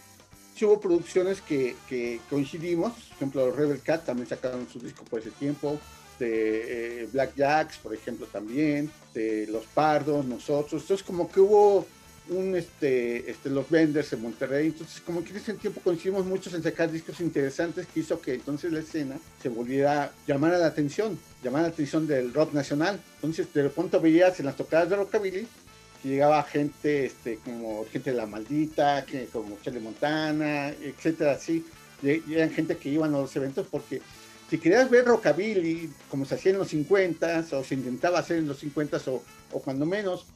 hubo 0.63 0.81
producciones 0.81 1.41
que, 1.41 1.77
que, 1.89 2.21
coincidimos, 2.29 2.93
por 2.93 3.17
ejemplo, 3.17 3.51
Rebel 3.53 3.81
Cat 3.81 4.05
también 4.05 4.29
sacaron 4.29 4.69
su 4.69 4.79
disco 4.79 5.05
por 5.05 5.21
ese 5.21 5.31
tiempo, 5.31 5.79
de 6.21 7.03
eh, 7.03 7.09
Black 7.13 7.35
Jacks, 7.35 7.79
por 7.79 7.93
ejemplo, 7.93 8.27
también, 8.27 8.89
de 9.13 9.49
Los 9.49 9.65
Pardos, 9.67 10.25
nosotros, 10.25 10.83
entonces 10.83 11.05
como 11.05 11.29
que 11.31 11.41
hubo 11.41 11.85
un, 12.29 12.55
este, 12.55 13.29
este, 13.29 13.51
los 13.51 13.69
venders 13.69 14.13
en 14.13 14.23
Monterrey. 14.23 14.69
Entonces, 14.69 15.01
como 15.01 15.25
que 15.25 15.31
en 15.31 15.39
ese 15.39 15.55
tiempo 15.55 15.81
coincidimos 15.83 16.25
muchos 16.25 16.55
en 16.55 16.63
sacar 16.63 16.89
discos 16.91 17.21
interesantes 17.21 17.89
que 17.89 18.01
hizo 18.01 18.21
que 18.21 18.35
entonces 18.35 18.73
la 18.73 18.79
escena 18.79 19.19
se 19.43 19.49
volviera 19.49 20.13
llamar 20.29 20.55
a 20.55 20.59
la 20.59 20.67
atención, 20.67 21.19
llamar 21.43 21.63
la 21.63 21.69
atención 21.69 22.07
del 22.07 22.33
rock 22.33 22.53
nacional. 22.53 23.01
Entonces, 23.17 23.53
de 23.53 23.69
pronto 23.69 24.01
veías 24.01 24.39
en 24.39 24.47
las 24.47 24.57
tocadas 24.57 24.89
de 24.89 24.97
rockabilly 24.97 25.49
llegaba 26.03 26.43
gente 26.45 27.07
este, 27.07 27.37
como 27.45 27.85
gente 27.91 28.11
de 28.11 28.17
la 28.17 28.27
maldita, 28.27 29.05
que, 29.05 29.27
como 29.27 29.59
Chile 29.63 29.81
Montana, 29.81 30.69
etcétera, 30.69 31.33
así. 31.33 31.65
Eran 32.03 32.51
gente 32.51 32.77
que 32.79 32.89
iban 32.89 33.15
a 33.15 33.19
los 33.19 33.35
eventos 33.37 33.67
porque 33.71 34.01
si 34.51 34.59
querías 34.59 34.91
ver 34.91 35.05
rockabilly 35.05 35.89
como 36.11 36.25
se 36.25 36.35
hacía 36.35 36.51
en 36.51 36.59
los 36.59 36.69
50 36.69 37.47
o 37.53 37.63
se 37.63 37.75
intentaba 37.75 38.19
hacer 38.19 38.39
en 38.39 38.49
los 38.49 38.59
50 38.59 39.01
o, 39.07 39.23
o 39.53 39.63
cuando 39.63 39.87
menos, 39.87 40.27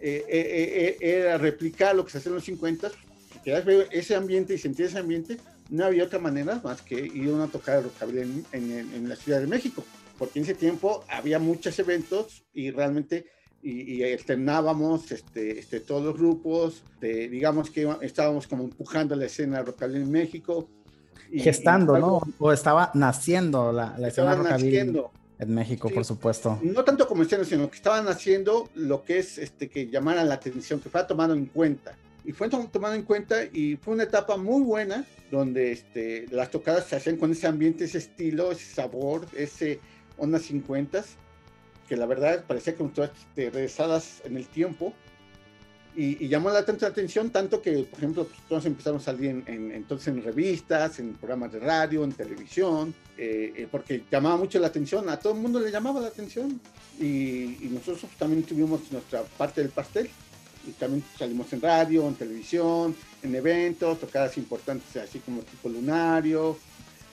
eh, 0.00 0.24
eh, 0.28 0.96
eh, 1.00 1.18
era 1.18 1.36
replicar 1.36 1.96
lo 1.96 2.04
que 2.04 2.12
se 2.12 2.18
hacía 2.18 2.30
en 2.30 2.36
los 2.36 2.44
50 2.44 2.90
si 2.90 3.38
querías 3.40 3.64
ver 3.64 3.88
ese 3.90 4.14
ambiente 4.14 4.54
y 4.54 4.58
sentir 4.58 4.86
ese 4.86 4.98
ambiente, 4.98 5.38
no 5.68 5.84
había 5.84 6.04
otra 6.04 6.20
manera 6.20 6.60
más 6.62 6.80
que 6.80 6.94
ir 6.94 7.34
a 7.34 7.48
tocar 7.48 7.82
rockabilly 7.82 8.44
en, 8.52 8.70
en 8.70 9.08
la 9.08 9.16
Ciudad 9.16 9.40
de 9.40 9.48
México, 9.48 9.84
porque 10.16 10.38
en 10.38 10.44
ese 10.44 10.54
tiempo 10.54 11.04
había 11.08 11.38
muchos 11.40 11.76
eventos 11.80 12.44
y 12.54 12.70
realmente 12.70 13.26
y, 13.62 13.96
y 13.96 14.04
externábamos 14.04 15.10
este, 15.10 15.58
este, 15.58 15.80
todos 15.80 16.04
los 16.04 16.16
grupos, 16.16 16.84
de, 17.00 17.28
digamos 17.28 17.68
que 17.70 17.88
estábamos 18.02 18.46
como 18.46 18.62
empujando 18.62 19.16
la 19.16 19.26
escena 19.26 19.62
rockabilly 19.62 20.02
en 20.02 20.10
México. 20.10 20.70
Y, 21.30 21.40
Gestando, 21.40 21.98
¿no? 21.98 22.22
O 22.38 22.52
estaba 22.52 22.90
naciendo 22.94 23.72
la, 23.72 23.96
la 23.98 24.08
escena 24.08 24.34
rockabilly 24.34 24.78
en 25.38 25.54
México, 25.54 25.90
por 25.90 26.04
supuesto. 26.04 26.58
No 26.62 26.84
tanto 26.84 27.06
como 27.06 27.22
escena, 27.22 27.44
sino 27.44 27.68
que 27.68 27.76
estaban 27.76 28.08
haciendo 28.08 28.70
lo 28.74 29.04
que 29.04 29.18
es 29.18 29.38
este, 29.38 29.68
que 29.68 29.88
llamara 29.88 30.24
la 30.24 30.34
atención, 30.34 30.80
que 30.80 30.88
fuera 30.88 31.06
tomado 31.06 31.34
en 31.34 31.46
cuenta. 31.46 31.94
Y 32.24 32.32
fue 32.32 32.48
tomado 32.48 32.94
en 32.94 33.02
cuenta 33.02 33.44
y 33.44 33.76
fue 33.76 33.94
una 33.94 34.02
etapa 34.02 34.36
muy 34.36 34.62
buena 34.62 35.04
donde 35.30 35.72
este, 35.72 36.26
las 36.30 36.50
tocadas 36.50 36.86
se 36.86 36.96
hacían 36.96 37.16
con 37.16 37.30
ese 37.32 37.46
ambiente, 37.46 37.84
ese 37.84 37.98
estilo, 37.98 38.50
ese 38.50 38.74
sabor, 38.74 39.26
ese 39.36 39.80
ondas 40.16 40.42
50 40.42 41.04
que 41.88 41.96
la 41.96 42.06
verdad 42.06 42.44
parecía 42.46 42.74
como 42.74 42.90
todas 42.90 43.10
este, 43.16 43.50
regresadas 43.50 44.22
en 44.24 44.36
el 44.36 44.46
tiempo. 44.46 44.92
Y, 45.98 46.28
llamó 46.28 46.50
la 46.50 46.62
tanta 46.62 46.86
atención, 46.86 47.30
tanto 47.30 47.62
que, 47.62 47.72
por 47.84 47.98
ejemplo, 47.98 48.24
pues, 48.24 48.38
todos 48.48 48.66
empezaron 48.66 49.00
a 49.00 49.02
salir 49.02 49.42
en, 49.46 49.72
entonces 49.72 50.08
en 50.08 50.22
revistas, 50.22 50.98
en 50.98 51.14
programas 51.14 51.52
de 51.52 51.60
radio, 51.60 52.04
en 52.04 52.12
televisión, 52.12 52.94
eh, 53.16 53.54
eh, 53.56 53.68
porque 53.70 54.02
llamaba 54.12 54.36
mucho 54.36 54.58
la 54.58 54.66
atención, 54.66 55.08
a 55.08 55.18
todo 55.18 55.32
el 55.32 55.40
mundo 55.40 55.58
le 55.58 55.70
llamaba 55.70 56.00
la 56.02 56.08
atención. 56.08 56.60
Y, 57.00 57.56
nosotros 57.70 58.00
pues, 58.02 58.12
también 58.18 58.42
tuvimos 58.42 58.92
nuestra 58.92 59.22
parte 59.22 59.62
del 59.62 59.70
pastel. 59.70 60.10
Y 60.68 60.72
también 60.72 61.02
salimos 61.16 61.50
en 61.52 61.60
radio, 61.60 62.06
en 62.08 62.14
televisión, 62.14 62.94
en 63.22 63.34
eventos, 63.34 64.00
tocadas 64.00 64.36
importantes 64.36 64.96
así 64.96 65.20
como 65.20 65.42
tipo 65.42 65.68
lunario, 65.68 66.58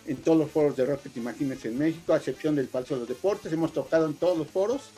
en 0.08 0.18
todos 0.18 0.38
los 0.38 0.52
foros 0.52 0.76
de 0.76 0.86
rock 0.86 1.04
que 1.04 1.10
te 1.10 1.20
imagines 1.20 1.64
en 1.66 1.78
México, 1.78 2.14
a 2.14 2.18
excepción 2.18 2.56
del 2.56 2.68
Falso 2.68 2.96
de 2.96 3.02
los 3.02 3.10
Deportes. 3.10 3.54
Hemos 3.54 3.72
tocado 3.72 4.08
en 4.08 4.16
todos 4.16 4.38
los 4.38 4.48
foros, 4.48 4.90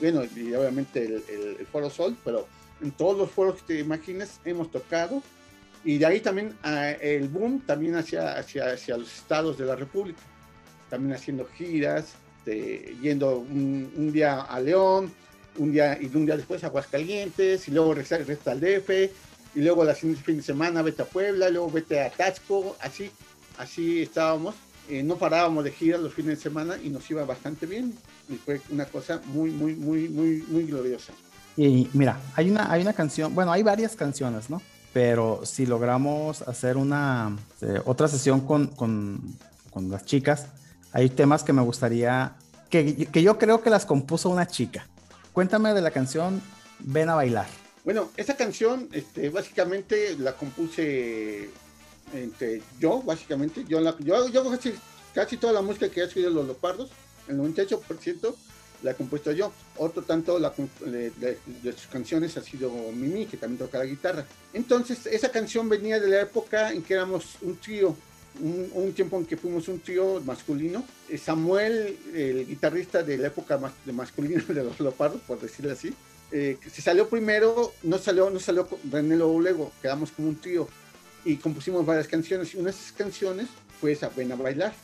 bueno, 0.00 0.22
y 0.24 0.54
obviamente 0.54 1.04
el, 1.04 1.66
Foro 1.66 1.90
Sol, 1.90 2.16
pero 2.24 2.46
en 2.82 2.90
todos 2.90 3.16
los 3.16 3.30
foros 3.30 3.56
que 3.56 3.74
te 3.74 3.80
imagines 3.80 4.40
hemos 4.44 4.70
tocado. 4.70 5.22
Y 5.84 5.98
de 5.98 6.06
ahí 6.06 6.20
también 6.20 6.54
ah, 6.62 6.90
el 6.90 7.28
boom 7.28 7.60
también 7.60 7.94
hacia, 7.96 8.38
hacia, 8.38 8.72
hacia 8.72 8.96
los 8.96 9.12
estados 9.14 9.56
de 9.56 9.66
la 9.66 9.76
República, 9.76 10.20
también 10.90 11.14
haciendo 11.14 11.46
giras, 11.46 12.14
yendo 13.02 13.38
un, 13.38 14.10
día 14.12 14.42
a 14.42 14.60
León, 14.60 15.12
un 15.58 15.72
día 15.72 15.98
y 16.00 16.06
un 16.06 16.26
día 16.26 16.36
después 16.36 16.64
a 16.64 16.68
Aguascalientes, 16.68 17.68
y 17.68 17.70
luego 17.70 17.94
regresar 17.94 18.24
al 18.46 18.60
DF, 18.60 18.90
y 19.54 19.60
luego 19.60 19.84
la 19.84 19.94
fin 19.94 20.16
de 20.26 20.42
semana 20.42 20.82
vete 20.82 21.02
a 21.02 21.06
Puebla, 21.06 21.48
luego 21.50 21.70
vete 21.70 22.00
a 22.00 22.10
Taxco, 22.10 22.76
así 22.80 23.10
así 23.58 24.02
estábamos, 24.02 24.54
eh, 24.88 25.02
no 25.02 25.16
parábamos 25.16 25.64
de 25.64 25.72
gira 25.72 25.98
los 25.98 26.14
fines 26.14 26.38
de 26.38 26.42
semana 26.42 26.78
y 26.82 26.88
nos 26.88 27.10
iba 27.10 27.24
bastante 27.24 27.66
bien. 27.66 27.96
Y 28.28 28.36
fue 28.36 28.60
una 28.70 28.86
cosa 28.86 29.20
muy, 29.26 29.50
muy, 29.50 29.74
muy, 29.74 30.08
muy, 30.08 30.44
muy 30.48 30.64
gloriosa. 30.64 31.12
Y 31.56 31.88
mira, 31.92 32.18
hay 32.34 32.50
una, 32.50 32.70
hay 32.70 32.82
una 32.82 32.92
canción, 32.92 33.34
bueno, 33.34 33.52
hay 33.52 33.62
varias 33.62 33.96
canciones, 33.96 34.50
¿no? 34.50 34.60
Pero 34.92 35.40
si 35.44 35.66
logramos 35.66 36.42
hacer 36.42 36.76
una 36.76 37.36
eh, 37.60 37.80
otra 37.84 38.08
sesión 38.08 38.40
con, 38.40 38.66
con, 38.68 39.20
con, 39.70 39.90
las 39.90 40.04
chicas, 40.04 40.46
hay 40.92 41.08
temas 41.10 41.42
que 41.44 41.52
me 41.52 41.62
gustaría, 41.62 42.34
que, 42.70 43.06
que 43.06 43.22
yo 43.22 43.38
creo 43.38 43.62
que 43.62 43.70
las 43.70 43.86
compuso 43.86 44.30
una 44.30 44.46
chica. 44.46 44.86
Cuéntame 45.32 45.74
de 45.74 45.82
la 45.82 45.90
canción 45.90 46.40
Ven 46.78 47.08
a 47.08 47.14
bailar. 47.14 47.46
Bueno, 47.84 48.10
esa 48.16 48.36
canción 48.36 48.88
este, 48.92 49.30
básicamente 49.30 50.16
la 50.18 50.34
compuse 50.34 51.50
entre 52.12 52.62
yo, 52.78 53.02
básicamente, 53.02 53.64
yo, 53.66 53.80
la, 53.80 53.96
yo, 53.98 54.28
yo 54.28 54.48
casi, 54.50 54.74
casi, 55.14 55.36
toda 55.36 55.52
la 55.52 55.62
música 55.62 55.88
que 55.88 56.02
ha 56.02 56.04
escrito 56.04 56.30
Los 56.30 56.46
Leopardos, 56.46 56.90
el 57.28 57.38
98% 57.38 58.34
la 58.86 58.92
he 58.92 58.94
compuesto 58.94 59.32
yo. 59.32 59.52
Otro 59.76 60.02
tanto 60.02 60.38
la, 60.38 60.54
de, 60.86 61.72
sus 61.72 61.88
canciones 61.88 62.36
ha 62.36 62.42
sido 62.42 62.70
Mimi, 62.92 63.26
que 63.26 63.36
también 63.36 63.58
toca 63.58 63.78
la 63.78 63.84
guitarra. 63.84 64.24
Entonces, 64.54 65.06
esa 65.06 65.30
canción 65.30 65.68
venía 65.68 66.00
de 66.00 66.08
la 66.08 66.22
época 66.22 66.72
en 66.72 66.82
que 66.82 66.94
éramos 66.94 67.36
un 67.42 67.56
trío, 67.58 67.94
un, 68.40 68.92
tiempo 68.92 69.18
en 69.18 69.26
que 69.26 69.36
fuimos 69.36 69.68
un 69.68 69.80
trío 69.80 70.20
masculino. 70.24 70.84
Eh, 71.08 71.18
Samuel, 71.18 71.98
el 72.14 72.46
guitarrista 72.46 73.02
de 73.02 73.18
la 73.18 73.26
época 73.26 73.60
de 73.84 73.92
masculino 73.92 74.42
de 74.48 74.62
los 74.62 74.78
Leopardos, 74.80 75.20
por 75.22 75.40
decirlo 75.40 75.72
así, 75.72 75.92
eh, 76.32 76.58
se 76.72 76.82
salió 76.82 77.08
primero, 77.08 77.72
no 77.82 77.98
salió, 77.98 78.30
no 78.30 78.40
salió 78.40 78.66
René 78.90 79.16
Lobo 79.16 79.72
quedamos 79.80 80.10
como 80.10 80.28
un 80.28 80.36
trío 80.36 80.68
y 81.24 81.36
compusimos 81.36 81.86
varias 81.86 82.08
canciones 82.08 82.52
y 82.52 82.56
una 82.56 82.72
de 82.72 82.76
esas 82.76 82.90
canciones 82.90 83.46
fue 83.80 83.92
esa 83.92 84.08
Ven 84.08 84.32
a 84.32 84.36
bailar 84.36 84.74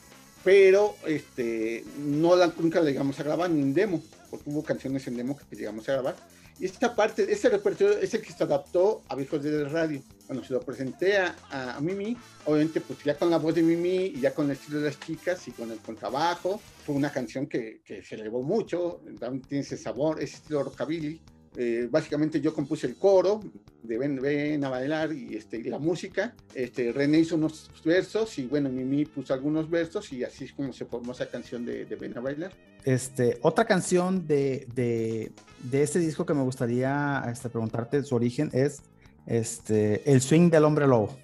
pero 0.45 0.97
este 1.07 1.85
no 1.99 2.37
la 2.37 2.53
nunca 2.59 2.81
la 2.81 2.91
llegamos 2.91 3.19
a 3.19 3.23
grabar 3.23 3.51
ni 3.51 3.63
en 3.63 3.75
demo 3.75 4.03
porque 4.31 4.49
hubo 4.49 4.63
canciones 4.63 5.07
en 5.07 5.17
demo 5.17 5.39
que 5.39 5.57
llegamos 5.57 5.89
a 5.89 5.93
grabar. 5.93 6.17
Y 6.59 6.67
esta 6.67 6.95
parte 6.95 7.31
ese 7.31 7.49
repertorio 7.49 7.99
es 7.99 8.15
el 8.15 8.23
que 8.23 8.33
se 8.33 8.45
adaptó 8.45 9.03
a 9.09 9.15
Viejos 9.15 9.43
de 9.43 9.69
Radio. 9.69 10.03
Cuando 10.27 10.45
se 10.45 10.53
lo 10.53 10.61
presenté 10.61 11.19
a, 11.19 11.35
a, 11.51 11.81
Mimi 11.81 12.17
obviamente 12.45 12.81
pues 12.81 13.03
ya 13.05 13.17
con 13.17 13.31
la 13.31 13.39
voz 13.39 13.55
de 13.55 13.63
Mimi 13.63 14.07
y 14.07 14.21
ya 14.21 14.33
con 14.33 14.47
el 14.47 14.53
estilo 14.53 14.81
de 14.81 14.87
las 14.87 15.01
chicas 15.01 15.47
y 15.49 15.51
con 15.51 15.71
el 15.71 15.79
contrabajo 15.79 16.61
fue 16.87 16.95
una 16.95 17.13
canción 17.13 17.47
que, 17.47 17.83
que 17.85 18.03
se 18.03 18.15
elevó 18.15 18.43
mucho 18.43 19.03
tiene 19.49 19.63
ese 19.63 19.77
sabor 19.77 20.23
ese 20.23 20.37
estilo 20.37 20.63
rockabilly 20.63 21.21
eh, 21.57 21.89
básicamente 21.91 22.41
yo 22.41 22.55
compuse 22.55 22.87
el 22.87 22.97
coro 22.97 23.41
de 23.83 23.99
ven, 23.99 24.21
ven 24.21 24.65
a 24.65 24.71
bailar 24.71 25.13
y, 25.13 25.37
este, 25.37 25.63
la 25.65 25.79
música. 25.79 26.35
Este, 26.55 26.93
René 26.93 27.21
hizo 27.21 27.37
unos 27.37 27.71
versos 27.85 28.39
y 28.39 28.47
bueno, 28.47 28.71
Mimi 28.71 29.05
puso 29.05 29.35
algunos 29.35 29.69
versos 29.69 30.13
y 30.13 30.25
así 30.25 30.45
es 30.45 30.53
como 30.53 30.73
se 30.73 30.87
formó 30.87 31.13
esa 31.13 31.27
canción 31.27 31.67
de, 31.67 31.85
de 31.85 31.97
Ven 31.97 32.17
a 32.17 32.21
bailar. 32.21 32.53
Este, 32.85 33.39
otra 33.43 33.65
canción 33.65 34.27
de, 34.27 34.67
de, 34.75 35.33
de 35.71 35.83
este 35.83 35.99
disco 35.99 36.25
que 36.25 36.35
me 36.35 36.43
gustaría 36.43 37.23
este, 37.31 37.49
preguntarte 37.49 38.03
su 38.03 38.15
origen 38.15 38.51
es 38.53 38.83
este, 39.27 40.11
El 40.11 40.21
Swing 40.21 40.51
del 40.51 40.65
Hombre 40.65 40.87
Lobo. 40.87 41.17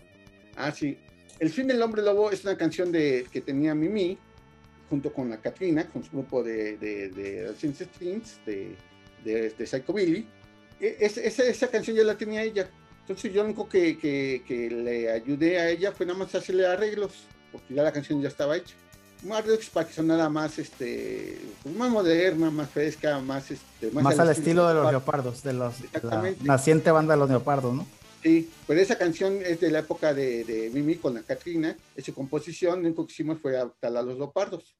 Ah, 0.56 0.72
sí. 0.72 0.98
El 1.38 1.50
Swing 1.50 1.66
del 1.66 1.80
Hombre 1.80 2.02
Lobo 2.02 2.30
es 2.30 2.44
una 2.44 2.56
canción 2.56 2.92
de, 2.92 3.26
que 3.30 3.40
tenía 3.40 3.74
Mimi 3.74 4.18
junto 4.90 5.12
con 5.12 5.30
la 5.30 5.38
Katrina, 5.38 5.86
con 5.86 6.02
su 6.02 6.10
grupo 6.10 6.42
de, 6.42 6.76
de, 6.78 7.08
de, 7.10 7.42
de 7.42 7.54
de, 8.46 8.76
de 9.24 9.66
Psycho 9.66 9.92
Billy, 9.92 10.26
e, 10.80 10.96
esa, 11.00 11.42
esa, 11.42 11.68
canción 11.68 11.96
ya 11.96 12.04
la 12.04 12.16
tenía 12.16 12.42
ella. 12.42 12.68
Entonces 13.00 13.32
yo 13.32 13.42
lo 13.42 13.46
único 13.46 13.68
que, 13.68 13.98
que, 13.98 14.42
que, 14.46 14.70
le 14.70 15.10
ayudé 15.10 15.58
a 15.58 15.70
ella 15.70 15.92
fue 15.92 16.06
nada 16.06 16.18
más 16.18 16.34
hacerle 16.34 16.66
arreglos, 16.66 17.12
porque 17.50 17.74
ya 17.74 17.82
la 17.82 17.92
canción 17.92 18.20
ya 18.20 18.28
estaba 18.28 18.56
hecha. 18.56 18.74
Un 19.24 19.32
arreglos 19.32 19.70
para 19.70 19.88
que 19.88 19.94
sonara 19.94 20.28
más, 20.28 20.58
este, 20.58 21.38
pues, 21.62 21.74
más 21.74 21.90
moderna, 21.90 22.50
más 22.50 22.70
fresca, 22.70 23.18
más... 23.18 23.50
Este, 23.50 23.90
más, 23.90 24.18
al 24.18 24.30
estilo, 24.30 24.68
de 24.68 24.74
los 24.74 24.90
leopardos, 24.90 25.42
de, 25.42 25.54
los, 25.54 25.74
la 26.02 26.34
naciente 26.42 26.90
banda 26.90 27.14
de 27.14 27.20
los 27.20 27.28
leopardos, 27.28 27.74
¿no? 27.74 27.86
Sí, 28.22 28.50
pero 28.66 28.80
esa 28.80 28.98
canción 28.98 29.38
es 29.44 29.60
de 29.60 29.70
la 29.70 29.80
época 29.80 30.12
de, 30.12 30.44
de 30.44 30.70
Mimi 30.70 30.96
con 30.96 31.14
la 31.14 31.22
Katrina. 31.22 31.76
Esa 31.96 32.12
composición, 32.12 32.82
lo 32.82 32.88
único 32.88 33.06
que 33.06 33.12
hicimos 33.12 33.38
fue 33.40 33.56
adaptarla 33.56 34.00
a 34.00 34.02
los 34.02 34.18
leopardos. 34.18 34.74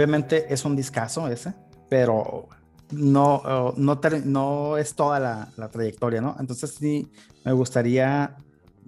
Obviamente 0.00 0.46
es 0.48 0.64
un 0.64 0.74
discazo 0.74 1.28
ese, 1.28 1.52
pero 1.90 2.48
no, 2.90 3.42
no, 3.76 4.00
no 4.24 4.78
es 4.78 4.94
toda 4.94 5.20
la, 5.20 5.52
la, 5.58 5.68
trayectoria, 5.68 6.22
¿no? 6.22 6.38
Entonces 6.40 6.70
sí, 6.70 7.10
me 7.44 7.52
gustaría 7.52 8.34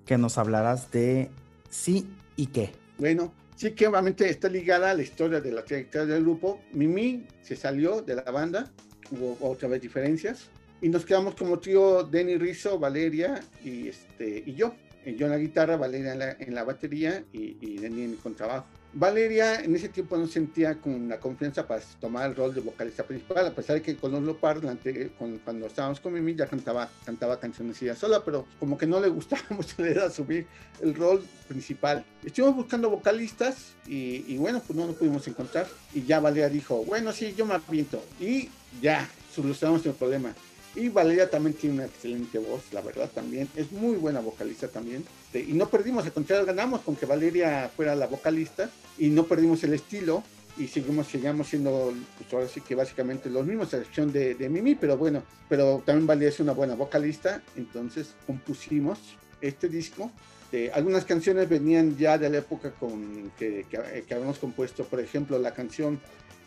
que 0.07 0.17
nos 0.17 0.39
hablaras 0.39 0.91
de 0.91 1.31
sí 1.69 2.09
y 2.35 2.47
qué. 2.47 2.73
Bueno, 2.97 3.31
sí 3.57 3.73
que 3.73 3.87
obviamente 3.89 4.27
está 4.31 4.49
ligada 4.49 4.93
a 4.93 4.95
la 4.95 5.03
historia 5.03 5.43
de 5.43 5.53
la 5.53 5.63
trayectoria 5.63 6.15
del 6.15 6.23
grupo. 6.23 6.63
Mimi 6.73 7.27
se 7.43 7.57
salió 7.57 8.01
de 8.01 8.17
la 8.17 8.31
banda, 8.31 8.73
hubo 9.11 9.37
otra 9.47 9.69
vez 9.69 9.83
diferencias, 9.83 10.49
y 10.81 10.89
nos 10.89 11.05
quedamos 11.05 11.35
como 11.35 11.59
trío 11.59 12.05
Denny 12.05 12.39
Rizzo, 12.39 12.79
Valeria 12.79 13.39
y, 13.63 13.89
este, 13.89 14.45
y 14.47 14.55
yo. 14.55 14.75
Yo 15.05 15.27
en 15.27 15.33
la 15.33 15.39
guitarra, 15.39 15.77
Valeria 15.77 16.15
en 16.15 16.19
la, 16.21 16.31
en 16.31 16.55
la 16.55 16.65
batería 16.65 17.23
y, 17.35 17.59
y 17.61 17.77
Denny 17.77 18.05
en 18.05 18.11
el 18.13 18.17
contrabajo. 18.17 18.65
Valeria 18.95 19.61
en 19.61 19.75
ese 19.75 19.89
tiempo 19.89 20.17
no 20.17 20.27
sentía 20.27 20.75
con 20.79 21.09
la 21.09 21.19
confianza 21.19 21.67
para 21.67 21.81
tomar 21.99 22.29
el 22.29 22.37
rol 22.37 22.55
de 22.55 22.61
vocalista 22.61 23.05
principal, 23.05 23.47
a 23.47 23.55
pesar 23.55 23.77
de 23.77 23.83
que 23.83 23.97
con 23.97 24.13
los 24.25 24.37
Parlante, 24.37 25.13
cuando 25.19 25.67
estábamos 25.67 25.99
con 25.99 26.13
Mimi, 26.13 26.35
ya 26.35 26.47
cantaba, 26.47 26.91
cantaba 27.05 27.41
canciones 27.41 27.81
ella 27.81 27.97
sola, 27.97 28.23
pero 28.23 28.47
como 28.61 28.77
que 28.77 28.87
no 28.87 29.01
le 29.01 29.09
gustaba 29.09 29.43
mucho 29.51 29.83
de 29.83 30.11
subir 30.11 30.47
el 30.81 30.95
rol 30.95 31.25
principal. 31.49 32.05
Estuvimos 32.23 32.57
buscando 32.57 32.91
vocalistas 32.91 33.73
y, 33.87 34.25
y, 34.29 34.37
bueno, 34.37 34.63
pues 34.67 34.79
no 34.79 34.87
lo 34.87 34.93
pudimos 34.93 35.27
encontrar. 35.27 35.67
Y 35.95 36.03
ya 36.03 36.21
Valeria 36.21 36.49
dijo, 36.49 36.85
bueno, 36.85 37.13
sí, 37.13 37.35
yo 37.37 37.47
me 37.47 37.55
aviento. 37.55 38.03
Y 38.21 38.51
ya, 38.81 39.09
solucionamos 39.35 39.85
el 39.87 39.93
problema. 39.93 40.35
Y 40.75 40.89
Valeria 40.89 41.29
también 41.29 41.55
tiene 41.55 41.77
una 41.77 41.85
excelente 41.85 42.39
voz, 42.39 42.63
la 42.73 42.81
verdad 42.81 43.11
también. 43.15 43.49
Es 43.57 43.73
muy 43.73 43.97
buena 43.97 44.21
vocalista 44.21 44.69
también. 44.69 45.05
Y 45.35 45.53
no 45.53 45.69
perdimos, 45.69 46.05
al 46.05 46.13
contrario, 46.13 46.47
ganamos 46.47 46.81
con 46.81 46.97
que 46.97 47.05
Valeria 47.05 47.71
fuera 47.75 47.95
la 47.95 48.07
vocalista 48.07 48.71
y 48.99 49.09
no 49.09 49.25
perdimos 49.25 49.63
el 49.65 49.75
estilo 49.75 50.23
y 50.59 50.69
seguimos, 50.69 51.09
seguimos 51.09 51.49
siendo, 51.49 51.93
pues 52.19 52.33
ahora 52.33 52.49
sí 52.49 52.61
que 52.61 52.75
básicamente 52.75 53.31
los 53.31 53.47
mismos, 53.47 53.73
a 53.73 53.79
excepción 53.79 54.13
de, 54.13 54.49
Mimi, 54.51 54.75
pero 54.75 54.97
bueno, 54.97 55.23
pero 55.49 55.83
también 55.85 56.07
Valeria 56.07 56.29
es 56.31 56.41
una 56.41 56.53
buena 56.53 56.75
vocalista, 56.75 57.43
entonces 57.57 58.15
compusimos 58.27 58.99
este 59.41 59.69
disco. 59.69 60.11
Eh, 60.53 60.71
algunas 60.75 61.05
canciones 61.05 61.49
venían 61.49 61.97
ya 61.97 62.19
de 62.19 62.29
la 62.29 62.39
época 62.39 62.73
con 62.73 63.33
que 63.39 63.67
habíamos 64.11 64.39
compuesto, 64.39 64.85
por 64.85 65.01
ejemplo, 65.01 65.39
la 65.39 65.55
canción 65.55 66.01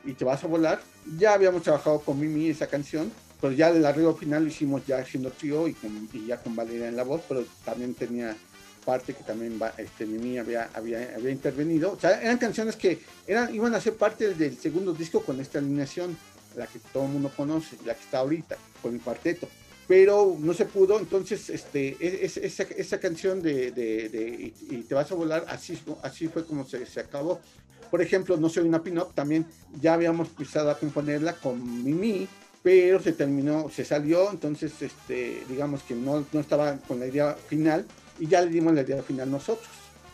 Y 0.06 0.14
te 0.14 0.24
vas 0.24 0.44
a 0.44 0.48
volar. 0.48 0.80
Ya 1.18 1.34
habíamos 1.34 1.64
trabajado 1.64 2.00
con 2.00 2.20
Mimi 2.20 2.50
esa 2.50 2.68
canción, 2.68 3.12
pero 3.46 3.56
ya 3.56 3.70
el 3.70 3.86
arreglo 3.86 4.16
final 4.16 4.42
lo 4.42 4.50
hicimos 4.50 4.88
ya 4.88 4.98
haciendo 4.98 5.30
trío 5.30 5.68
y, 5.68 5.76
con, 5.76 6.10
y 6.12 6.26
ya 6.26 6.38
con 6.42 6.56
Valeria 6.56 6.88
en 6.88 6.96
la 6.96 7.04
voz, 7.04 7.22
pero 7.30 7.46
también 7.64 7.94
tenía 7.94 8.36
parte 8.84 9.14
que 9.14 9.24
también 9.24 9.60
este, 9.78 10.08
Mimi 10.08 10.40
había, 10.40 10.72
había, 10.74 11.14
había 11.16 11.30
intervenido. 11.30 11.92
O 11.92 12.00
sea, 12.00 12.20
eran 12.20 12.40
canciones 12.40 12.76
que 12.76 13.00
eran, 13.28 13.54
iban 13.54 13.76
a 13.76 13.80
ser 13.80 13.94
parte 13.94 14.34
del 14.34 14.58
segundo 14.58 14.94
disco 14.94 15.22
con 15.22 15.40
esta 15.40 15.60
alineación, 15.60 16.18
la 16.56 16.66
que 16.66 16.80
todo 16.92 17.06
el 17.06 17.12
mundo 17.12 17.32
conoce, 17.38 17.78
la 17.86 17.94
que 17.94 18.02
está 18.02 18.18
ahorita, 18.18 18.58
con 18.82 18.96
el 18.96 19.02
cuarteto. 19.02 19.48
Pero 19.88 20.36
no 20.40 20.56
se 20.56 20.66
pudo, 20.66 20.98
entonces 20.98 21.48
este, 21.52 21.98
es, 22.00 22.38
esa, 22.38 22.64
esa, 22.64 23.00
canción 23.00 23.44
de, 23.44 23.70
de, 23.70 24.10
de 24.10 24.54
y, 24.72 24.78
Te 24.90 24.96
vas 24.96 25.12
a 25.12 25.14
volar, 25.14 25.46
así, 25.50 25.80
así 26.02 26.30
fue 26.30 26.48
como 26.48 26.66
se, 26.66 26.84
se 26.88 27.00
acabó. 27.00 27.40
Por 27.92 28.02
ejemplo, 28.02 28.38
No 28.38 28.50
soy 28.50 28.68
una 28.68 28.82
pin-up, 28.82 29.14
también 29.14 29.46
ya 29.80 29.94
habíamos 29.94 30.30
empezado 30.30 30.72
a 30.72 30.80
componerla 30.80 31.34
con 31.34 31.84
Mimi, 31.84 32.28
pero 32.66 33.00
se 33.00 33.14
terminó, 33.14 33.70
se 33.70 33.86
salió, 33.86 34.32
entonces 34.32 34.74
este, 34.82 35.44
digamos 35.48 35.84
que 35.84 35.94
no, 35.94 36.26
no 36.34 36.40
estaba 36.40 36.76
con 36.88 37.00
la 37.00 37.06
idea 37.06 37.36
final 37.48 37.86
y 38.18 38.26
ya 38.26 38.42
le 38.42 38.50
dimos 38.50 38.74
la 38.74 38.82
idea 38.82 39.04
final 39.04 39.30
nosotros. 39.30 39.70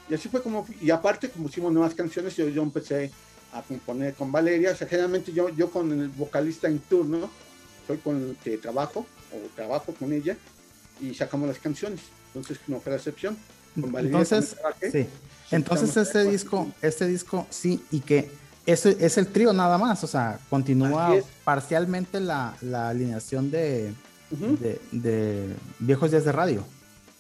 Y 0.10 0.16
así 0.16 0.28
fue 0.28 0.44
como, 0.44 0.68
y 0.82 0.92
aparte 0.92 1.30
como 1.30 1.48
hicimos 1.48 1.72
nuevas 1.72 1.96
canciones, 1.96 2.36
yo, 2.36 2.50
yo 2.50 2.62
empecé 2.62 3.10
a 3.54 3.62
componer 3.62 4.16
con 4.16 4.34
Valeria, 4.34 4.72
o 4.72 4.76
sea, 4.76 4.86
generalmente 4.86 5.32
yo, 5.32 5.48
yo 5.48 5.72
con 5.72 5.94
el 5.94 6.10
vocalista 6.10 6.68
en 6.68 6.80
turno, 6.80 7.30
soy 7.88 8.00
con 8.00 8.18
el 8.18 8.36
que 8.44 8.58
trabajo, 8.58 9.06
o 9.32 9.56
trabajo 9.56 9.94
con 9.98 10.12
ella, 10.12 10.36
y 11.00 11.14
sacamos 11.14 11.48
las 11.48 11.58
canciones, 11.58 12.02
entonces 12.34 12.60
no 12.68 12.82
fue 12.82 12.90
la 12.90 12.98
excepción. 12.98 13.38
Con 13.80 13.94
Valeria 13.94 14.20
entonces, 14.20 14.58
sí. 14.92 15.08
entonces 15.52 15.96
este 15.96 16.26
disco, 16.26 16.70
este 16.82 17.08
disco, 17.08 17.48
sí, 17.50 17.82
y 17.92 18.02
que 18.02 18.30
es, 18.66 18.86
es 18.86 19.18
el 19.18 19.28
trío 19.28 19.54
nada 19.54 19.78
más, 19.78 20.04
o 20.04 20.08
sea, 20.08 20.40
continúa 20.50 21.16
parcialmente 21.44 22.20
la, 22.20 22.56
la 22.62 22.90
alineación 22.90 23.50
de, 23.52 23.94
uh 24.32 24.36
-huh. 24.36 24.58
de, 24.58 24.82
de, 24.92 25.56
viejos 25.80 26.12
días 26.12 26.26
de 26.26 26.32
radio. 26.32 26.64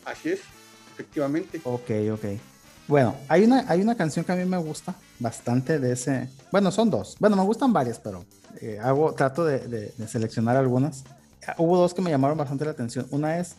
Así 0.05 0.29
es, 0.29 0.39
efectivamente. 0.93 1.61
Ok, 1.63 1.89
ok. 2.13 2.25
Bueno, 2.87 3.15
hay 3.27 3.43
una, 3.43 3.65
hay 3.67 3.81
una 3.81 3.95
canción 3.95 4.25
que 4.25 4.31
a 4.31 4.35
mí 4.35 4.45
me 4.45 4.57
gusta 4.57 4.95
bastante 5.19 5.79
de 5.79 5.93
ese. 5.93 6.29
Bueno, 6.51 6.71
son 6.71 6.89
dos. 6.89 7.15
Bueno, 7.19 7.35
me 7.35 7.43
gustan 7.43 7.71
varias, 7.71 7.99
pero 7.99 8.25
eh, 8.59 8.79
hago, 8.81 9.13
trato 9.13 9.45
de, 9.45 9.59
de, 9.59 9.93
de, 9.97 10.07
seleccionar 10.07 10.57
algunas. 10.57 11.03
Hubo 11.57 11.77
dos 11.77 11.93
que 11.93 12.01
me 12.01 12.09
llamaron 12.09 12.37
bastante 12.37 12.65
la 12.65 12.71
atención. 12.71 13.07
Una 13.11 13.39
es 13.39 13.55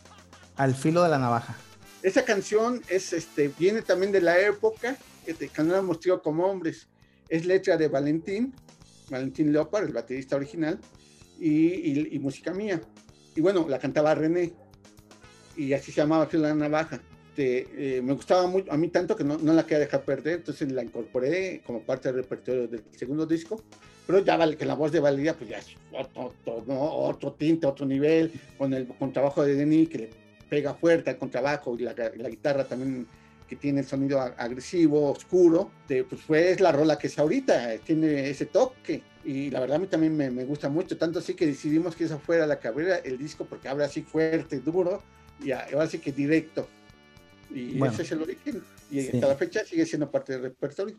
Al 0.57 0.75
filo 0.75 1.03
de 1.03 1.09
la 1.09 1.19
navaja. 1.19 1.57
Esa 2.03 2.25
canción 2.25 2.83
es, 2.89 3.13
este, 3.13 3.49
viene 3.59 3.81
también 3.81 4.13
de 4.13 4.21
la 4.21 4.39
época 4.39 4.97
que 5.25 5.63
no 5.63 5.73
la 5.73 5.79
hemos 5.79 6.01
tenido 6.01 6.21
como 6.21 6.45
hombres 6.47 6.89
es 7.33 7.47
letra 7.47 7.79
de 7.79 7.89
Valentín, 7.89 8.53
Valentín 9.09 9.53
Leopard, 9.53 9.87
el 9.87 9.95
baterista 9.95 10.37
original, 10.37 10.79
y, 11.41 11.49
y, 11.49 12.09
y, 12.13 12.19
música 12.19 12.53
mía. 12.53 12.79
Y 13.35 13.41
bueno, 13.41 13.67
la 13.71 13.79
cantaba 13.79 14.15
René, 14.15 14.53
y 15.57 15.73
así 15.73 15.93
se 15.93 16.03
llamaba 16.03 16.29
la 16.31 16.55
Navaja. 16.55 17.01
Este, 17.31 17.97
eh, 17.97 18.03
me 18.03 18.13
gustaba 18.13 18.47
mucho, 18.47 18.71
a 18.71 18.77
mí 18.77 18.89
tanto 18.89 19.17
que 19.17 19.25
no, 19.25 19.39
no, 19.39 19.55
la 19.55 19.63
quería 19.63 19.79
dejar 19.79 20.05
perder, 20.05 20.41
entonces 20.41 20.71
la 20.71 20.85
incorporé 20.85 21.63
como 21.65 21.81
parte 21.81 22.09
del 22.09 22.17
repertorio 22.17 22.69
del 22.69 22.85
segundo 22.95 23.25
disco. 23.25 23.63
Pero 24.07 24.19
ya 24.19 24.37
vale 24.37 24.59
que 24.59 24.67
la 24.67 24.75
voz 24.75 24.93
de 24.93 25.01
Valeria, 25.01 25.35
pues 25.35 25.49
ya 25.49 25.57
es 25.57 25.69
otro, 25.91 26.35
otro, 26.45 26.65
otro 26.77 27.33
tinte, 27.33 27.67
otro 27.67 27.87
nivel, 27.87 28.31
con 28.59 28.75
el 28.75 28.87
contrabajo 28.89 29.43
de 29.43 29.55
Denis 29.55 29.89
que 29.89 29.99
le 29.99 30.11
pega 30.51 30.75
fuerte 30.75 31.09
al 31.09 31.17
contrabajo 31.17 31.75
y 31.79 31.83
la, 31.85 31.95
la 31.95 32.29
guitarra 32.29 32.65
también 32.65 33.07
que 33.53 33.57
tiene 33.57 33.81
el 33.81 33.87
sonido 33.87 34.19
agresivo, 34.19 35.11
oscuro, 35.11 35.71
de, 35.87 36.05
pues 36.05 36.23
fue 36.23 36.57
la 36.59 36.73
rola 36.73 36.97
que 36.97 37.09
es 37.09 37.19
ahorita, 37.19 37.77
tiene 37.85 38.31
ese 38.31 38.47
toque. 38.47 39.03
Y 39.27 39.51
la 39.51 39.61
verdad 39.61 39.77
a 39.77 39.79
mí 39.79 39.89
también 39.89 40.17
me, 40.17 40.31
me, 40.31 40.45
gusta 40.47 40.71
mucho, 40.71 40.97
tanto 40.97 41.19
así 41.19 41.35
que 41.35 41.45
decidimos 41.47 41.95
que 41.95 42.05
esa 42.05 42.17
fuera 42.17 42.47
la 42.47 42.59
que 42.59 42.69
abriera 42.69 42.97
el 42.97 43.19
disco 43.19 43.45
porque 43.45 43.69
habla 43.69 43.85
así 43.85 44.01
fuerte, 44.01 44.61
duro, 44.61 45.03
y 45.45 45.51
ahora 45.51 45.87
sí 45.87 45.99
que 45.99 46.13
directo. 46.13 46.67
Y 47.51 47.77
bueno, 47.77 47.93
ese 47.93 48.05
es 48.05 48.13
el 48.13 48.23
origen. 48.23 48.63
Y 48.91 49.03
sí. 49.03 49.11
hasta 49.13 49.29
la 49.29 49.37
fecha 49.37 49.63
sigue 49.67 49.85
siendo 49.85 50.11
parte 50.11 50.33
del 50.33 50.43
repertorio. 50.45 50.99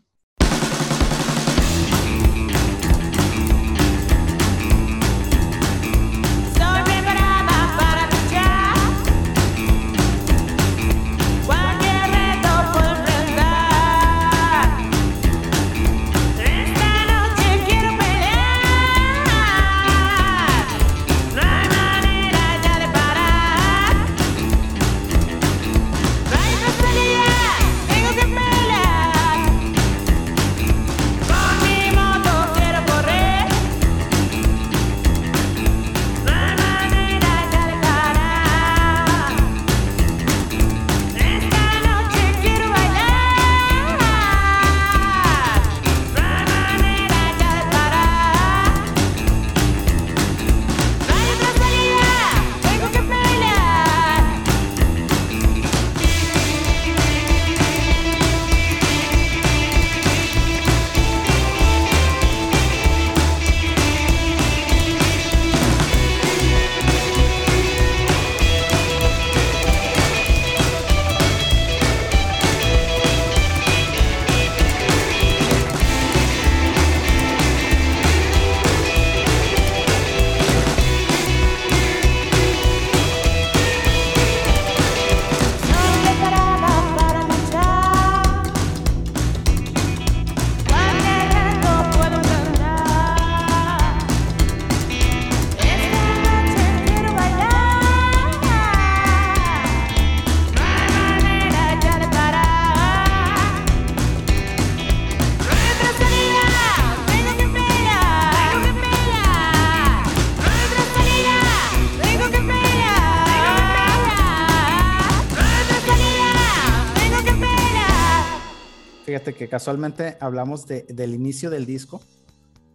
Casualmente 119.48 120.16
hablamos 120.20 120.66
de, 120.66 120.82
del 120.82 121.14
inicio 121.14 121.50
del 121.50 121.66
disco 121.66 122.00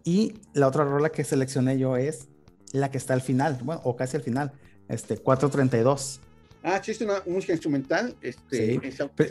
y 0.04 0.34
la 0.54 0.68
otra 0.68 0.84
rola 0.84 1.10
que 1.10 1.24
seleccioné 1.24 1.78
yo 1.78 1.98
es 1.98 2.28
la 2.72 2.92
que 2.92 2.98
está 2.98 3.14
al 3.14 3.22
final, 3.22 3.60
bueno, 3.64 3.82
o 3.84 3.96
casi 3.96 4.18
al 4.18 4.24
final, 4.24 4.52
este 4.88 5.18
432. 5.18 6.22
Ah, 6.64 6.82
sí, 6.84 6.92
es 6.92 7.02
una 7.02 7.22
música 7.26 7.54
instrumental. 7.54 8.16
Este, 8.22 8.80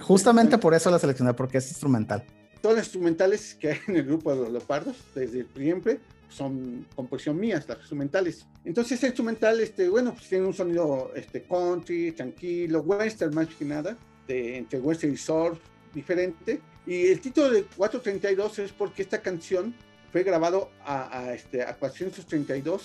justamente 0.00 0.58
por 0.58 0.74
eso 0.74 0.90
la 0.90 0.98
seleccioné, 0.98 1.34
porque 1.34 1.58
es 1.58 1.68
instrumental. 1.68 2.24
Todas 2.62 2.78
las 2.78 2.86
instrumentales 2.86 3.54
que 3.54 3.72
hay 3.72 3.78
en 3.86 3.96
el 3.96 4.04
grupo 4.04 4.34
de 4.34 4.40
los 4.40 4.50
Leopardos, 4.50 4.96
desde 5.14 5.46
siempre, 5.56 6.00
son 6.28 6.86
composición 6.94 7.38
mías, 7.38 7.66
las 7.68 7.78
instrumentales. 7.78 8.46
Entonces, 8.64 8.92
este 8.92 9.08
instrumental, 9.08 9.60
este, 9.60 9.88
bueno, 9.88 10.12
pues 10.12 10.28
tiene 10.28 10.46
un 10.46 10.54
sonido 10.54 11.12
este, 11.14 11.42
country, 11.42 12.12
tranquilo, 12.12 12.80
western 12.80 13.34
más 13.34 13.48
que 13.48 13.64
nada, 13.64 13.96
de, 14.26 14.58
entre 14.58 14.80
western 14.80 15.12
y 15.12 15.16
surf, 15.16 15.58
diferente. 15.94 16.60
Y 16.88 17.08
el 17.08 17.20
título 17.20 17.50
de 17.50 17.64
432 17.64 18.60
es 18.60 18.72
porque 18.72 19.02
esta 19.02 19.20
canción 19.20 19.74
fue 20.10 20.22
grabado 20.22 20.70
a, 20.86 21.18
a, 21.18 21.34
este, 21.34 21.62
a 21.62 21.76
432 21.76 22.82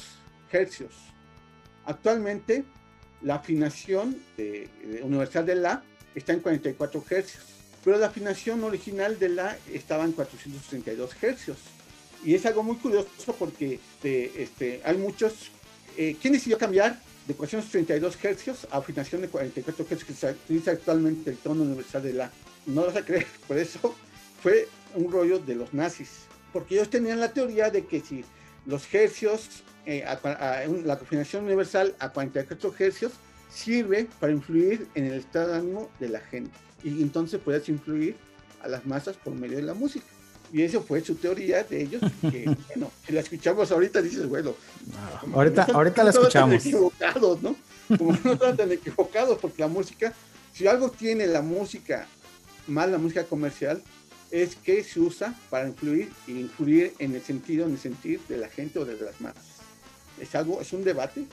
hercios. 0.52 0.92
Actualmente, 1.86 2.66
la 3.22 3.36
afinación 3.36 4.22
de, 4.36 4.68
de 4.84 5.04
universal 5.04 5.46
de 5.46 5.56
La 5.56 5.84
está 6.16 6.34
en 6.34 6.42
44 6.42 7.02
hercios, 7.12 7.46
pero 7.82 7.98
la 7.98 8.08
afinación 8.08 8.62
original 8.66 9.18
de 9.18 9.30
La 9.30 9.58
estaba 9.72 10.04
en 10.04 10.12
432 10.12 11.24
hercios. 11.24 11.58
Y 12.26 12.36
es 12.36 12.46
algo 12.46 12.62
muy 12.62 12.76
curioso 12.76 13.34
porque 13.40 13.76
este, 13.76 14.44
este 14.44 14.82
hay 14.84 14.98
muchos... 14.98 15.50
Eh, 15.96 16.18
¿Quién 16.22 16.34
decidió 16.34 16.58
cambiar 16.58 17.00
de 17.26 17.36
432 17.36 18.18
hercios 18.22 18.68
a 18.70 18.80
afinación 18.80 19.22
de 19.22 19.30
44 19.30 19.86
hercios 19.90 20.04
que 20.04 20.14
se 20.14 20.32
utiliza 20.32 20.72
actualmente 20.72 21.30
el 21.30 21.38
tono 21.38 21.64
universal 21.64 22.04
de 22.04 22.12
La? 22.12 22.32
No 22.66 22.86
vas 22.86 22.96
a 22.96 23.06
creer, 23.06 23.28
por 23.48 23.58
eso 23.58 23.96
fue 24.42 24.68
un 24.96 25.12
rollo 25.12 25.40
de 25.40 25.56
los 25.56 25.74
nazis. 25.74 26.26
Porque 26.52 26.76
ellos 26.76 26.90
tenían 26.90 27.20
la 27.20 27.34
teoría 27.34 27.70
de 27.70 27.86
que 27.86 28.00
si 28.00 28.24
los 28.66 28.94
hercios, 28.94 29.64
eh, 29.86 30.04
a, 30.06 30.14
a, 30.14 30.68
la 30.68 30.94
afinación 30.94 31.46
universal 31.46 31.96
a 32.00 32.10
44 32.10 32.74
hercios, 32.80 33.14
sirve 33.54 34.08
para 34.20 34.34
influir 34.34 34.88
en 34.96 35.06
el 35.06 35.14
estado 35.14 35.50
de 35.50 35.58
ánimo 35.58 35.90
de 36.00 36.10
la 36.10 36.20
gente. 36.20 36.52
Y 36.84 37.02
entonces 37.02 37.40
puedes 37.44 37.68
influir 37.70 38.16
a 38.62 38.68
las 38.68 38.86
masas 38.86 39.16
por 39.18 39.34
medio 39.34 39.58
de 39.58 39.64
la 39.64 39.74
música. 39.74 40.06
Y 40.52 40.62
eso 40.62 40.82
fue 40.82 41.02
su 41.02 41.16
teoría 41.16 41.64
de 41.64 41.82
ellos, 41.82 42.02
que 42.22 42.46
bueno, 42.68 42.92
si 43.06 43.14
la 43.14 43.22
escuchamos 43.22 43.72
ahorita 43.72 44.02
dices, 44.02 44.28
bueno, 44.28 44.54
no, 45.28 45.36
ahorita, 45.36 45.66
no, 45.68 45.74
ahorita 45.74 46.04
la 46.04 46.10
escuchamos. 46.12 46.56
Están 46.56 46.70
equivocados, 46.70 47.42
¿no? 47.42 47.56
Como 47.98 48.16
no 48.24 48.34
están 48.34 48.58
tan 48.58 48.72
equivocados, 48.72 49.40
porque 49.40 49.62
la 49.62 49.68
música, 49.68 50.14
si 50.54 50.68
algo 50.68 50.92
tiene 50.92 51.26
la 51.26 51.42
música, 51.42 52.08
más 52.68 52.90
la 52.90 52.98
música 52.98 53.26
comercial, 53.26 53.82
es 54.32 54.56
que 54.56 54.84
se 54.84 55.00
usa 55.00 55.40
para 55.50 55.68
influir 55.68 56.12
y 56.28 56.32
influir 56.32 56.94
en 56.98 57.14
el 57.14 57.22
sentido, 57.22 57.66
en 57.66 57.74
el 57.74 57.78
sentir 57.78 58.20
de 58.28 58.38
la 58.38 58.50
gente 58.50 58.80
o 58.80 58.86
de 58.86 59.00
las 59.00 59.22
masas. 59.22 59.44
Es 60.20 60.34
algo, 60.34 60.60
es 60.60 60.74
un 60.74 60.84
debate 60.84 61.26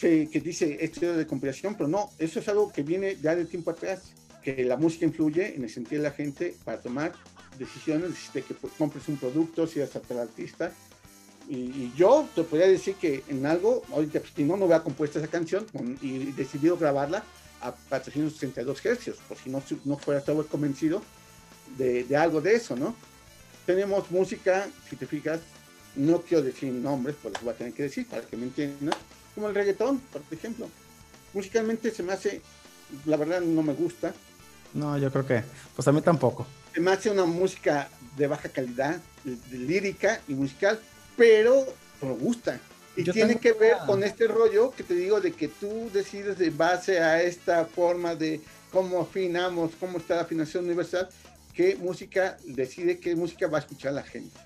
que, 0.00 0.28
que 0.30 0.40
dice 0.40 0.78
esto 0.80 1.14
de 1.14 1.26
compilación, 1.26 1.74
pero 1.74 1.88
no, 1.88 2.10
eso 2.18 2.40
es 2.40 2.48
algo 2.48 2.72
que 2.72 2.82
viene 2.82 3.16
ya 3.20 3.36
de 3.36 3.44
tiempo 3.44 3.70
atrás, 3.70 4.12
que 4.42 4.64
la 4.64 4.76
música 4.78 5.04
influye 5.04 5.56
en 5.56 5.64
el 5.64 5.70
sentir 5.70 5.98
de 5.98 6.04
la 6.04 6.10
gente 6.10 6.54
para 6.64 6.80
tomar 6.80 7.12
decisiones 7.58 8.12
de 8.32 8.42
que 8.42 8.54
compres 8.78 9.08
un 9.08 9.16
producto, 9.18 9.66
si 9.66 9.80
eres 9.80 9.90
el 10.08 10.18
artista. 10.18 10.72
Y, 11.48 11.56
y, 11.56 11.92
yo 11.96 12.28
te 12.34 12.42
podría 12.42 12.66
decir 12.66 12.94
que 12.94 13.22
en 13.28 13.46
algo, 13.46 13.82
ahorita 13.92 14.20
si 14.34 14.42
no, 14.42 14.56
no 14.56 14.64
hubiera 14.64 14.82
compuesto 14.82 15.18
esa 15.18 15.28
canción 15.28 15.64
con, 15.72 15.98
y 16.00 16.32
decidido 16.32 16.76
grabarla 16.76 17.24
a 17.60 17.72
462 17.72 18.84
hercios, 18.84 19.16
por 19.28 19.36
si 19.38 19.50
no, 19.50 19.62
no 19.84 19.98
fuera 19.98 20.20
todo 20.20 20.46
convencido 20.46 21.02
de, 21.76 22.04
de, 22.04 22.16
algo 22.16 22.40
de 22.40 22.54
eso, 22.54 22.76
¿no? 22.76 22.94
Tenemos 23.64 24.10
música, 24.10 24.68
si 24.88 24.96
te 24.96 25.06
fijas, 25.06 25.40
no 25.96 26.20
quiero 26.20 26.42
decir 26.42 26.72
nombres, 26.72 27.16
por 27.16 27.32
eso 27.32 27.40
voy 27.42 27.54
a 27.54 27.56
tener 27.56 27.72
que 27.72 27.84
decir, 27.84 28.06
para 28.06 28.22
que 28.22 28.36
me 28.36 28.44
entiendan, 28.44 28.94
como 29.34 29.48
el 29.48 29.54
reggaetón, 29.54 29.98
por 29.98 30.22
ejemplo. 30.30 30.68
Musicalmente 31.32 31.90
se 31.90 32.02
me 32.02 32.12
hace, 32.12 32.40
la 33.04 33.16
verdad 33.16 33.40
no 33.40 33.62
me 33.62 33.72
gusta. 33.72 34.14
No, 34.74 34.96
yo 34.98 35.10
creo 35.10 35.26
que, 35.26 35.42
pues 35.74 35.88
a 35.88 35.92
mí 35.92 36.00
tampoco 36.02 36.46
se 36.76 36.82
me 36.82 36.90
hace 36.90 37.08
una 37.08 37.24
música 37.24 37.88
de 38.18 38.26
baja 38.26 38.50
calidad, 38.50 39.00
lírica 39.50 40.20
y 40.28 40.34
musical, 40.34 40.78
pero 41.16 41.64
me 42.02 42.12
gusta. 42.12 42.60
Y 42.96 43.04
Yo 43.04 43.12
tiene 43.12 43.36
que 43.36 43.52
ver 43.52 43.74
una... 43.76 43.86
con 43.86 44.02
este 44.02 44.26
rollo 44.26 44.72
que 44.72 44.82
te 44.82 44.94
digo 44.94 45.20
de 45.20 45.32
que 45.32 45.48
tú 45.48 45.90
decides 45.92 46.38
de 46.38 46.50
base 46.50 46.98
a 46.98 47.22
esta 47.22 47.64
forma 47.66 48.14
de 48.14 48.40
cómo 48.72 49.00
afinamos, 49.02 49.72
cómo 49.78 49.98
está 49.98 50.16
la 50.16 50.22
afinación 50.22 50.64
universal, 50.64 51.08
qué 51.52 51.76
música 51.76 52.36
decide 52.46 52.98
qué 52.98 53.14
música 53.14 53.46
va 53.48 53.58
a 53.58 53.60
escuchar 53.60 53.92
la 53.92 54.02
gente. 54.02 54.38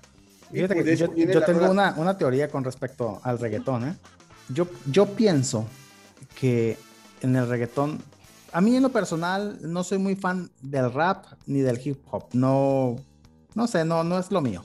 Fíjate 0.51 0.83
que 0.83 0.97
yo, 0.97 1.15
yo 1.15 1.43
tengo 1.43 1.71
una, 1.71 1.93
una, 1.97 2.17
teoría 2.17 2.49
con 2.49 2.63
respecto 2.63 3.21
al 3.23 3.39
reggaetón. 3.39 3.87
¿eh? 3.87 3.95
Yo, 4.49 4.67
yo 4.91 5.05
pienso 5.07 5.65
que 6.35 6.77
en 7.21 7.35
el 7.37 7.47
reggaetón 7.47 8.03
a 8.53 8.61
mí 8.61 8.75
en 8.75 8.83
lo 8.83 8.89
personal 8.89 9.57
no 9.61 9.83
soy 9.83 9.97
muy 9.97 10.15
fan 10.15 10.51
del 10.61 10.91
rap 10.91 11.25
ni 11.45 11.61
del 11.61 11.79
hip 11.83 12.01
hop. 12.11 12.25
No, 12.33 12.97
no 13.55 13.67
sé, 13.67 13.85
no, 13.85 14.03
no 14.03 14.19
es 14.19 14.31
lo 14.31 14.41
mío. 14.41 14.63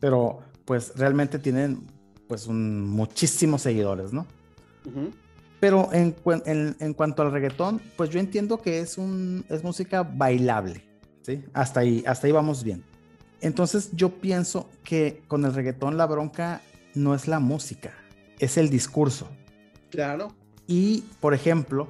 Pero 0.00 0.40
pues 0.64 0.92
realmente 0.96 1.38
tienen 1.38 1.86
pues 2.28 2.46
un, 2.46 2.88
muchísimos 2.88 3.62
seguidores, 3.62 4.12
¿no? 4.12 4.26
Uh 4.84 4.90
-huh. 4.90 5.12
Pero 5.60 5.90
en, 5.92 6.14
en, 6.44 6.76
en, 6.78 6.94
cuanto 6.94 7.22
al 7.22 7.32
reggaetón, 7.32 7.80
pues 7.96 8.10
yo 8.10 8.20
entiendo 8.20 8.60
que 8.60 8.80
es, 8.80 8.98
un, 8.98 9.44
es 9.48 9.62
música 9.62 10.02
bailable, 10.02 10.84
¿sí? 11.22 11.42
Hasta 11.54 11.80
ahí, 11.80 12.04
hasta 12.06 12.26
ahí 12.26 12.32
vamos 12.32 12.62
bien. 12.62 12.84
Entonces 13.40 13.90
yo 13.92 14.10
pienso 14.10 14.68
que 14.82 15.22
con 15.28 15.44
el 15.44 15.54
reggaetón 15.54 15.96
la 15.96 16.06
bronca 16.06 16.60
no 16.94 17.14
es 17.14 17.28
la 17.28 17.40
música, 17.40 17.92
es 18.38 18.56
el 18.56 18.68
discurso. 18.68 19.28
Claro. 19.90 20.32
Y, 20.66 21.04
por 21.20 21.34
ejemplo, 21.34 21.88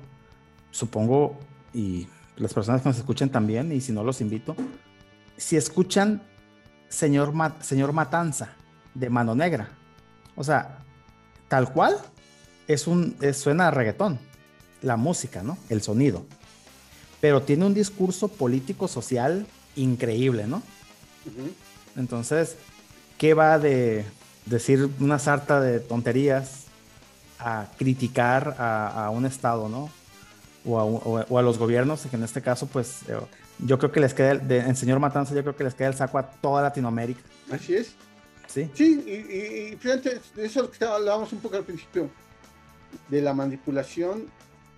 supongo, 0.71 1.39
y 1.73 2.07
las 2.37 2.53
personas 2.53 2.83
que 2.83 2.89
nos 2.89 2.99
escuchen 2.99 3.31
también, 3.31 3.73
y 3.73 3.81
si 3.81 3.93
no 3.93 4.03
los 4.05 4.21
invito, 4.21 4.57
si 5.37 5.57
escuchan 5.57 6.23
Señor, 6.89 7.33
Ma 7.33 7.57
Señor 7.61 7.93
Matanza 7.93 8.53
de 8.95 9.11
Mano 9.11 9.35
Negra, 9.35 9.71
o 10.37 10.45
sea, 10.45 10.79
tal 11.49 11.73
cual, 11.73 11.97
es 12.67 12.87
un, 12.87 13.17
es, 13.21 13.37
suena 13.39 13.69
a 13.69 13.71
reggaetón, 13.71 14.19
la 14.83 14.97
música, 14.97 15.43
¿no? 15.43 15.59
El 15.69 15.83
sonido. 15.83 16.25
Pero 17.21 17.43
tiene 17.43 17.67
un 17.67 17.75
discurso 17.75 18.29
político-social 18.29 19.47
increíble, 19.77 20.47
¿no? 20.47 20.57
Uh 21.27 21.31
-huh. 21.31 21.53
Entonces, 21.97 22.57
¿qué 23.19 23.35
va 23.35 23.59
de 23.59 24.05
decir 24.47 24.91
una 25.01 25.19
sarta 25.19 25.61
de 25.61 25.81
tonterías 25.81 26.65
a 27.39 27.67
criticar 27.79 28.57
a, 28.59 29.07
a 29.07 29.11
un 29.11 29.27
Estado, 29.27 29.69
¿no? 29.69 29.91
o 30.65 30.79
a, 30.79 30.85
o 30.85 31.39
a, 31.39 31.43
los 31.43 31.59
gobiernos, 31.59 32.07
que 32.07 32.17
en 32.17 32.25
este 32.25 32.41
caso, 32.41 32.67
pues 32.67 33.01
yo 33.59 33.79
creo 33.79 33.93
que 33.93 34.01
les 34.01 34.15
queda, 34.15 34.33
el, 34.33 34.49
de, 34.49 34.59
en 34.61 34.77
señor 34.77 34.99
Matanza, 34.99 35.35
yo 35.35 35.43
creo 35.43 35.57
que 35.57 35.65
les 35.65 35.75
queda 35.75 35.89
el 35.89 35.95
saco 35.95 36.19
a 36.19 36.23
toda 36.23 36.63
Latinoamérica. 36.63 37.21
Así 37.51 37.75
es. 37.75 37.95
Sí. 38.47 38.71
Sí, 38.75 39.03
y, 39.07 39.73
y 39.73 39.77
fíjate, 39.77 40.21
de 40.35 40.45
eso 40.47 40.71
que 40.71 40.85
hablábamos 40.85 41.33
un 41.33 41.41
poco 41.41 41.57
al 41.57 41.65
principio, 41.65 42.11
de 43.09 43.21
la 43.21 43.35
manipulación 43.35 44.27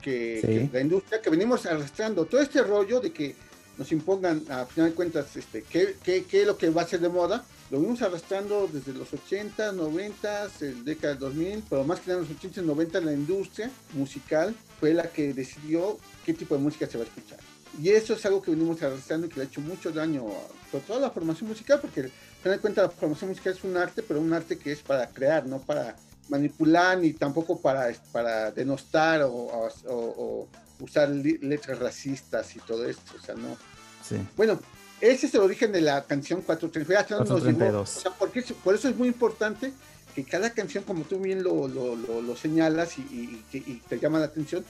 que, 0.00 0.40
sí. 0.40 0.46
que, 0.46 0.70
la 0.72 0.80
industria, 0.80 1.20
que 1.20 1.30
venimos 1.30 1.66
arrastrando, 1.66 2.24
todo 2.24 2.40
este 2.40 2.62
rollo 2.62 3.00
de 3.00 3.12
que 3.12 3.34
nos 3.78 3.90
impongan, 3.92 4.42
a 4.48 4.64
final 4.66 4.90
de 4.90 4.96
cuentas, 4.96 5.36
este, 5.36 5.62
qué, 5.62 5.96
qué, 6.02 6.24
qué 6.24 6.42
es 6.42 6.46
lo 6.46 6.56
que 6.56 6.70
va 6.70 6.82
a 6.82 6.86
ser 6.86 7.00
de 7.00 7.08
moda, 7.08 7.44
lo 7.70 7.78
venimos 7.78 8.00
arrastrando 8.02 8.68
desde 8.72 8.92
los 8.92 9.12
80, 9.12 9.72
90, 9.72 10.48
el 10.60 10.84
década 10.84 11.14
del 11.14 11.20
2000, 11.20 11.64
pero 11.68 11.84
más 11.84 12.00
que 12.00 12.10
nada 12.10 12.22
en 12.22 12.28
los 12.28 12.38
80 12.38 12.60
y 12.60 12.64
90 12.64 13.00
la 13.00 13.12
industria 13.12 13.70
musical 13.94 14.54
fue 14.78 14.94
la 14.94 15.10
que 15.10 15.34
decidió 15.34 15.98
qué 16.24 16.32
tipo 16.32 16.54
de 16.56 16.62
música 16.62 16.86
se 16.86 16.96
va 16.96 17.04
a 17.04 17.06
escuchar. 17.06 17.40
Y 17.80 17.90
eso 17.90 18.14
es 18.14 18.24
algo 18.26 18.42
que 18.42 18.50
venimos 18.50 18.82
arrastrando 18.82 19.26
y 19.26 19.30
que 19.30 19.36
le 19.36 19.42
ha 19.42 19.48
hecho 19.48 19.60
mucho 19.60 19.92
daño 19.92 20.24
a 20.28 20.78
toda 20.86 21.00
la 21.00 21.10
formación 21.10 21.48
musical, 21.48 21.80
porque 21.80 22.00
al 22.00 22.10
final 22.42 22.56
de 22.56 22.60
cuentas 22.60 22.84
la 22.84 22.90
formación 22.90 23.30
musical 23.30 23.52
es 23.52 23.64
un 23.64 23.76
arte, 23.76 24.02
pero 24.02 24.20
un 24.20 24.32
arte 24.32 24.58
que 24.58 24.72
es 24.72 24.80
para 24.80 25.08
crear, 25.08 25.46
no 25.46 25.58
para 25.58 25.96
manipular 26.28 26.98
ni 26.98 27.12
tampoco 27.12 27.60
para, 27.60 27.92
para 28.12 28.50
denostar 28.50 29.22
o, 29.22 29.30
o, 29.30 29.70
o 29.86 30.48
usar 30.80 31.08
letras 31.08 31.78
racistas 31.78 32.54
y 32.56 32.60
todo 32.60 32.88
esto, 32.88 33.14
o 33.18 33.24
sea, 33.24 33.34
no. 33.34 33.56
Sí. 34.02 34.16
Bueno, 34.36 34.58
ese 35.00 35.26
es 35.26 35.34
el 35.34 35.40
origen 35.40 35.72
de 35.72 35.80
la 35.80 36.04
canción 36.04 36.42
432. 36.42 37.06
432. 37.06 37.96
O 37.96 38.00
sea, 38.00 38.12
porque, 38.12 38.42
por 38.64 38.74
eso 38.74 38.88
es 38.88 38.96
muy 38.96 39.08
importante 39.08 39.72
que 40.14 40.24
cada 40.24 40.50
canción, 40.50 40.84
como 40.84 41.04
tú 41.04 41.18
bien 41.18 41.42
lo, 41.42 41.68
lo, 41.68 41.94
lo, 41.94 42.22
lo 42.22 42.36
señalas 42.36 42.98
y, 42.98 43.02
y, 43.02 43.44
y, 43.52 43.82
te 43.88 43.98
llama 43.98 44.18
la 44.18 44.26
atención, 44.26 44.64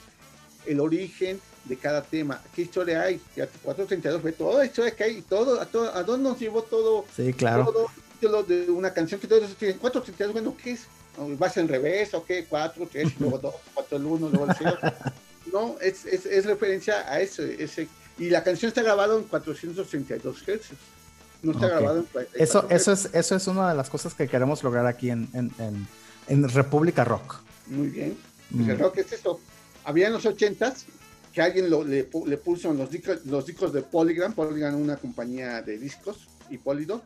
el 0.67 0.81
origen 0.81 1.41
de 1.69 1.77
cada 1.77 2.03
tema. 2.03 2.41
¿Qué 2.55 2.63
historia 2.63 3.03
hay? 3.03 3.21
432 3.35 4.23
fue 4.23 4.33
toda 4.33 4.59
la 4.59 4.67
historia 4.67 4.95
que 4.95 5.05
hay, 5.05 5.23
todo, 5.23 5.61
a, 5.61 5.67
todo, 5.67 5.95
a 5.95 6.03
dónde 6.03 6.29
nos 6.29 6.39
llevó 6.39 6.63
todo. 6.63 7.05
Sí, 7.15 7.33
claro. 7.33 7.65
Todo 7.65 7.89
de 8.21 8.71
una 8.71 8.93
canción 8.93 9.21
que 9.21 9.27
todos 9.27 9.55
tienen 9.57 9.79
432, 9.79 10.33
bueno, 10.33 10.57
¿qué 10.63 10.73
es? 10.73 10.87
¿Vas 11.39 11.57
en 11.57 11.69
revés 11.69 12.13
o 12.15 12.25
qué? 12.25 12.45
4, 12.45 12.89
3, 12.91 13.21
luego 13.21 13.39
2, 13.39 13.55
4, 13.75 13.99
el 13.99 14.05
1, 14.05 14.29
luego 14.29 14.47
el 14.47 14.57
0. 14.59 14.79
no, 15.53 15.77
es, 15.81 16.05
es, 16.05 16.27
es, 16.27 16.45
referencia 16.45 17.11
a 17.11 17.21
eso, 17.21 17.43
ese 17.43 17.89
Y 18.19 18.31
la 18.31 18.43
canción 18.43 18.69
está 18.69 18.83
grabada 18.83 19.17
en 19.17 19.25
432 19.25 20.43
Hz. 20.43 20.71
No 21.43 21.53
está 21.53 21.69
grabada 21.69 22.01
en 22.01 22.27
eso, 22.35 22.67
eso 22.71 22.93
es 22.93 23.11
Eso 23.13 23.37
es 23.37 23.47
una 23.47 23.71
de 23.71 23.77
las 23.77 23.89
cosas 23.89 24.15
que 24.15 24.29
queremos 24.29 24.63
lograr 24.63 24.87
aquí 24.87 25.11
en, 25.11 25.29
en, 25.33 25.87
en, 26.29 26.49
República 26.49 27.05
Rock. 27.05 27.37
Muy 27.67 27.89
bien. 27.89 28.19
Pues 28.51 28.69
el 28.69 28.77
mm. 28.77 28.81
rock 28.81 28.99
es 28.99 29.13
eso. 29.13 29.41
Había 29.85 30.09
en 30.09 30.15
los 30.15 30.25
80s 30.25 30.85
que 31.37 31.43
alguien 31.43 31.69
lo, 31.69 31.85
le, 31.85 32.09
le, 32.25 32.37
puso 32.39 32.71
en 32.71 32.79
los 32.79 32.91
discos, 32.91 33.27
los 33.27 33.45
discos 33.45 33.71
de 33.71 33.83
Polygram, 33.83 34.33
Polygram 34.33 34.75
una 34.81 34.97
compañía 34.97 35.61
de 35.61 35.77
discos 35.77 36.29
y 36.49 36.57
Polido. 36.57 37.03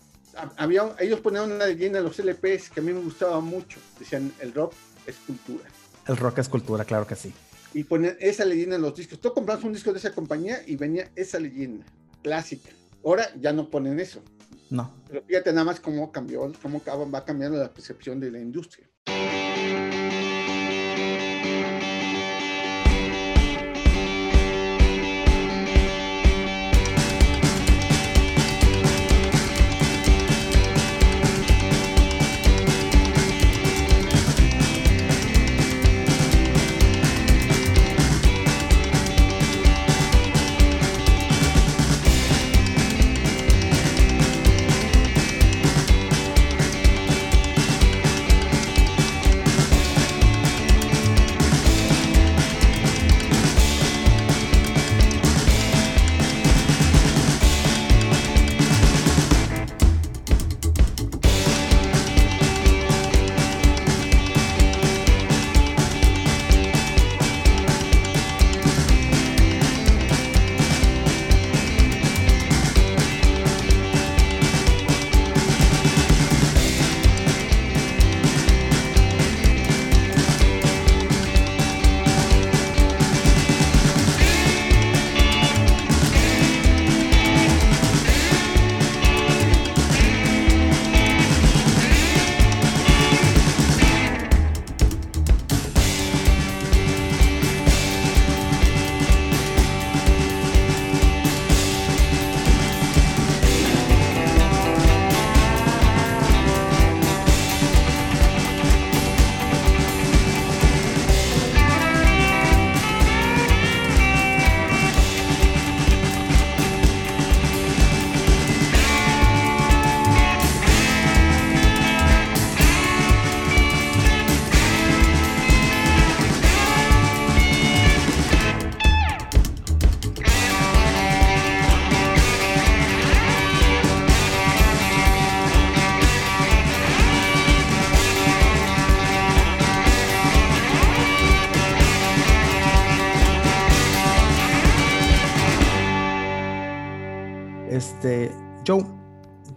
Había, 0.57 0.95
ellos 1.01 1.19
ponían 1.19 1.51
una 1.51 1.67
leyenda 1.67 1.99
en 1.99 2.05
los 2.05 2.17
LPs 2.17 2.71
que 2.71 2.79
a 2.79 2.83
mí 2.85 2.93
me 2.93 3.01
gustaba 3.01 3.41
mucho. 3.41 3.81
Decían, 3.99 4.33
el 4.39 4.55
rock 4.55 4.73
es 5.05 5.17
cultura. 5.27 5.65
El 6.07 6.17
rock 6.17 6.39
es 6.39 6.49
cultura, 6.49 6.85
claro 6.85 7.09
que 7.09 7.17
sí. 7.17 7.33
Y 7.75 7.83
ponían 7.83 8.17
esa 8.21 8.45
leyenda 8.45 8.77
en 8.77 8.83
los 8.83 8.95
discos. 8.95 9.21
Tú 9.21 9.35
compras 9.35 9.65
un 9.65 9.73
disco 9.73 9.93
de 9.93 9.99
esa 9.99 10.13
compañía 10.13 10.63
y 10.65 10.77
venía 10.77 11.11
esa 11.17 11.41
leyenda 11.41 11.85
clásica. 12.23 12.71
Ahora 13.05 13.29
ya 13.35 13.53
no 13.53 13.69
ponen 13.69 13.99
eso. 13.99 14.23
No. 14.71 14.95
Pero 15.09 15.25
fíjate 15.27 15.51
nada 15.53 15.65
más 15.65 15.81
cómo 15.81 16.13
cambió, 16.13 16.53
cómo 16.63 16.81
va 17.13 17.25
cambiando 17.25 17.59
la 17.59 17.75
percepción 17.75 18.21
de 18.21 18.31
la 18.31 18.39
industria. 18.39 18.89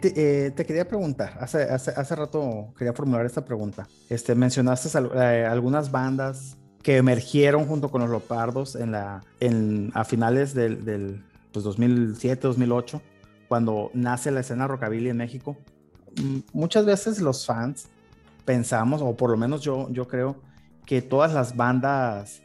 Eh, 0.04 0.52
te, 0.56 0.66
quería 0.66 0.88
preguntar, 0.88 1.38
hace, 1.40 1.64
hace, 1.64 2.16
rato 2.16 2.74
quería 2.78 2.94
formular 2.94 3.26
esta 3.26 3.46
pregunta. 3.46 3.88
Este, 4.10 4.36
mencionaste 4.36 4.90
eh, 5.16 5.46
algunas 5.46 5.92
bandas 5.92 6.58
que 6.82 6.98
emergieron 6.98 7.66
junto 7.66 7.90
con 7.90 8.02
los 8.02 8.10
Lopardos 8.10 8.76
en 8.76 8.92
la, 8.92 9.22
en, 9.40 9.92
a 9.94 10.04
finales 10.04 10.54
del, 10.54 10.84
del 10.84 11.24
pues 11.54 11.64
2007, 11.64 12.48
2008, 12.48 13.02
cuando 13.48 13.90
nace 13.94 14.32
la 14.32 14.42
escena 14.42 14.68
rockabilly 14.68 15.10
en 15.10 15.18
México. 15.18 15.58
Mm, 16.22 16.40
muchas 16.52 16.86
veces 16.86 17.22
los 17.22 17.46
fans 17.46 17.88
pensamos, 18.44 19.02
o 19.02 19.16
por 19.16 19.30
lo 19.30 19.38
menos 19.38 19.62
yo, 19.62 19.90
yo 19.92 20.08
creo, 20.08 20.36
que 20.86 21.02
todas 21.02 21.34
las 21.34 21.56
bandas 21.56 22.43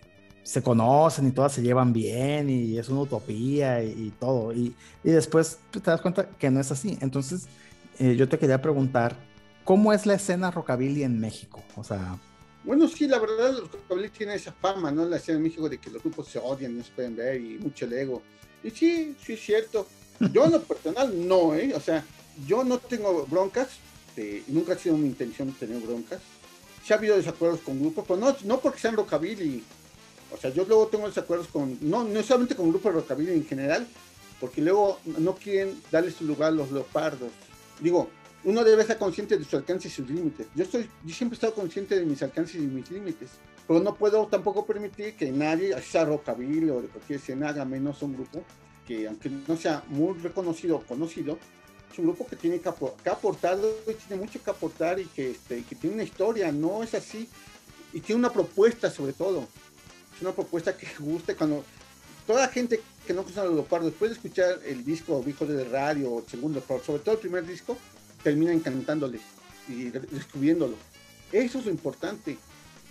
se 0.49 0.62
conocen 0.62 1.28
y 1.28 1.32
todas 1.32 1.53
se 1.53 1.61
llevan 1.61 1.92
bien 1.92 2.49
y 2.49 2.78
es 2.78 2.88
una 2.88 3.03
utopía 3.03 3.84
y, 3.84 4.11
todo. 4.18 4.55
Y, 4.55 4.74
y, 5.05 5.11
después 5.11 5.59
te 5.70 5.78
das 5.80 6.01
cuenta 6.01 6.26
que 6.26 6.51
no 6.51 6.59
es 6.59 6.72
así. 6.72 6.96
Entonces, 7.03 7.49
eh, 7.99 8.16
yo 8.16 8.26
te 8.30 8.38
quería 8.38 8.62
preguntar, 8.62 9.14
¿cómo 9.62 9.92
es 9.92 10.07
la 10.07 10.14
escena 10.14 10.51
rockabilly 10.51 11.03
en 11.03 11.20
México? 11.20 11.62
O 11.76 11.84
sea... 11.84 12.18
Bueno, 12.64 12.88
sí, 12.88 13.07
la 13.07 13.18
verdad, 13.18 13.59
los 13.59 13.70
rockabilly 13.70 14.09
tienen 14.09 14.36
esa 14.36 14.53
fama, 14.53 14.90
¿no? 14.90 15.05
La 15.05 15.18
escena 15.18 15.36
en 15.36 15.44
México 15.44 15.68
de 15.68 15.76
que 15.76 15.90
los 15.90 16.03
grupos 16.03 16.28
se 16.28 16.38
odian, 16.38 16.78
no 16.78 16.82
se 16.82 16.92
pueden 16.92 17.14
ver 17.14 17.38
y 17.38 17.59
mucho 17.59 17.84
el 17.84 17.92
ego. 17.92 18.22
Y 18.64 18.70
sí, 18.70 19.14
sí 19.22 19.34
es 19.34 19.40
cierto. 19.40 19.86
Yo 20.32 20.46
en 20.46 20.53
lo 20.53 20.62
personal 20.62 21.28
no, 21.28 21.55
¿eh? 21.55 21.74
O 21.74 21.80
sea, 21.80 22.03
yo 22.46 22.64
no 22.64 22.78
tengo 22.78 23.26
broncas, 23.26 23.68
eh, 24.16 24.44
nunca 24.46 24.72
ha 24.72 24.78
sido 24.78 24.96
mi 24.96 25.09
intención 25.09 25.53
tener 25.53 25.78
broncas. 25.82 26.22
Sí 26.82 26.94
ha 26.94 26.96
habido 26.96 27.18
desacuerdos 27.18 27.61
con 27.61 27.78
grupos, 27.78 28.07
pero 28.09 28.18
no, 28.18 28.34
no 28.44 28.61
porque 28.61 28.78
sean 28.78 28.96
rockabilly 28.96 29.62
o 30.33 30.37
sea, 30.37 30.51
yo 30.51 30.64
luego 30.64 30.89
tengo 30.89 31.07
desacuerdos 31.07 31.49
con, 31.49 31.79
no, 31.81 32.05
no 32.05 32.22
solamente 32.22 32.55
con 32.55 32.70
grupos 32.70 32.93
de 32.93 33.01
rockabilly 33.01 33.33
en 33.33 33.47
general, 33.47 33.87
porque 34.41 34.61
luego 34.61 35.01
no 35.18 35.35
quieren 35.35 35.81
darle 35.91 36.11
su 36.11 36.24
lugar 36.24 36.49
a 36.49 36.57
los 36.57 36.70
leopardos. 36.70 37.31
Digo, 37.81 38.09
uno 38.45 38.62
debe 38.62 38.83
estar 38.83 38.99
consciente 38.99 39.37
de 39.37 39.45
su 39.45 39.57
alcance 39.57 39.89
y 39.89 39.91
sus 39.91 40.09
límites. 40.09 40.47
Yo, 40.55 40.64
estoy, 40.64 40.89
yo 41.05 41.14
siempre 41.14 41.35
he 41.35 41.39
estado 41.39 41.55
consciente 41.55 41.99
de 41.99 42.05
mis 42.05 42.22
alcances 42.22 42.57
y 42.57 42.66
mis 42.66 42.91
límites, 42.91 43.31
pero 43.66 43.81
no 43.81 43.95
puedo 43.95 44.26
tampoco 44.26 44.64
permitir 44.64 45.14
que 45.16 45.31
nadie, 45.33 45.81
sea 45.83 46.05
rockabilly 46.05 46.70
o 46.70 46.83
de 46.83 46.89
cualquier 46.89 47.18
escena, 47.18 47.49
haga 47.49 47.64
menos 47.64 48.03
un 48.03 48.14
grupo 48.14 48.43
que, 48.87 49.07
aunque 49.09 49.31
no 49.31 49.57
sea 49.57 49.83
muy 49.89 50.18
reconocido 50.18 50.76
o 50.76 50.83
conocido, 50.83 51.39
es 51.93 51.99
un 51.99 52.07
grupo 52.07 52.26
que 52.26 52.37
tiene 52.37 52.61
que, 52.61 52.68
aportar 52.68 53.59
y 53.87 53.95
tiene 53.95 54.22
mucho 54.22 54.43
que 54.43 54.51
aportar 54.51 55.01
y 55.01 55.07
que, 55.07 55.33
este, 55.33 55.62
que 55.64 55.74
tiene 55.74 55.97
una 55.97 56.05
historia, 56.05 56.53
no 56.53 56.83
es 56.83 56.95
así, 56.95 57.29
y 57.93 58.01
tiene 58.01 58.20
una 58.20 58.33
propuesta 58.33 58.91
sobre 58.91 59.12
todo 59.12 59.49
una 60.21 60.33
propuesta 60.33 60.77
que 60.77 60.87
guste 60.99 61.35
cuando 61.35 61.64
toda 62.27 62.43
la 62.43 62.49
gente 62.49 62.81
que 63.07 63.14
no 63.14 63.23
conoce 63.23 63.41
a 63.41 63.45
los 63.45 63.55
leopardos, 63.55 63.91
después 63.91 64.11
de 64.11 64.16
escuchar 64.16 64.61
el 64.66 64.85
disco 64.85 65.25
Hijos 65.27 65.49
de 65.49 65.64
Radio 65.64 66.19
el 66.19 66.27
segundo, 66.27 66.62
pero 66.66 66.83
sobre 66.85 67.03
todo 67.03 67.14
el 67.14 67.21
primer 67.21 67.47
disco, 67.47 67.77
termina 68.23 68.53
encantándole 68.53 69.19
y 69.69 69.85
descubriéndolo. 69.85 70.77
Eso 71.33 71.59
es 71.59 71.64
lo 71.64 71.71
importante. 71.71 72.37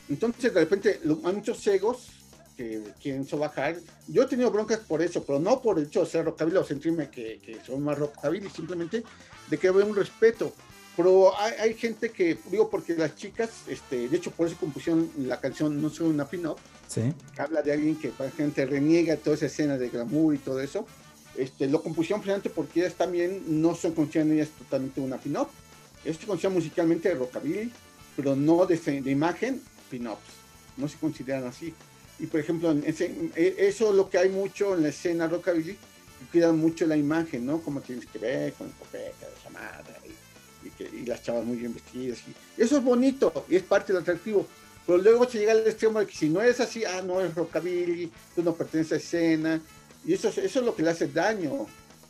Entonces, 0.10 0.54
de 0.54 0.60
repente, 0.60 1.00
hay 1.04 1.34
muchos 1.34 1.66
egos 1.68 2.08
que 2.56 2.82
quieren 3.02 3.26
sobajar. 3.28 3.78
Yo 4.08 4.24
he 4.24 4.26
tenido 4.26 4.50
broncas 4.50 4.80
por 4.80 5.02
eso, 5.02 5.24
pero 5.24 5.40
no 5.40 5.62
por 5.62 5.78
el 5.78 5.86
hecho 5.86 6.02
de 6.02 6.08
ser 6.08 6.26
rockabilly 6.26 6.58
o 6.58 6.64
sentirme 6.64 7.10
que, 7.10 7.40
que 7.40 7.60
son 7.64 7.84
más 7.84 7.98
rockabilly, 7.98 8.50
simplemente 8.50 9.04
de 9.50 9.58
que 9.58 9.70
veo 9.70 9.86
un 9.86 9.96
respeto. 9.96 10.54
Pero 10.98 11.32
hay, 11.38 11.76
gente 11.76 12.10
que, 12.10 12.40
digo, 12.50 12.72
porque 12.72 12.96
las 12.96 13.16
chicas, 13.16 13.52
este, 13.68 14.10
de 14.10 14.18
hecho, 14.18 14.32
por 14.32 14.48
eso 14.48 14.58
compusieron 14.60 15.12
la 15.20 15.40
canción 15.40 15.80
No 15.80 15.92
soy 15.92 16.10
una 16.10 16.28
pin-up, 16.28 16.58
¿Sí? 16.88 17.14
habla 17.38 17.62
de 17.62 17.72
alguien 17.72 17.96
que 17.96 18.12
gente 18.36 18.66
reniega 18.66 19.16
toda 19.16 19.36
esa 19.36 19.46
escena 19.46 19.78
de 19.78 19.90
glamour 19.90 20.34
y 20.34 20.40
todo 20.40 20.60
eso. 20.60 20.88
Este, 21.38 21.68
lo 21.68 21.84
compusieron 21.84 22.22
precisamente 22.22 22.50
porque 22.50 22.80
ellas 22.80 22.96
también 22.96 23.44
no 23.62 23.76
son 23.76 23.94
consideran 23.94 24.32
ellas 24.32 24.50
totalmente 24.58 25.00
una 25.00 25.18
pin-up. 25.18 25.50
Ellos 26.04 26.18
se 26.18 26.26
consideran 26.26 26.56
musicalmente 26.56 27.10
de 27.10 27.16
rockabilly, 27.16 27.72
pero 28.16 28.36
no 28.36 28.66
de, 28.66 28.76
de 28.78 29.12
imagen 29.12 29.62
pin-ups. 29.92 30.18
No 30.78 30.88
se 30.88 30.98
consideran 30.98 31.46
así. 31.46 31.76
Y 32.18 32.26
por 32.26 32.40
ejemplo, 32.40 32.72
e, 32.72 33.56
eso 33.60 33.90
es 33.92 33.96
lo 33.96 34.10
que 34.10 34.18
hay 34.18 34.30
mucho 34.30 34.74
en 34.74 34.82
la 34.82 34.90
escena 34.90 35.28
rockabilly, 35.28 35.78
cuidan 36.32 36.58
mucho 36.58 36.88
la 36.88 36.98
imagen, 36.98 37.46
¿no? 37.46 37.62
Como 37.62 37.82
tienes 37.82 38.08
que 38.08 38.18
ver 38.18 38.54
con 38.54 38.66
el 38.66 38.74
copete, 38.74 39.14
la 39.22 39.44
chamada 39.44 39.84
y, 40.04 40.27
y, 40.94 41.06
las 41.06 41.24
chavas 41.24 41.46
muy 41.46 41.58
bien 41.58 41.74
vestidas. 41.74 42.20
Y 42.58 42.62
eso 42.62 42.78
es 42.78 42.84
bonito 42.84 43.46
y 43.50 43.56
es 43.56 43.64
parte 43.64 43.94
del 43.94 44.02
atractivo. 44.02 44.48
Pero 44.86 45.00
luego 45.00 45.30
se 45.30 45.40
llega 45.40 45.52
al 45.52 45.68
extremo 45.68 46.00
de 46.00 46.08
que 46.08 46.16
si 46.16 46.30
no 46.30 46.42
es 46.42 46.60
así, 46.60 46.86
ah, 46.86 47.02
no 47.02 47.20
es 47.22 47.36
rockabilly, 47.36 48.10
tú 48.36 48.42
no 48.42 48.56
perteneces 48.56 48.94
a 48.94 48.96
escena. 48.96 49.62
Y 50.06 50.14
eso, 50.14 50.30
eso 50.30 50.60
es 50.60 50.66
lo 50.66 50.76
que 50.76 50.84
le 50.84 50.92
hace 50.92 51.08
daño. 51.08 51.68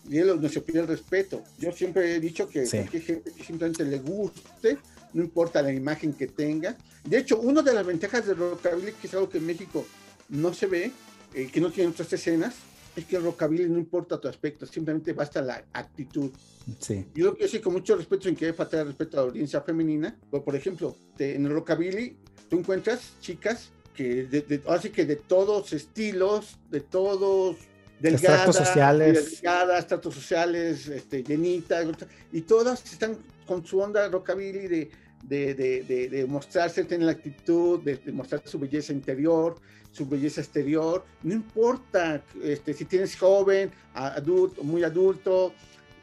Y 0.10 0.20
él 0.20 0.40
no 0.40 0.48
se 0.48 0.62
pide 0.62 0.82
el 0.82 0.88
respeto. 0.88 1.44
Yo 1.58 1.72
siempre 1.72 2.16
he 2.16 2.20
dicho 2.20 2.48
que 2.48 2.68
gente 2.68 3.02
que 3.02 3.44
simplemente 3.44 3.84
le 3.84 4.00
guste, 4.00 4.78
no 5.14 5.24
importa 5.24 5.62
la 5.62 5.74
imagen 5.74 6.14
que 6.14 6.28
tenga. 6.28 6.78
De 7.04 7.18
hecho, 7.18 7.40
una 7.40 7.62
de 7.62 7.74
las 7.74 7.86
ventajas 7.86 8.28
del 8.28 8.38
rockabilly, 8.38 8.94
que 8.94 9.08
es 9.08 9.14
algo 9.14 9.30
que 9.30 9.40
en 9.40 9.46
México 9.48 9.86
no 10.30 10.54
se 10.54 10.68
ve, 10.68 10.92
eh, 11.34 11.50
que 11.52 11.60
no 11.60 11.72
tiene 11.72 11.90
otras 11.90 12.12
escenas, 12.14 12.54
es 12.98 13.06
que 13.06 13.16
el 13.16 13.24
rockabilly 13.24 13.70
no 13.70 13.78
importa 13.78 14.20
tu 14.20 14.28
aspecto, 14.28 14.66
simplemente 14.66 15.14
basta 15.14 15.40
la 15.40 15.64
actitud. 15.72 16.32
Sí. 16.80 17.06
Yo 17.14 17.26
lo 17.26 17.36
que 17.36 17.44
decir 17.44 17.62
con 17.62 17.74
mucho 17.74 17.96
respeto, 17.96 18.24
sin 18.24 18.36
que 18.36 18.52
faltar 18.54 18.88
respeto 18.88 19.18
a 19.18 19.22
la 19.22 19.28
audiencia 19.28 19.62
femenina, 19.62 20.18
pero 20.32 20.44
por 20.44 20.56
ejemplo, 20.56 20.96
en 21.20 21.46
el 21.46 21.52
rockabilly 21.52 22.18
tú 22.50 22.58
encuentras 22.58 23.14
chicas 23.22 23.70
que, 23.96 24.24
de, 24.24 24.62
así 24.68 24.90
que 24.90 25.06
de 25.06 25.16
todos 25.16 25.74
estilos, 25.74 26.58
de 26.72 26.82
todos 26.82 27.58
delgadas, 28.00 28.56
sociales, 28.56 29.42
delgadas, 29.42 29.88
tratos 29.88 30.16
sociales, 30.16 30.88
este, 30.88 31.24
llenitas, 31.24 31.86
y 32.32 32.42
todas 32.42 32.84
están 32.92 33.18
con 33.46 33.64
su 33.64 33.80
onda 33.80 34.10
rockabilly 34.10 34.68
de, 34.68 34.92
de, 35.24 35.54
de, 35.54 36.10
de 36.10 36.26
mostrarse, 36.26 36.84
tener 36.84 37.06
la 37.06 37.12
actitud, 37.14 37.82
de, 37.82 38.00
mostrar 38.12 38.42
su 38.46 38.60
belleza 38.60 38.94
interior, 38.94 39.56
su 39.92 40.08
belleza 40.08 40.42
exterior, 40.42 41.04
no 41.24 41.34
importa 41.34 42.22
este, 42.44 42.74
si 42.74 42.86
tienes 42.86 43.16
joven, 43.16 43.72
adulto, 43.94 44.64
muy 44.64 44.84
adulto, 44.84 45.54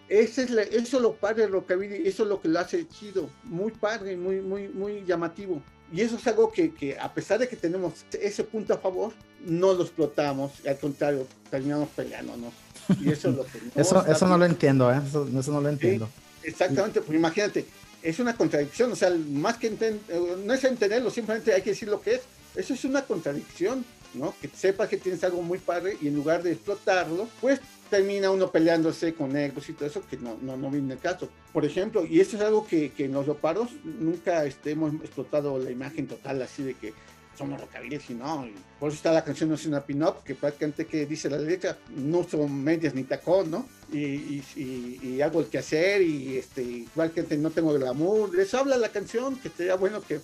ese 0.08 0.42
es 0.42 0.50
eso 0.50 0.96
es 0.96 1.02
lo 1.02 1.14
padre 1.14 1.42
del 1.42 1.52
rockabilly, 1.52 2.06
eso 2.06 2.24
es 2.24 2.28
lo 2.28 2.40
que 2.40 2.48
lo 2.48 2.60
hace 2.60 2.86
chido, 2.88 3.30
muy 3.44 3.72
padre, 3.72 4.16
muy, 4.16 4.40
muy, 4.40 4.68
muy 4.68 5.04
llamativo. 5.04 5.62
Y 5.92 6.00
eso 6.00 6.16
es 6.16 6.26
algo 6.26 6.50
que, 6.50 6.74
que, 6.74 6.98
a 6.98 7.12
pesar 7.12 7.38
de 7.38 7.48
que 7.48 7.56
tenemos 7.56 8.04
ese 8.20 8.42
punto 8.42 8.74
a 8.74 8.78
favor, 8.78 9.12
no 9.46 9.74
lo 9.74 9.82
explotamos, 9.82 10.52
al 10.66 10.78
contrario, 10.78 11.26
terminamos 11.50 11.88
peleándonos. 11.90 12.52
Y 13.00 13.10
eso 13.10 13.30
es 13.30 13.36
lo 13.36 13.44
que 13.44 13.58
no 13.74 13.80
eso, 13.80 14.06
eso 14.06 14.26
no 14.26 14.36
lo 14.36 14.44
entiendo, 14.44 14.92
¿eh? 14.92 15.00
eso, 15.06 15.24
no 15.24 15.60
lo 15.60 15.68
entiendo. 15.68 16.08
exactamente, 16.42 17.00
pues 17.00 17.16
imagínate, 17.16 17.64
es 18.04 18.18
una 18.18 18.36
contradicción, 18.36 18.92
o 18.92 18.96
sea, 18.96 19.10
más 19.30 19.56
que 19.56 19.68
entender, 19.68 20.20
no 20.44 20.52
es 20.52 20.62
entenderlo, 20.62 21.10
simplemente 21.10 21.54
hay 21.54 21.62
que 21.62 21.70
decir 21.70 21.88
lo 21.88 22.02
que 22.02 22.16
es. 22.16 22.20
Eso 22.54 22.74
es 22.74 22.84
una 22.84 23.02
contradicción, 23.02 23.82
¿no? 24.12 24.34
Que 24.40 24.48
sepas 24.48 24.90
que 24.90 24.98
tienes 24.98 25.24
algo 25.24 25.40
muy 25.40 25.58
padre 25.58 25.96
y 26.00 26.08
en 26.08 26.14
lugar 26.14 26.42
de 26.42 26.52
explotarlo, 26.52 27.26
pues 27.40 27.60
termina 27.88 28.30
uno 28.30 28.50
peleándose 28.50 29.14
con 29.14 29.34
egos 29.34 29.70
y 29.70 29.72
todo 29.72 29.86
eso, 29.86 30.02
que 30.08 30.18
no, 30.18 30.36
no, 30.42 30.56
no 30.56 30.70
viene 30.70 30.92
el 30.92 31.00
caso. 31.00 31.30
Por 31.52 31.64
ejemplo, 31.64 32.04
y 32.04 32.20
esto 32.20 32.36
es 32.36 32.42
algo 32.42 32.66
que, 32.66 32.92
que 32.92 33.06
en 33.06 33.12
los 33.12 33.24
leopardos 33.24 33.70
nunca 33.82 34.44
este, 34.44 34.72
hemos 34.72 34.92
explotado 34.96 35.58
la 35.58 35.70
imagen 35.70 36.06
total 36.06 36.42
así 36.42 36.62
de 36.62 36.74
que 36.74 36.92
somos 37.36 37.60
rockabilly, 37.60 38.00
y 38.08 38.14
no. 38.14 38.46
Por 38.78 38.88
eso 38.88 38.96
está 38.96 39.12
la 39.12 39.24
canción 39.24 39.48
No 39.48 39.54
es 39.54 39.66
una 39.66 39.80
pin-up, 39.80 40.22
que 40.24 40.34
prácticamente 40.34 40.86
que 40.86 41.06
dice 41.06 41.28
la 41.30 41.38
letra, 41.38 41.78
no 41.94 42.24
son 42.24 42.62
medias 42.62 42.94
ni 42.94 43.04
tacón, 43.04 43.50
¿no? 43.50 43.66
Y, 43.92 43.98
y, 43.98 45.00
y, 45.02 45.20
hago 45.20 45.40
el 45.40 45.46
quehacer 45.46 46.02
y 46.02 46.38
este, 46.38 46.86
prácticamente 46.94 47.36
no 47.38 47.50
tengo 47.50 47.72
glamour. 47.72 48.38
Eso 48.38 48.58
habla 48.58 48.76
la 48.76 48.88
canción, 48.88 49.36
que 49.36 49.48
sería 49.48 49.76
bueno 49.76 50.02
que 50.02 50.20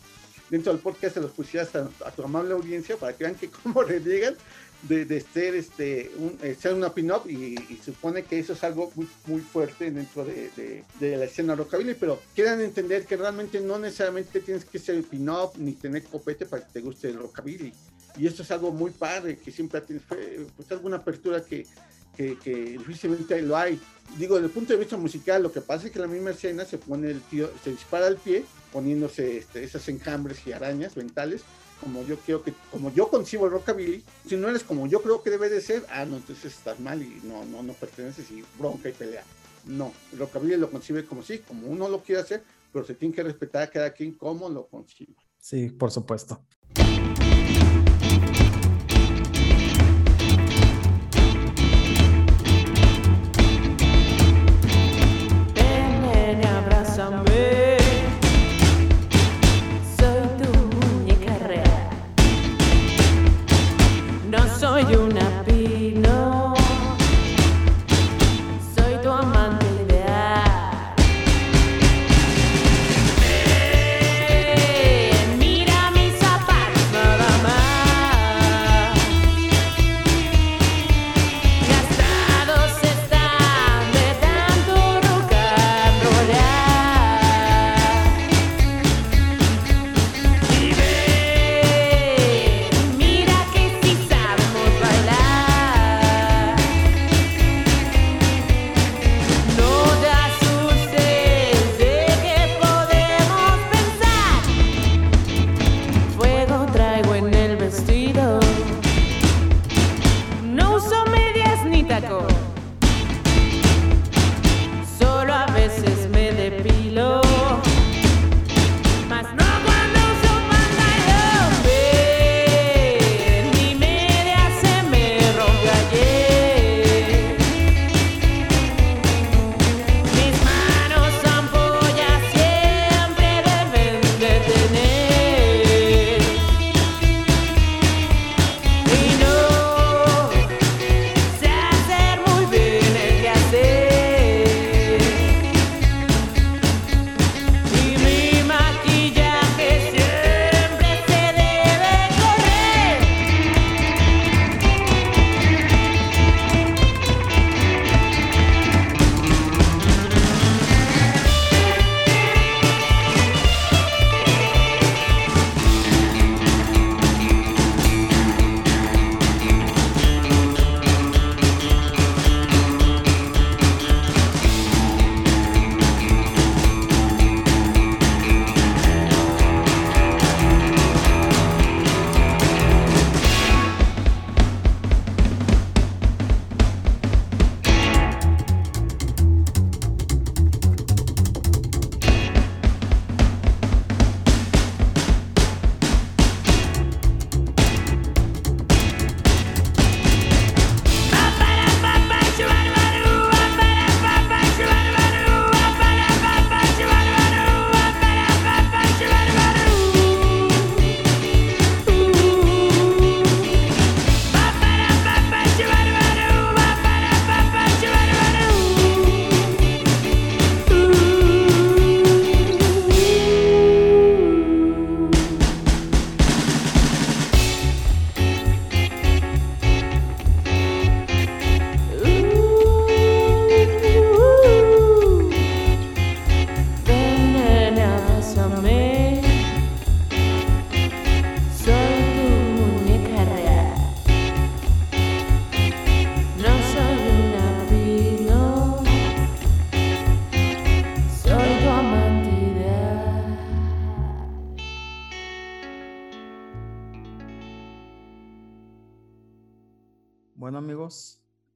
dentro 0.48 0.72
del 0.72 0.82
podcast 0.82 1.14
se 1.14 1.20
los 1.20 1.30
pusieras 1.30 1.74
a, 1.76 1.88
a 2.04 2.10
tu 2.10 2.24
amable 2.24 2.52
audiencia 2.54 2.96
para 2.96 3.16
que 3.16 3.24
vean 3.24 3.36
que 3.36 3.48
cómo 3.62 3.82
le 3.82 4.00
llegan 4.00 4.36
de, 4.82 5.04
de 5.04 5.20
ser, 5.20 5.54
este, 5.54 6.10
un, 6.16 6.38
eh, 6.42 6.56
ser 6.58 6.74
una 6.74 6.92
pin-up 6.92 7.28
y, 7.28 7.56
supone 7.84 8.22
que 8.24 8.38
eso 8.38 8.54
es 8.54 8.64
algo 8.64 8.90
muy, 8.94 9.08
muy 9.26 9.40
fuerte 9.40 9.90
dentro 9.90 10.24
de, 10.24 10.50
de, 10.56 10.84
de, 10.98 11.16
la 11.16 11.24
escena 11.26 11.54
rockabilly, 11.54 11.94
pero 11.94 12.20
quieran 12.34 12.60
entender 12.60 13.04
que 13.04 13.16
realmente 13.16 13.60
no 13.60 13.78
necesariamente 13.78 14.40
tienes 14.40 14.64
que 14.64 14.78
ser 14.78 15.02
pin-up 15.04 15.52
ni 15.58 15.72
tener 15.72 16.04
copete 16.04 16.46
para 16.46 16.64
que 16.64 16.72
te 16.72 16.80
guste 16.80 17.08
el 17.08 17.18
rockabilly. 17.18 17.72
Y 18.16 18.26
esto 18.26 18.42
es 18.42 18.50
algo 18.50 18.72
muy 18.72 18.90
padre, 18.90 19.38
que 19.38 19.52
siempre 19.52 19.80
tienes 19.82 20.04
pues, 20.06 20.70
alguna 20.70 20.96
apertura 20.96 21.44
que, 21.44 21.66
que, 22.16 22.36
que, 22.38 22.78
difícilmente 22.78 23.40
lo 23.42 23.56
hay. 23.56 23.80
Digo, 24.18 24.34
desde 24.36 24.48
el 24.48 24.52
punto 24.52 24.72
de 24.72 24.78
vista 24.78 24.96
musical, 24.96 25.42
lo 25.42 25.52
que 25.52 25.60
pasa 25.60 25.86
es 25.86 25.92
que 25.92 26.00
la 26.00 26.08
misma 26.08 26.30
escena 26.30 26.64
se 26.64 26.78
pone 26.78 27.10
el 27.10 27.20
tío, 27.20 27.50
se 27.62 27.70
dispara 27.70 28.08
el 28.08 28.16
pie, 28.16 28.44
poniéndose 28.72 29.38
este, 29.38 29.68
enjambres 29.90 30.44
y 30.46 30.52
arañas 30.52 30.96
mentales, 30.96 31.42
como 31.80 32.04
yo 32.04 32.18
quiero 32.18 32.42
que, 32.42 32.52
como 32.70 32.92
yo 32.92 33.08
concibo 33.08 33.46
el 33.46 33.52
rockabilly, 33.52 34.04
si 34.26 34.36
no 34.36 34.48
eres 34.48 34.62
como 34.62 34.86
yo 34.86 35.02
creo 35.02 35.22
que 35.22 35.30
debe 35.30 35.48
de 35.48 35.60
ser, 35.60 35.84
ah, 35.90 36.04
no, 36.04 36.16
entonces 36.16 36.52
estás 36.56 36.78
mal 36.78 37.02
y 37.02 37.20
no, 37.24 37.44
no, 37.46 37.62
no 37.62 37.72
perteneces 37.72 38.30
y 38.30 38.44
bronca 38.58 38.88
y 38.88 38.92
pelea. 38.92 39.24
No, 39.64 39.92
el 40.12 40.18
rockabilly 40.18 40.56
lo 40.56 40.70
concibe 40.70 41.04
como 41.04 41.22
sí, 41.22 41.38
como 41.38 41.66
uno 41.66 41.88
lo 41.88 42.02
quiere 42.02 42.20
hacer, 42.20 42.42
pero 42.72 42.84
se 42.84 42.94
tiene 42.94 43.14
que 43.14 43.22
respetar 43.22 43.62
a 43.62 43.70
cada 43.70 43.90
quien 43.92 44.12
como 44.12 44.48
lo 44.48 44.66
concibe. 44.66 45.14
Sí, 45.38 45.70
por 45.70 45.90
supuesto. 45.90 46.44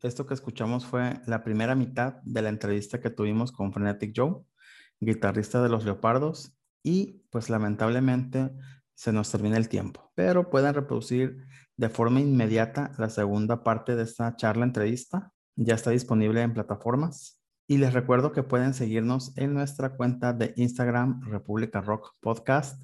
Esto 0.04 0.26
que 0.26 0.34
escuchamos 0.34 0.84
fue 0.84 1.20
la 1.26 1.42
primera 1.42 1.74
mitad 1.74 2.16
de 2.22 2.42
la 2.42 2.50
entrevista 2.50 3.00
que 3.00 3.10
tuvimos 3.10 3.52
con 3.52 3.72
Frenetic 3.72 4.12
Joe, 4.14 4.42
guitarrista 5.00 5.62
de 5.62 5.70
Los 5.70 5.84
Leopardos, 5.84 6.56
y 6.82 7.24
pues 7.30 7.48
lamentablemente 7.48 8.50
se 8.94 9.12
nos 9.12 9.30
termina 9.30 9.56
el 9.56 9.68
tiempo, 9.68 10.12
pero 10.14 10.50
pueden 10.50 10.74
reproducir 10.74 11.38
de 11.76 11.88
forma 11.88 12.20
inmediata 12.20 12.92
la 12.98 13.08
segunda 13.08 13.64
parte 13.64 13.96
de 13.96 14.02
esta 14.04 14.36
charla 14.36 14.64
entrevista. 14.64 15.32
Ya 15.56 15.74
está 15.74 15.90
disponible 15.90 16.42
en 16.42 16.52
plataformas. 16.52 17.40
Y 17.66 17.78
les 17.78 17.94
recuerdo 17.94 18.32
que 18.32 18.42
pueden 18.42 18.74
seguirnos 18.74 19.36
en 19.38 19.54
nuestra 19.54 19.96
cuenta 19.96 20.34
de 20.34 20.52
Instagram 20.56 21.22
República 21.22 21.80
Rock 21.80 22.10
Podcast 22.20 22.82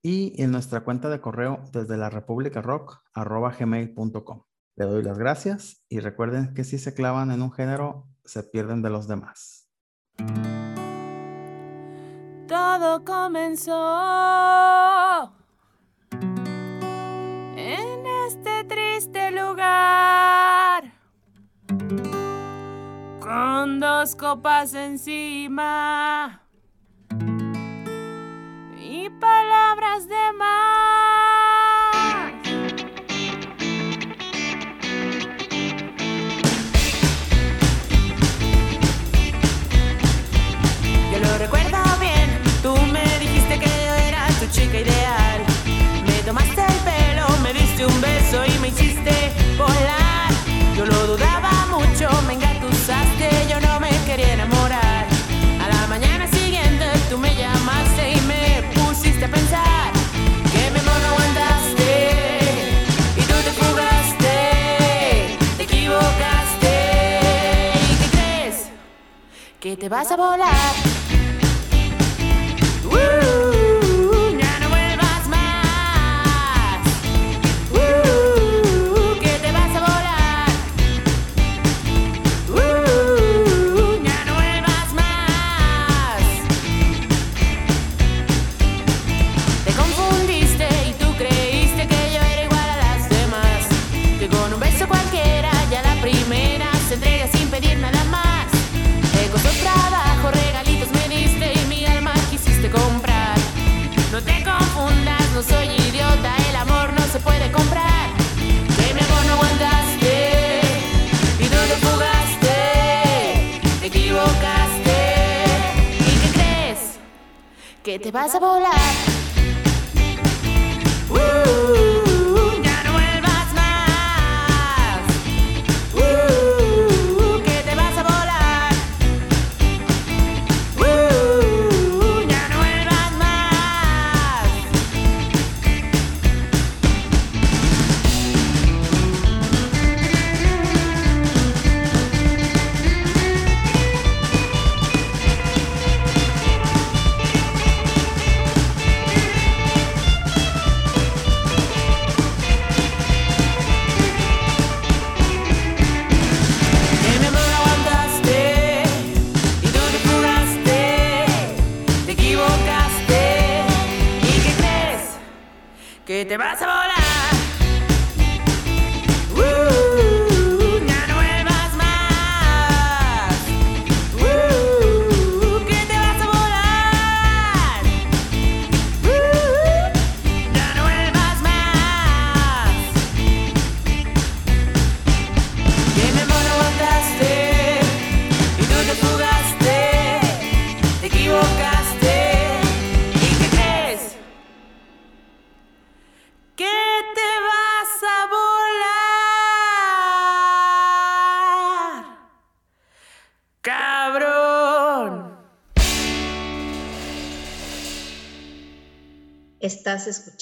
y 0.00 0.40
en 0.40 0.52
nuestra 0.52 0.84
cuenta 0.84 1.08
de 1.10 1.20
correo 1.20 1.64
desde 1.72 1.96
la 1.96 2.08
república 2.08 2.62
rock 2.62 3.02
gmail.com. 3.14 4.51
Le 4.74 4.86
doy 4.86 5.02
las 5.02 5.18
gracias 5.18 5.84
y 5.88 6.00
recuerden 6.00 6.54
que 6.54 6.64
si 6.64 6.78
se 6.78 6.94
clavan 6.94 7.30
en 7.30 7.42
un 7.42 7.52
género, 7.52 8.08
se 8.24 8.42
pierden 8.42 8.80
de 8.80 8.88
los 8.88 9.06
demás. 9.06 9.68
Todo 12.48 13.04
comenzó 13.04 13.82
en 17.56 18.06
este 18.28 18.64
triste 18.64 19.30
lugar 19.30 20.92
con 23.20 23.78
dos 23.80 24.16
copas 24.16 24.72
encima 24.74 26.48
y 28.78 29.10
palabras 29.20 30.08
de 30.08 30.32
más. 30.38 31.01
Recuerdo 41.42 41.78
bien, 41.98 42.40
tú 42.62 42.72
me 42.92 43.02
dijiste 43.18 43.58
que 43.58 43.66
yo 43.66 43.94
era 44.08 44.28
tu 44.38 44.46
chica 44.46 44.78
ideal. 44.78 45.40
Me 46.06 46.22
tomaste 46.24 46.62
el 46.72 46.78
pelo, 46.88 47.26
me 47.42 47.52
diste 47.52 47.84
un 47.84 48.00
beso 48.00 48.44
y 48.46 48.58
me 48.60 48.68
hiciste 48.68 49.12
volar. 49.58 50.30
Yo 50.76 50.86
lo 50.86 51.06
dudaba 51.08 51.50
mucho, 51.66 52.08
me 52.28 52.34
engatusaste, 52.34 53.28
yo 53.50 53.60
no 53.60 53.80
me 53.80 53.90
quería 54.06 54.34
enamorar. 54.34 55.06
A 55.64 55.66
la 55.74 55.86
mañana 55.88 56.28
siguiente 56.28 56.86
tú 57.10 57.18
me 57.18 57.34
llamaste 57.34 58.12
y 58.12 58.20
me 58.32 58.62
pusiste 58.76 59.24
a 59.24 59.28
pensar 59.28 59.90
que 60.52 60.70
mi 60.70 60.78
amor 60.78 60.98
no 61.02 61.08
aguantaste 61.12 61.90
y 63.16 63.22
tú 63.30 63.34
te 63.46 63.52
fugaste, 63.60 64.36
te 65.56 65.62
equivocaste. 65.64 66.74
¿Y 67.90 67.94
qué 68.00 68.08
crees? 68.16 68.56
Que 69.58 69.76
te 69.76 69.88
vas 69.88 70.12
a 70.12 70.16
volar. 70.16 70.91
Uh, 72.94 73.31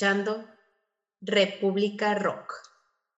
escuchando 0.00 0.46
República 1.20 2.14
Rock. 2.14 2.49